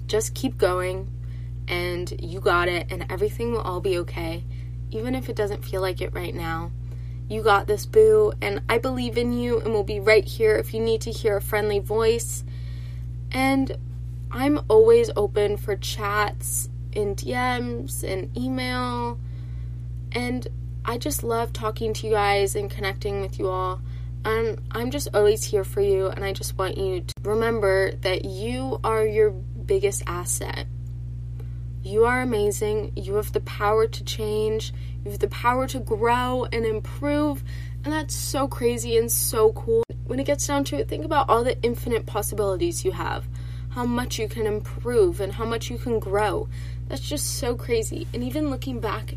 Just 0.07 0.35
keep 0.35 0.59
going 0.59 1.11
and 1.67 2.13
you 2.23 2.41
got 2.41 2.69
it 2.69 2.89
and 2.91 3.07
everything 3.09 3.53
will 3.53 3.63
all 3.63 3.81
be 3.81 3.97
okay 3.97 4.45
even 4.95 5.15
if 5.15 5.29
it 5.29 5.37
doesn't 5.37 5.65
feel 5.65 5.81
like 5.81 6.01
it 6.01 6.13
right 6.13 6.35
now. 6.35 6.71
You 7.29 7.43
got 7.43 7.67
this, 7.67 7.87
boo, 7.87 8.33
and 8.43 8.63
I 8.69 8.79
believe 8.79 9.17
in 9.17 9.33
you 9.33 9.61
and 9.61 9.73
we'll 9.73 9.85
be 9.85 10.01
right 10.01 10.25
here 10.25 10.57
if 10.57 10.75
you 10.75 10.81
need 10.81 11.01
to 11.03 11.11
hear 11.11 11.37
a 11.37 11.43
friendly 11.43 11.79
voice. 11.79 12.45
And 13.31 13.77
I'm 14.31 14.61
always 14.69 15.11
open 15.17 15.57
for 15.57 15.77
chats 15.77 16.69
in 16.93 17.15
DMs 17.15 18.05
and 18.05 18.37
email. 18.37 19.19
And 20.13 20.47
I 20.85 20.99
just 20.99 21.23
love 21.23 21.53
talking 21.53 21.95
to 21.95 22.07
you 22.07 22.13
guys 22.13 22.55
and 22.55 22.71
connecting 22.71 23.21
with 23.21 23.39
you 23.39 23.49
all. 23.49 23.81
And 24.25 24.61
I'm 24.71 24.91
just 24.91 25.09
always 25.15 25.45
here 25.45 25.65
for 25.65 25.81
you. 25.81 26.09
And 26.09 26.25
I 26.25 26.33
just 26.33 26.59
want 26.59 26.77
you 26.77 27.01
to 27.01 27.15
remember 27.23 27.93
that 28.03 28.25
you 28.25 28.79
are 28.85 29.07
your 29.07 29.31
biggest 29.31 30.03
asset. 30.07 30.67
You 31.83 32.05
are 32.05 32.21
amazing. 32.23 32.93
You 32.97 33.15
have 33.17 33.33
the 33.33 33.41
power 33.41 33.87
to 33.87 34.05
change. 34.05 34.73
You 35.05 35.11
have 35.11 35.21
the 35.21 35.29
power 35.29 35.67
to 35.69 35.81
grow 35.81 36.47
and 36.53 36.65
improve. 36.65 37.43
And 37.85 37.93
that's 37.93 38.15
so 38.15 38.47
crazy 38.47 38.97
and 38.97 39.11
so 39.11 39.53
cool. 39.53 39.83
When 40.07 40.21
it 40.21 40.25
gets 40.27 40.47
down 40.47 40.65
to 40.65 40.77
it, 40.77 40.89
think 40.89 41.05
about 41.05 41.29
all 41.29 41.43
the 41.43 41.61
infinite 41.63 42.07
possibilities 42.07 42.85
you 42.85 42.93
have. 42.93 43.27
how 43.73 43.87
much 43.87 44.19
you 44.19 44.29
can 44.29 44.47
improve 44.47 45.21
and 45.21 45.33
how 45.33 45.45
much 45.45 45.71
you 45.71 45.79
can 45.79 45.99
grow. 45.99 46.49
That's 46.89 47.01
just 47.01 47.39
so 47.39 47.57
crazy. 47.57 48.07
And 48.13 48.23
even 48.23 48.51
looking 48.51 48.81
back 48.81 49.15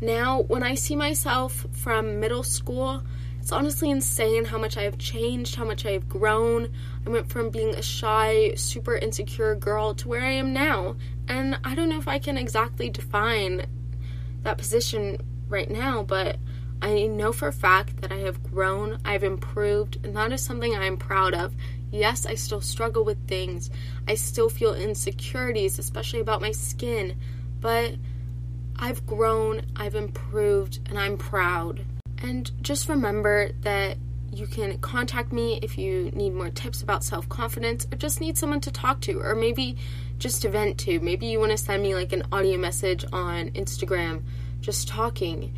now, 0.00 0.42
when 0.42 0.62
I 0.62 0.74
see 0.74 0.96
myself 0.96 1.66
from 1.72 2.18
middle 2.20 2.42
school, 2.42 3.02
it's 3.40 3.52
honestly 3.52 3.90
insane 3.90 4.46
how 4.46 4.58
much 4.58 4.76
I 4.76 4.82
have 4.82 4.98
changed, 4.98 5.56
how 5.56 5.64
much 5.64 5.84
I 5.86 5.92
have 5.92 6.08
grown. 6.08 6.70
I 7.06 7.10
went 7.10 7.30
from 7.30 7.50
being 7.50 7.74
a 7.74 7.82
shy, 7.82 8.54
super 8.56 8.96
insecure 8.96 9.54
girl 9.54 9.94
to 9.94 10.08
where 10.08 10.22
I 10.22 10.32
am 10.32 10.52
now. 10.52 10.96
And 11.28 11.58
I 11.64 11.74
don't 11.74 11.88
know 11.88 11.98
if 11.98 12.08
I 12.08 12.18
can 12.18 12.38
exactly 12.38 12.90
define 12.90 13.66
that 14.42 14.58
position 14.58 15.18
right 15.48 15.70
now, 15.70 16.02
but 16.02 16.36
I 16.82 17.06
know 17.06 17.32
for 17.32 17.48
a 17.48 17.52
fact 17.52 18.00
that 18.00 18.12
I 18.12 18.18
have 18.18 18.42
grown, 18.42 18.98
I've 19.04 19.24
improved, 19.24 19.98
and 20.04 20.14
that 20.16 20.32
is 20.32 20.42
something 20.42 20.74
I 20.74 20.86
am 20.86 20.96
proud 20.96 21.34
of. 21.34 21.54
Yes, 21.90 22.26
I 22.26 22.34
still 22.34 22.60
struggle 22.60 23.04
with 23.04 23.26
things. 23.26 23.70
I 24.06 24.14
still 24.14 24.48
feel 24.48 24.74
insecurities, 24.74 25.78
especially 25.78 26.20
about 26.20 26.42
my 26.42 26.52
skin, 26.52 27.16
but 27.60 27.94
I've 28.78 29.06
grown, 29.06 29.62
I've 29.74 29.94
improved, 29.94 30.80
and 30.88 30.98
I'm 30.98 31.16
proud. 31.16 31.84
And 32.22 32.50
just 32.62 32.88
remember 32.88 33.52
that 33.62 33.96
you 34.36 34.46
can 34.46 34.76
contact 34.78 35.32
me 35.32 35.58
if 35.62 35.78
you 35.78 36.10
need 36.10 36.34
more 36.34 36.50
tips 36.50 36.82
about 36.82 37.02
self 37.02 37.26
confidence 37.28 37.86
or 37.90 37.96
just 37.96 38.20
need 38.20 38.36
someone 38.36 38.60
to 38.60 38.70
talk 38.70 39.00
to, 39.00 39.18
or 39.20 39.34
maybe 39.34 39.76
just 40.18 40.42
to 40.42 40.50
vent 40.50 40.78
to. 40.80 41.00
Maybe 41.00 41.26
you 41.26 41.40
want 41.40 41.52
to 41.52 41.58
send 41.58 41.82
me 41.82 41.94
like 41.94 42.12
an 42.12 42.22
audio 42.30 42.58
message 42.58 43.04
on 43.12 43.50
Instagram, 43.50 44.22
just 44.60 44.88
talking. 44.88 45.54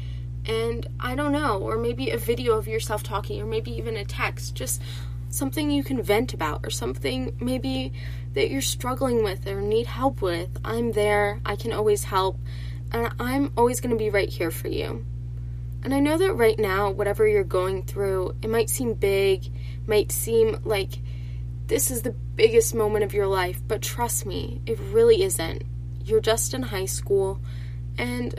And 0.46 0.86
I 1.00 1.16
don't 1.16 1.32
know, 1.32 1.58
or 1.58 1.76
maybe 1.76 2.10
a 2.10 2.16
video 2.16 2.56
of 2.56 2.68
yourself 2.68 3.02
talking, 3.02 3.42
or 3.42 3.46
maybe 3.46 3.72
even 3.72 3.96
a 3.96 4.04
text. 4.04 4.54
Just 4.54 4.80
something 5.28 5.72
you 5.72 5.82
can 5.82 6.00
vent 6.00 6.32
about, 6.32 6.64
or 6.64 6.70
something 6.70 7.36
maybe 7.40 7.92
that 8.34 8.48
you're 8.48 8.62
struggling 8.62 9.24
with 9.24 9.46
or 9.48 9.60
need 9.60 9.86
help 9.86 10.22
with. 10.22 10.50
I'm 10.64 10.92
there, 10.92 11.40
I 11.44 11.56
can 11.56 11.72
always 11.72 12.04
help, 12.04 12.38
and 12.92 13.12
I'm 13.18 13.52
always 13.56 13.80
going 13.80 13.90
to 13.90 13.98
be 13.98 14.10
right 14.10 14.28
here 14.28 14.52
for 14.52 14.68
you. 14.68 15.04
And 15.88 15.94
I 15.94 16.00
know 16.00 16.18
that 16.18 16.34
right 16.34 16.58
now, 16.58 16.90
whatever 16.90 17.26
you're 17.26 17.44
going 17.44 17.82
through, 17.82 18.36
it 18.42 18.50
might 18.50 18.68
seem 18.68 18.92
big, 18.92 19.50
might 19.86 20.12
seem 20.12 20.60
like 20.62 20.98
this 21.66 21.90
is 21.90 22.02
the 22.02 22.10
biggest 22.10 22.74
moment 22.74 23.04
of 23.04 23.14
your 23.14 23.26
life, 23.26 23.62
but 23.66 23.80
trust 23.80 24.26
me, 24.26 24.60
it 24.66 24.78
really 24.78 25.22
isn't. 25.22 25.62
You're 26.04 26.20
just 26.20 26.52
in 26.52 26.60
high 26.60 26.84
school, 26.84 27.40
and 27.96 28.38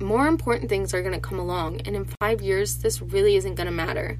more 0.00 0.26
important 0.26 0.70
things 0.70 0.94
are 0.94 1.02
going 1.02 1.12
to 1.12 1.20
come 1.20 1.38
along. 1.38 1.82
And 1.82 1.96
in 1.96 2.08
five 2.18 2.40
years, 2.40 2.78
this 2.78 3.02
really 3.02 3.36
isn't 3.36 3.56
going 3.56 3.66
to 3.66 3.72
matter. 3.72 4.18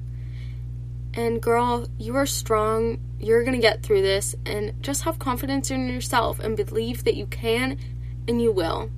And 1.15 1.41
girl, 1.41 1.87
you 1.97 2.15
are 2.15 2.27
strong. 2.27 2.99
You're 3.19 3.43
going 3.43 3.55
to 3.55 3.59
get 3.59 3.81
through 3.81 4.03
this. 4.03 4.35
And 4.45 4.83
just 4.83 5.01
have 5.01 5.17
confidence 5.17 5.71
in 5.71 5.89
yourself 5.89 6.37
and 6.37 6.55
believe 6.55 7.05
that 7.05 7.15
you 7.15 7.25
can 7.25 7.79
and 8.27 8.39
you 8.39 8.51
will. 8.51 8.91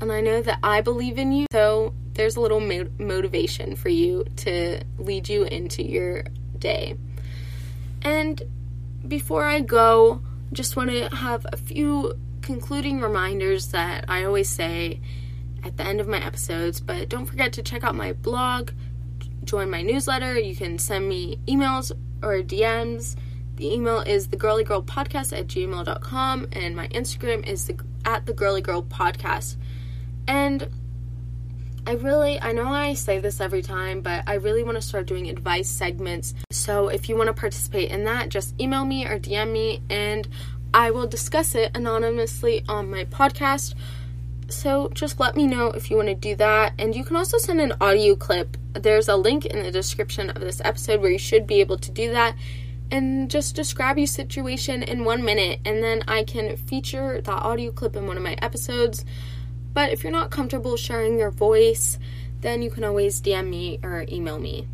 And 0.00 0.12
I 0.12 0.20
know 0.20 0.42
that 0.42 0.60
I 0.62 0.80
believe 0.80 1.18
in 1.18 1.32
you. 1.32 1.46
So 1.50 1.92
there's 2.16 2.36
a 2.36 2.40
little 2.40 2.60
mo- 2.60 2.88
motivation 2.98 3.76
for 3.76 3.88
you 3.88 4.24
to 4.36 4.82
lead 4.98 5.28
you 5.28 5.44
into 5.44 5.82
your 5.82 6.24
day. 6.58 6.96
And 8.02 8.42
before 9.06 9.44
I 9.44 9.60
go, 9.60 10.20
just 10.52 10.76
want 10.76 10.90
to 10.90 11.08
have 11.14 11.46
a 11.52 11.56
few 11.56 12.18
concluding 12.42 13.00
reminders 13.00 13.68
that 13.68 14.04
I 14.08 14.24
always 14.24 14.48
say 14.48 15.00
at 15.64 15.76
the 15.76 15.84
end 15.84 16.00
of 16.00 16.08
my 16.08 16.24
episodes. 16.24 16.80
But 16.80 17.08
don't 17.08 17.26
forget 17.26 17.52
to 17.54 17.62
check 17.62 17.84
out 17.84 17.94
my 17.94 18.12
blog, 18.12 18.70
join 19.44 19.70
my 19.70 19.82
newsletter. 19.82 20.38
You 20.38 20.56
can 20.56 20.78
send 20.78 21.08
me 21.08 21.38
emails 21.46 21.92
or 22.22 22.42
DMs. 22.42 23.16
The 23.56 23.72
email 23.72 24.00
is 24.00 24.28
the 24.28 24.36
girly 24.36 24.64
girl 24.64 24.82
podcast 24.82 25.36
at 25.36 25.46
gmail.com 25.46 26.48
and 26.52 26.76
my 26.76 26.88
Instagram 26.88 27.46
is 27.46 27.66
the, 27.66 27.78
at 28.04 28.26
the 28.26 28.32
girly 28.32 28.60
girl 28.60 28.82
podcast. 28.82 29.56
And 30.28 30.68
I 31.86 31.92
really, 31.92 32.40
I 32.40 32.50
know 32.50 32.66
I 32.66 32.94
say 32.94 33.20
this 33.20 33.40
every 33.40 33.62
time, 33.62 34.00
but 34.00 34.24
I 34.26 34.34
really 34.34 34.64
want 34.64 34.76
to 34.76 34.82
start 34.82 35.06
doing 35.06 35.30
advice 35.30 35.68
segments. 35.68 36.34
So 36.50 36.88
if 36.88 37.08
you 37.08 37.16
want 37.16 37.28
to 37.28 37.32
participate 37.32 37.92
in 37.92 38.02
that, 38.04 38.28
just 38.28 38.60
email 38.60 38.84
me 38.84 39.06
or 39.06 39.20
DM 39.20 39.52
me 39.52 39.82
and 39.88 40.26
I 40.74 40.90
will 40.90 41.06
discuss 41.06 41.54
it 41.54 41.70
anonymously 41.76 42.64
on 42.68 42.90
my 42.90 43.04
podcast. 43.04 43.74
So 44.48 44.90
just 44.94 45.20
let 45.20 45.36
me 45.36 45.46
know 45.46 45.68
if 45.68 45.88
you 45.88 45.96
want 45.96 46.08
to 46.08 46.14
do 46.16 46.34
that. 46.36 46.72
And 46.76 46.94
you 46.94 47.04
can 47.04 47.14
also 47.14 47.38
send 47.38 47.60
an 47.60 47.74
audio 47.80 48.16
clip. 48.16 48.56
There's 48.72 49.08
a 49.08 49.16
link 49.16 49.46
in 49.46 49.62
the 49.62 49.70
description 49.70 50.30
of 50.30 50.40
this 50.40 50.60
episode 50.64 51.00
where 51.00 51.10
you 51.10 51.18
should 51.18 51.46
be 51.46 51.60
able 51.60 51.78
to 51.78 51.90
do 51.92 52.10
that. 52.10 52.34
And 52.90 53.30
just 53.30 53.56
describe 53.56 53.96
your 53.98 54.06
situation 54.06 54.84
in 54.84 55.04
one 55.04 55.24
minute, 55.24 55.58
and 55.64 55.82
then 55.82 56.04
I 56.06 56.22
can 56.22 56.56
feature 56.56 57.20
that 57.20 57.42
audio 57.42 57.72
clip 57.72 57.96
in 57.96 58.06
one 58.06 58.16
of 58.16 58.22
my 58.22 58.36
episodes. 58.40 59.04
But 59.76 59.92
if 59.92 60.02
you're 60.02 60.10
not 60.10 60.30
comfortable 60.30 60.78
sharing 60.78 61.18
your 61.18 61.30
voice, 61.30 61.98
then 62.40 62.62
you 62.62 62.70
can 62.70 62.82
always 62.82 63.20
DM 63.20 63.50
me 63.50 63.78
or 63.82 64.06
email 64.08 64.38
me. 64.38 64.66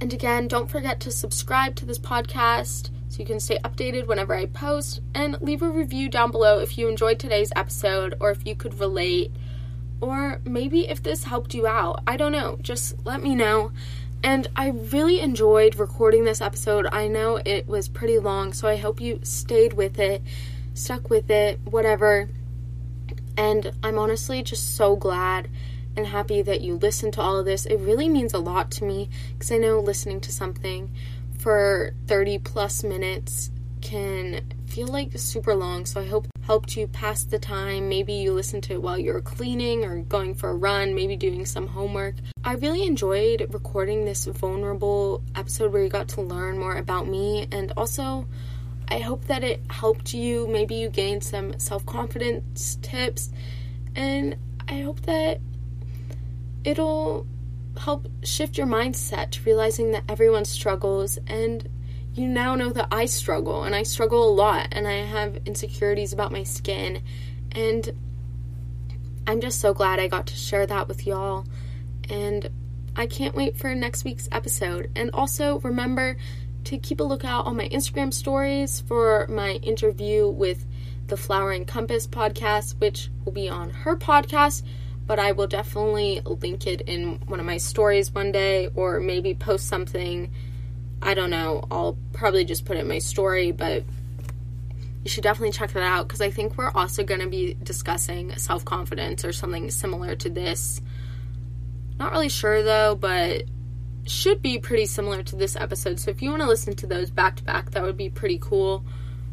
And 0.00 0.12
again, 0.12 0.48
don't 0.48 0.68
forget 0.68 0.98
to 1.02 1.12
subscribe 1.12 1.76
to 1.76 1.86
this 1.86 2.00
podcast 2.00 2.90
so 3.08 3.20
you 3.20 3.24
can 3.24 3.38
stay 3.38 3.58
updated 3.58 4.08
whenever 4.08 4.34
I 4.34 4.46
post 4.46 5.02
and 5.14 5.40
leave 5.40 5.62
a 5.62 5.70
review 5.70 6.08
down 6.08 6.32
below 6.32 6.58
if 6.58 6.76
you 6.76 6.88
enjoyed 6.88 7.20
today's 7.20 7.52
episode 7.54 8.16
or 8.18 8.32
if 8.32 8.44
you 8.44 8.56
could 8.56 8.80
relate 8.80 9.30
or 10.00 10.40
maybe 10.44 10.88
if 10.88 11.00
this 11.00 11.22
helped 11.22 11.54
you 11.54 11.68
out. 11.68 12.02
I 12.08 12.16
don't 12.16 12.32
know. 12.32 12.58
Just 12.60 13.06
let 13.06 13.22
me 13.22 13.36
know. 13.36 13.70
And 14.24 14.48
I 14.56 14.70
really 14.70 15.20
enjoyed 15.20 15.76
recording 15.76 16.24
this 16.24 16.40
episode. 16.40 16.88
I 16.90 17.06
know 17.06 17.36
it 17.36 17.68
was 17.68 17.88
pretty 17.88 18.18
long, 18.18 18.52
so 18.52 18.66
I 18.66 18.78
hope 18.78 19.00
you 19.00 19.20
stayed 19.22 19.74
with 19.74 20.00
it, 20.00 20.22
stuck 20.74 21.08
with 21.08 21.30
it, 21.30 21.60
whatever. 21.64 22.28
And 23.36 23.72
I'm 23.82 23.98
honestly 23.98 24.42
just 24.42 24.76
so 24.76 24.96
glad 24.96 25.48
and 25.96 26.06
happy 26.06 26.42
that 26.42 26.60
you 26.60 26.76
listened 26.76 27.14
to 27.14 27.20
all 27.20 27.38
of 27.38 27.44
this. 27.44 27.66
It 27.66 27.76
really 27.76 28.08
means 28.08 28.34
a 28.34 28.38
lot 28.38 28.70
to 28.72 28.84
me 28.84 29.08
because 29.32 29.50
I 29.50 29.58
know 29.58 29.80
listening 29.80 30.20
to 30.22 30.32
something 30.32 30.94
for 31.38 31.92
30 32.06 32.38
plus 32.38 32.84
minutes 32.84 33.50
can 33.80 34.42
feel 34.66 34.86
like 34.86 35.10
super 35.18 35.54
long. 35.54 35.86
So 35.86 36.00
I 36.00 36.06
hope 36.06 36.26
helped 36.42 36.76
you 36.76 36.86
pass 36.88 37.24
the 37.24 37.38
time. 37.38 37.88
Maybe 37.88 38.12
you 38.12 38.32
listened 38.32 38.64
to 38.64 38.74
it 38.74 38.82
while 38.82 38.98
you 38.98 39.12
were 39.12 39.20
cleaning 39.20 39.84
or 39.84 40.02
going 40.02 40.34
for 40.34 40.50
a 40.50 40.54
run, 40.54 40.94
maybe 40.94 41.16
doing 41.16 41.46
some 41.46 41.68
homework. 41.68 42.16
I 42.44 42.54
really 42.54 42.84
enjoyed 42.84 43.46
recording 43.52 44.04
this 44.04 44.24
vulnerable 44.26 45.22
episode 45.36 45.72
where 45.72 45.82
you 45.82 45.88
got 45.88 46.08
to 46.08 46.22
learn 46.22 46.58
more 46.58 46.76
about 46.76 47.06
me 47.06 47.46
and 47.52 47.72
also 47.76 48.26
I 48.90 48.98
hope 48.98 49.26
that 49.26 49.44
it 49.44 49.60
helped 49.70 50.14
you. 50.14 50.48
Maybe 50.48 50.74
you 50.74 50.88
gained 50.88 51.22
some 51.22 51.58
self 51.58 51.86
confidence 51.86 52.78
tips. 52.82 53.30
And 53.94 54.36
I 54.68 54.80
hope 54.80 55.00
that 55.02 55.40
it'll 56.64 57.26
help 57.78 58.08
shift 58.24 58.58
your 58.58 58.66
mindset 58.66 59.30
to 59.30 59.42
realizing 59.44 59.92
that 59.92 60.04
everyone 60.08 60.44
struggles. 60.44 61.18
And 61.26 61.68
you 62.14 62.26
now 62.26 62.54
know 62.56 62.70
that 62.70 62.88
I 62.90 63.06
struggle, 63.06 63.62
and 63.62 63.74
I 63.74 63.84
struggle 63.84 64.28
a 64.28 64.34
lot, 64.34 64.68
and 64.72 64.86
I 64.86 65.04
have 65.04 65.38
insecurities 65.46 66.12
about 66.12 66.32
my 66.32 66.42
skin. 66.42 67.02
And 67.52 67.92
I'm 69.26 69.40
just 69.40 69.60
so 69.60 69.72
glad 69.72 70.00
I 70.00 70.08
got 70.08 70.26
to 70.26 70.34
share 70.34 70.66
that 70.66 70.88
with 70.88 71.06
y'all. 71.06 71.46
And 72.08 72.50
I 72.96 73.06
can't 73.06 73.36
wait 73.36 73.56
for 73.56 73.72
next 73.74 74.04
week's 74.04 74.28
episode. 74.32 74.90
And 74.96 75.10
also 75.14 75.60
remember 75.60 76.16
to 76.64 76.78
keep 76.78 77.00
a 77.00 77.04
lookout 77.04 77.46
on 77.46 77.56
my 77.56 77.68
Instagram 77.68 78.12
stories 78.12 78.80
for 78.80 79.26
my 79.28 79.52
interview 79.54 80.28
with 80.28 80.66
the 81.06 81.16
Flowering 81.16 81.64
Compass 81.64 82.06
podcast, 82.06 82.78
which 82.78 83.10
will 83.24 83.32
be 83.32 83.48
on 83.48 83.70
her 83.70 83.96
podcast, 83.96 84.62
but 85.06 85.18
I 85.18 85.32
will 85.32 85.46
definitely 85.46 86.20
link 86.24 86.66
it 86.66 86.82
in 86.82 87.20
one 87.26 87.40
of 87.40 87.46
my 87.46 87.56
stories 87.56 88.12
one 88.12 88.32
day 88.32 88.68
or 88.74 89.00
maybe 89.00 89.34
post 89.34 89.66
something. 89.66 90.32
I 91.02 91.14
don't 91.14 91.30
know. 91.30 91.64
I'll 91.70 91.98
probably 92.12 92.44
just 92.44 92.64
put 92.64 92.76
it 92.76 92.80
in 92.80 92.88
my 92.88 92.98
story, 92.98 93.52
but 93.52 93.84
you 95.02 95.10
should 95.10 95.24
definitely 95.24 95.52
check 95.52 95.72
that 95.72 95.82
out 95.82 96.06
because 96.06 96.20
I 96.20 96.30
think 96.30 96.56
we're 96.56 96.70
also 96.70 97.02
going 97.02 97.20
to 97.20 97.28
be 97.28 97.54
discussing 97.54 98.36
self 98.36 98.64
confidence 98.64 99.24
or 99.24 99.32
something 99.32 99.70
similar 99.70 100.14
to 100.16 100.28
this. 100.30 100.80
Not 101.98 102.12
really 102.12 102.28
sure 102.28 102.62
though, 102.62 102.94
but 102.94 103.44
should 104.06 104.42
be 104.42 104.58
pretty 104.58 104.86
similar 104.86 105.22
to 105.22 105.36
this 105.36 105.56
episode. 105.56 106.00
So 106.00 106.10
if 106.10 106.22
you 106.22 106.30
want 106.30 106.42
to 106.42 106.48
listen 106.48 106.74
to 106.76 106.86
those 106.86 107.10
back 107.10 107.36
to 107.36 107.44
back, 107.44 107.70
that 107.70 107.82
would 107.82 107.96
be 107.96 108.10
pretty 108.10 108.38
cool. 108.40 108.84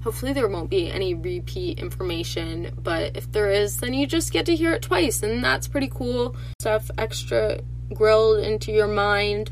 Hopefully, 0.03 0.31
there 0.31 0.47
won't 0.47 0.69
be 0.69 0.91
any 0.91 1.13
repeat 1.13 1.79
information, 1.79 2.71
but 2.81 3.17
if 3.17 3.31
there 3.31 3.49
is, 3.49 3.77
then 3.77 3.93
you 3.93 4.07
just 4.07 4.31
get 4.31 4.45
to 4.45 4.55
hear 4.55 4.73
it 4.73 4.81
twice, 4.81 5.23
and 5.23 5.43
that's 5.43 5.67
pretty 5.67 5.89
cool. 5.89 6.35
Stuff 6.59 6.89
extra 6.97 7.59
grilled 7.93 8.39
into 8.39 8.71
your 8.71 8.87
mind. 8.87 9.51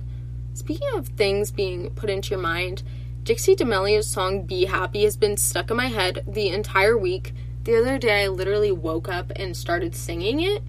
Speaking 0.53 0.87
of 0.93 1.07
things 1.07 1.51
being 1.51 1.89
put 1.91 2.09
into 2.09 2.29
your 2.29 2.39
mind, 2.39 2.83
Dixie 3.23 3.55
D'Amelio's 3.55 4.07
song 4.07 4.43
Be 4.43 4.65
Happy 4.65 5.03
has 5.03 5.17
been 5.17 5.35
stuck 5.35 5.71
in 5.71 5.77
my 5.77 5.87
head 5.87 6.23
the 6.27 6.49
entire 6.49 6.97
week. 6.97 7.33
The 7.63 7.77
other 7.77 7.97
day, 7.97 8.23
I 8.23 8.27
literally 8.27 8.71
woke 8.71 9.09
up 9.09 9.31
and 9.35 9.57
started 9.57 9.95
singing 9.95 10.41
it. 10.41 10.61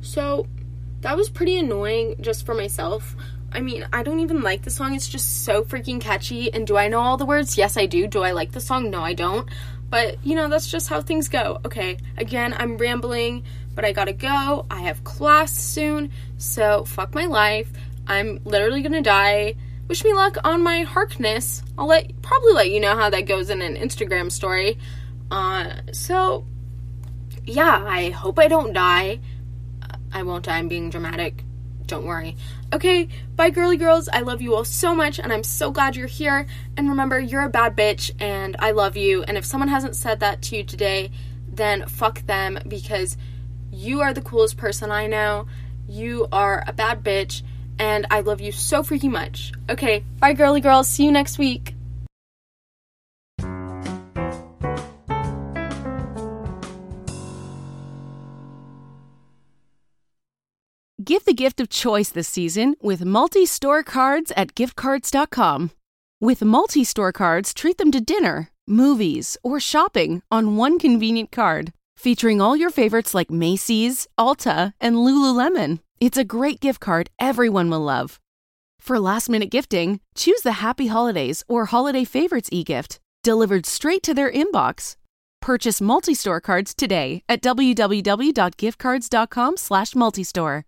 So 0.00 0.46
that 1.02 1.16
was 1.16 1.30
pretty 1.30 1.56
annoying 1.56 2.16
just 2.20 2.44
for 2.44 2.54
myself. 2.54 3.14
I 3.52 3.60
mean, 3.60 3.86
I 3.92 4.02
don't 4.02 4.20
even 4.20 4.42
like 4.42 4.62
the 4.62 4.70
song. 4.70 4.94
It's 4.94 5.08
just 5.08 5.44
so 5.44 5.64
freaking 5.64 6.00
catchy. 6.00 6.52
And 6.52 6.66
do 6.66 6.76
I 6.76 6.88
know 6.88 7.00
all 7.00 7.16
the 7.16 7.26
words? 7.26 7.58
Yes, 7.58 7.76
I 7.76 7.86
do. 7.86 8.06
Do 8.06 8.22
I 8.22 8.32
like 8.32 8.52
the 8.52 8.60
song? 8.60 8.90
No, 8.90 9.02
I 9.02 9.14
don't. 9.14 9.48
But, 9.88 10.24
you 10.24 10.36
know, 10.36 10.48
that's 10.48 10.70
just 10.70 10.88
how 10.88 11.02
things 11.02 11.28
go. 11.28 11.60
Okay, 11.64 11.98
again, 12.16 12.54
I'm 12.56 12.76
rambling, 12.76 13.44
but 13.74 13.84
I 13.84 13.92
gotta 13.92 14.12
go. 14.12 14.66
I 14.70 14.82
have 14.82 15.02
class 15.02 15.52
soon, 15.52 16.12
so 16.38 16.84
fuck 16.84 17.12
my 17.12 17.26
life. 17.26 17.68
I'm 18.06 18.40
literally 18.44 18.82
gonna 18.82 19.02
die. 19.02 19.56
Wish 19.88 20.04
me 20.04 20.14
luck 20.14 20.36
on 20.44 20.62
my 20.62 20.82
Harkness. 20.82 21.64
I'll 21.76 21.88
let 21.88 22.22
probably 22.22 22.52
let 22.52 22.70
you 22.70 22.78
know 22.78 22.94
how 22.94 23.10
that 23.10 23.22
goes 23.22 23.50
in 23.50 23.62
an 23.62 23.74
Instagram 23.74 24.30
story. 24.30 24.78
Uh, 25.30 25.72
so 25.92 26.46
yeah, 27.44 27.84
I 27.84 28.10
hope 28.10 28.38
I 28.38 28.46
don't 28.46 28.72
die. 28.72 29.18
I 30.12 30.22
won't 30.22 30.44
die. 30.44 30.58
I'm 30.58 30.68
being 30.68 30.90
dramatic. 30.90 31.44
Don't 31.90 32.06
worry. 32.06 32.36
Okay, 32.72 33.08
bye, 33.34 33.50
girly 33.50 33.76
girls. 33.76 34.08
I 34.08 34.20
love 34.20 34.40
you 34.40 34.54
all 34.54 34.64
so 34.64 34.94
much, 34.94 35.18
and 35.18 35.32
I'm 35.32 35.42
so 35.42 35.72
glad 35.72 35.96
you're 35.96 36.06
here. 36.06 36.46
And 36.76 36.88
remember, 36.88 37.18
you're 37.18 37.42
a 37.42 37.48
bad 37.48 37.76
bitch, 37.76 38.12
and 38.20 38.54
I 38.60 38.70
love 38.70 38.96
you. 38.96 39.24
And 39.24 39.36
if 39.36 39.44
someone 39.44 39.68
hasn't 39.68 39.96
said 39.96 40.20
that 40.20 40.40
to 40.42 40.56
you 40.56 40.62
today, 40.62 41.10
then 41.48 41.88
fuck 41.88 42.24
them 42.26 42.60
because 42.68 43.16
you 43.72 44.02
are 44.02 44.14
the 44.14 44.22
coolest 44.22 44.56
person 44.56 44.92
I 44.92 45.08
know. 45.08 45.48
You 45.88 46.28
are 46.30 46.62
a 46.64 46.72
bad 46.72 47.02
bitch, 47.02 47.42
and 47.76 48.06
I 48.08 48.20
love 48.20 48.40
you 48.40 48.52
so 48.52 48.84
freaking 48.84 49.10
much. 49.10 49.50
Okay, 49.68 50.04
bye, 50.20 50.34
girly 50.34 50.60
girls. 50.60 50.86
See 50.86 51.04
you 51.04 51.10
next 51.10 51.38
week. 51.38 51.74
Gift 61.40 61.58
of 61.58 61.70
choice 61.70 62.10
this 62.10 62.28
season 62.28 62.76
with 62.82 63.02
multi 63.02 63.46
store 63.46 63.82
cards 63.82 64.30
at 64.36 64.54
giftcards.com. 64.54 65.70
With 66.20 66.44
multi 66.44 66.84
store 66.84 67.12
cards, 67.12 67.54
treat 67.54 67.78
them 67.78 67.90
to 67.92 68.00
dinner, 68.14 68.50
movies, 68.68 69.38
or 69.42 69.58
shopping 69.58 70.20
on 70.30 70.56
one 70.56 70.78
convenient 70.78 71.32
card. 71.32 71.72
Featuring 71.96 72.42
all 72.42 72.56
your 72.56 72.70
favorites 72.70 73.14
like 73.14 73.30
Macy's, 73.30 74.06
Ulta, 74.18 74.74
and 74.80 74.96
Lululemon. 74.96 75.78
It's 75.98 76.18
a 76.18 76.30
great 76.36 76.60
gift 76.60 76.80
card 76.80 77.08
everyone 77.18 77.70
will 77.70 77.84
love. 77.94 78.20
For 78.78 79.00
last 79.00 79.30
minute 79.30 79.50
gifting, 79.50 80.00
choose 80.14 80.42
the 80.42 80.60
Happy 80.64 80.88
Holidays 80.88 81.42
or 81.48 81.64
Holiday 81.66 82.04
Favorites 82.04 82.50
e 82.52 82.64
gift, 82.64 83.00
delivered 83.22 83.64
straight 83.64 84.02
to 84.02 84.12
their 84.12 84.30
inbox. 84.30 84.96
Purchase 85.40 85.80
multi 85.80 86.14
store 86.14 86.42
cards 86.42 86.74
today 86.74 87.22
at 87.30 87.40
www.giftcards.com 87.40 89.56
slash 89.56 89.94
multistore. 89.94 90.64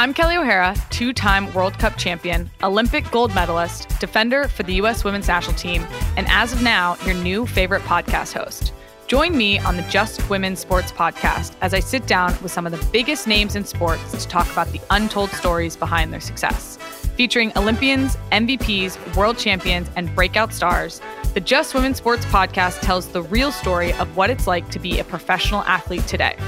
I'm 0.00 0.14
Kelly 0.14 0.38
O'Hara, 0.38 0.74
two 0.88 1.12
time 1.12 1.52
World 1.52 1.78
Cup 1.78 1.98
champion, 1.98 2.48
Olympic 2.62 3.10
gold 3.10 3.34
medalist, 3.34 3.86
defender 4.00 4.48
for 4.48 4.62
the 4.62 4.72
U.S. 4.76 5.04
women's 5.04 5.28
national 5.28 5.56
team, 5.56 5.86
and 6.16 6.26
as 6.30 6.54
of 6.54 6.62
now, 6.62 6.96
your 7.04 7.14
new 7.16 7.44
favorite 7.44 7.82
podcast 7.82 8.32
host. 8.32 8.72
Join 9.08 9.36
me 9.36 9.58
on 9.58 9.76
the 9.76 9.82
Just 9.90 10.30
Women 10.30 10.56
Sports 10.56 10.90
podcast 10.90 11.54
as 11.60 11.74
I 11.74 11.80
sit 11.80 12.06
down 12.06 12.34
with 12.42 12.50
some 12.50 12.64
of 12.64 12.72
the 12.72 12.82
biggest 12.92 13.26
names 13.26 13.56
in 13.56 13.66
sports 13.66 14.12
to 14.12 14.26
talk 14.26 14.50
about 14.50 14.72
the 14.72 14.80
untold 14.88 15.28
stories 15.32 15.76
behind 15.76 16.14
their 16.14 16.20
success. 16.20 16.78
Featuring 17.18 17.52
Olympians, 17.58 18.16
MVPs, 18.32 19.14
world 19.14 19.36
champions, 19.36 19.90
and 19.96 20.14
breakout 20.14 20.54
stars, 20.54 21.02
the 21.34 21.40
Just 21.40 21.74
Women 21.74 21.92
Sports 21.92 22.24
podcast 22.24 22.80
tells 22.80 23.08
the 23.08 23.20
real 23.24 23.52
story 23.52 23.92
of 23.92 24.16
what 24.16 24.30
it's 24.30 24.46
like 24.46 24.70
to 24.70 24.78
be 24.78 24.98
a 24.98 25.04
professional 25.04 25.60
athlete 25.64 26.06
today. 26.06 26.38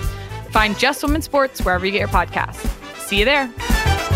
Find 0.53 0.78
Just 0.78 1.03
Women 1.03 1.20
Sports 1.20 1.61
wherever 1.61 1.84
you 1.84 1.92
get 1.92 1.98
your 1.98 2.09
podcasts. 2.09 2.78
See 3.12 3.18
you 3.18 3.24
there. 3.26 4.11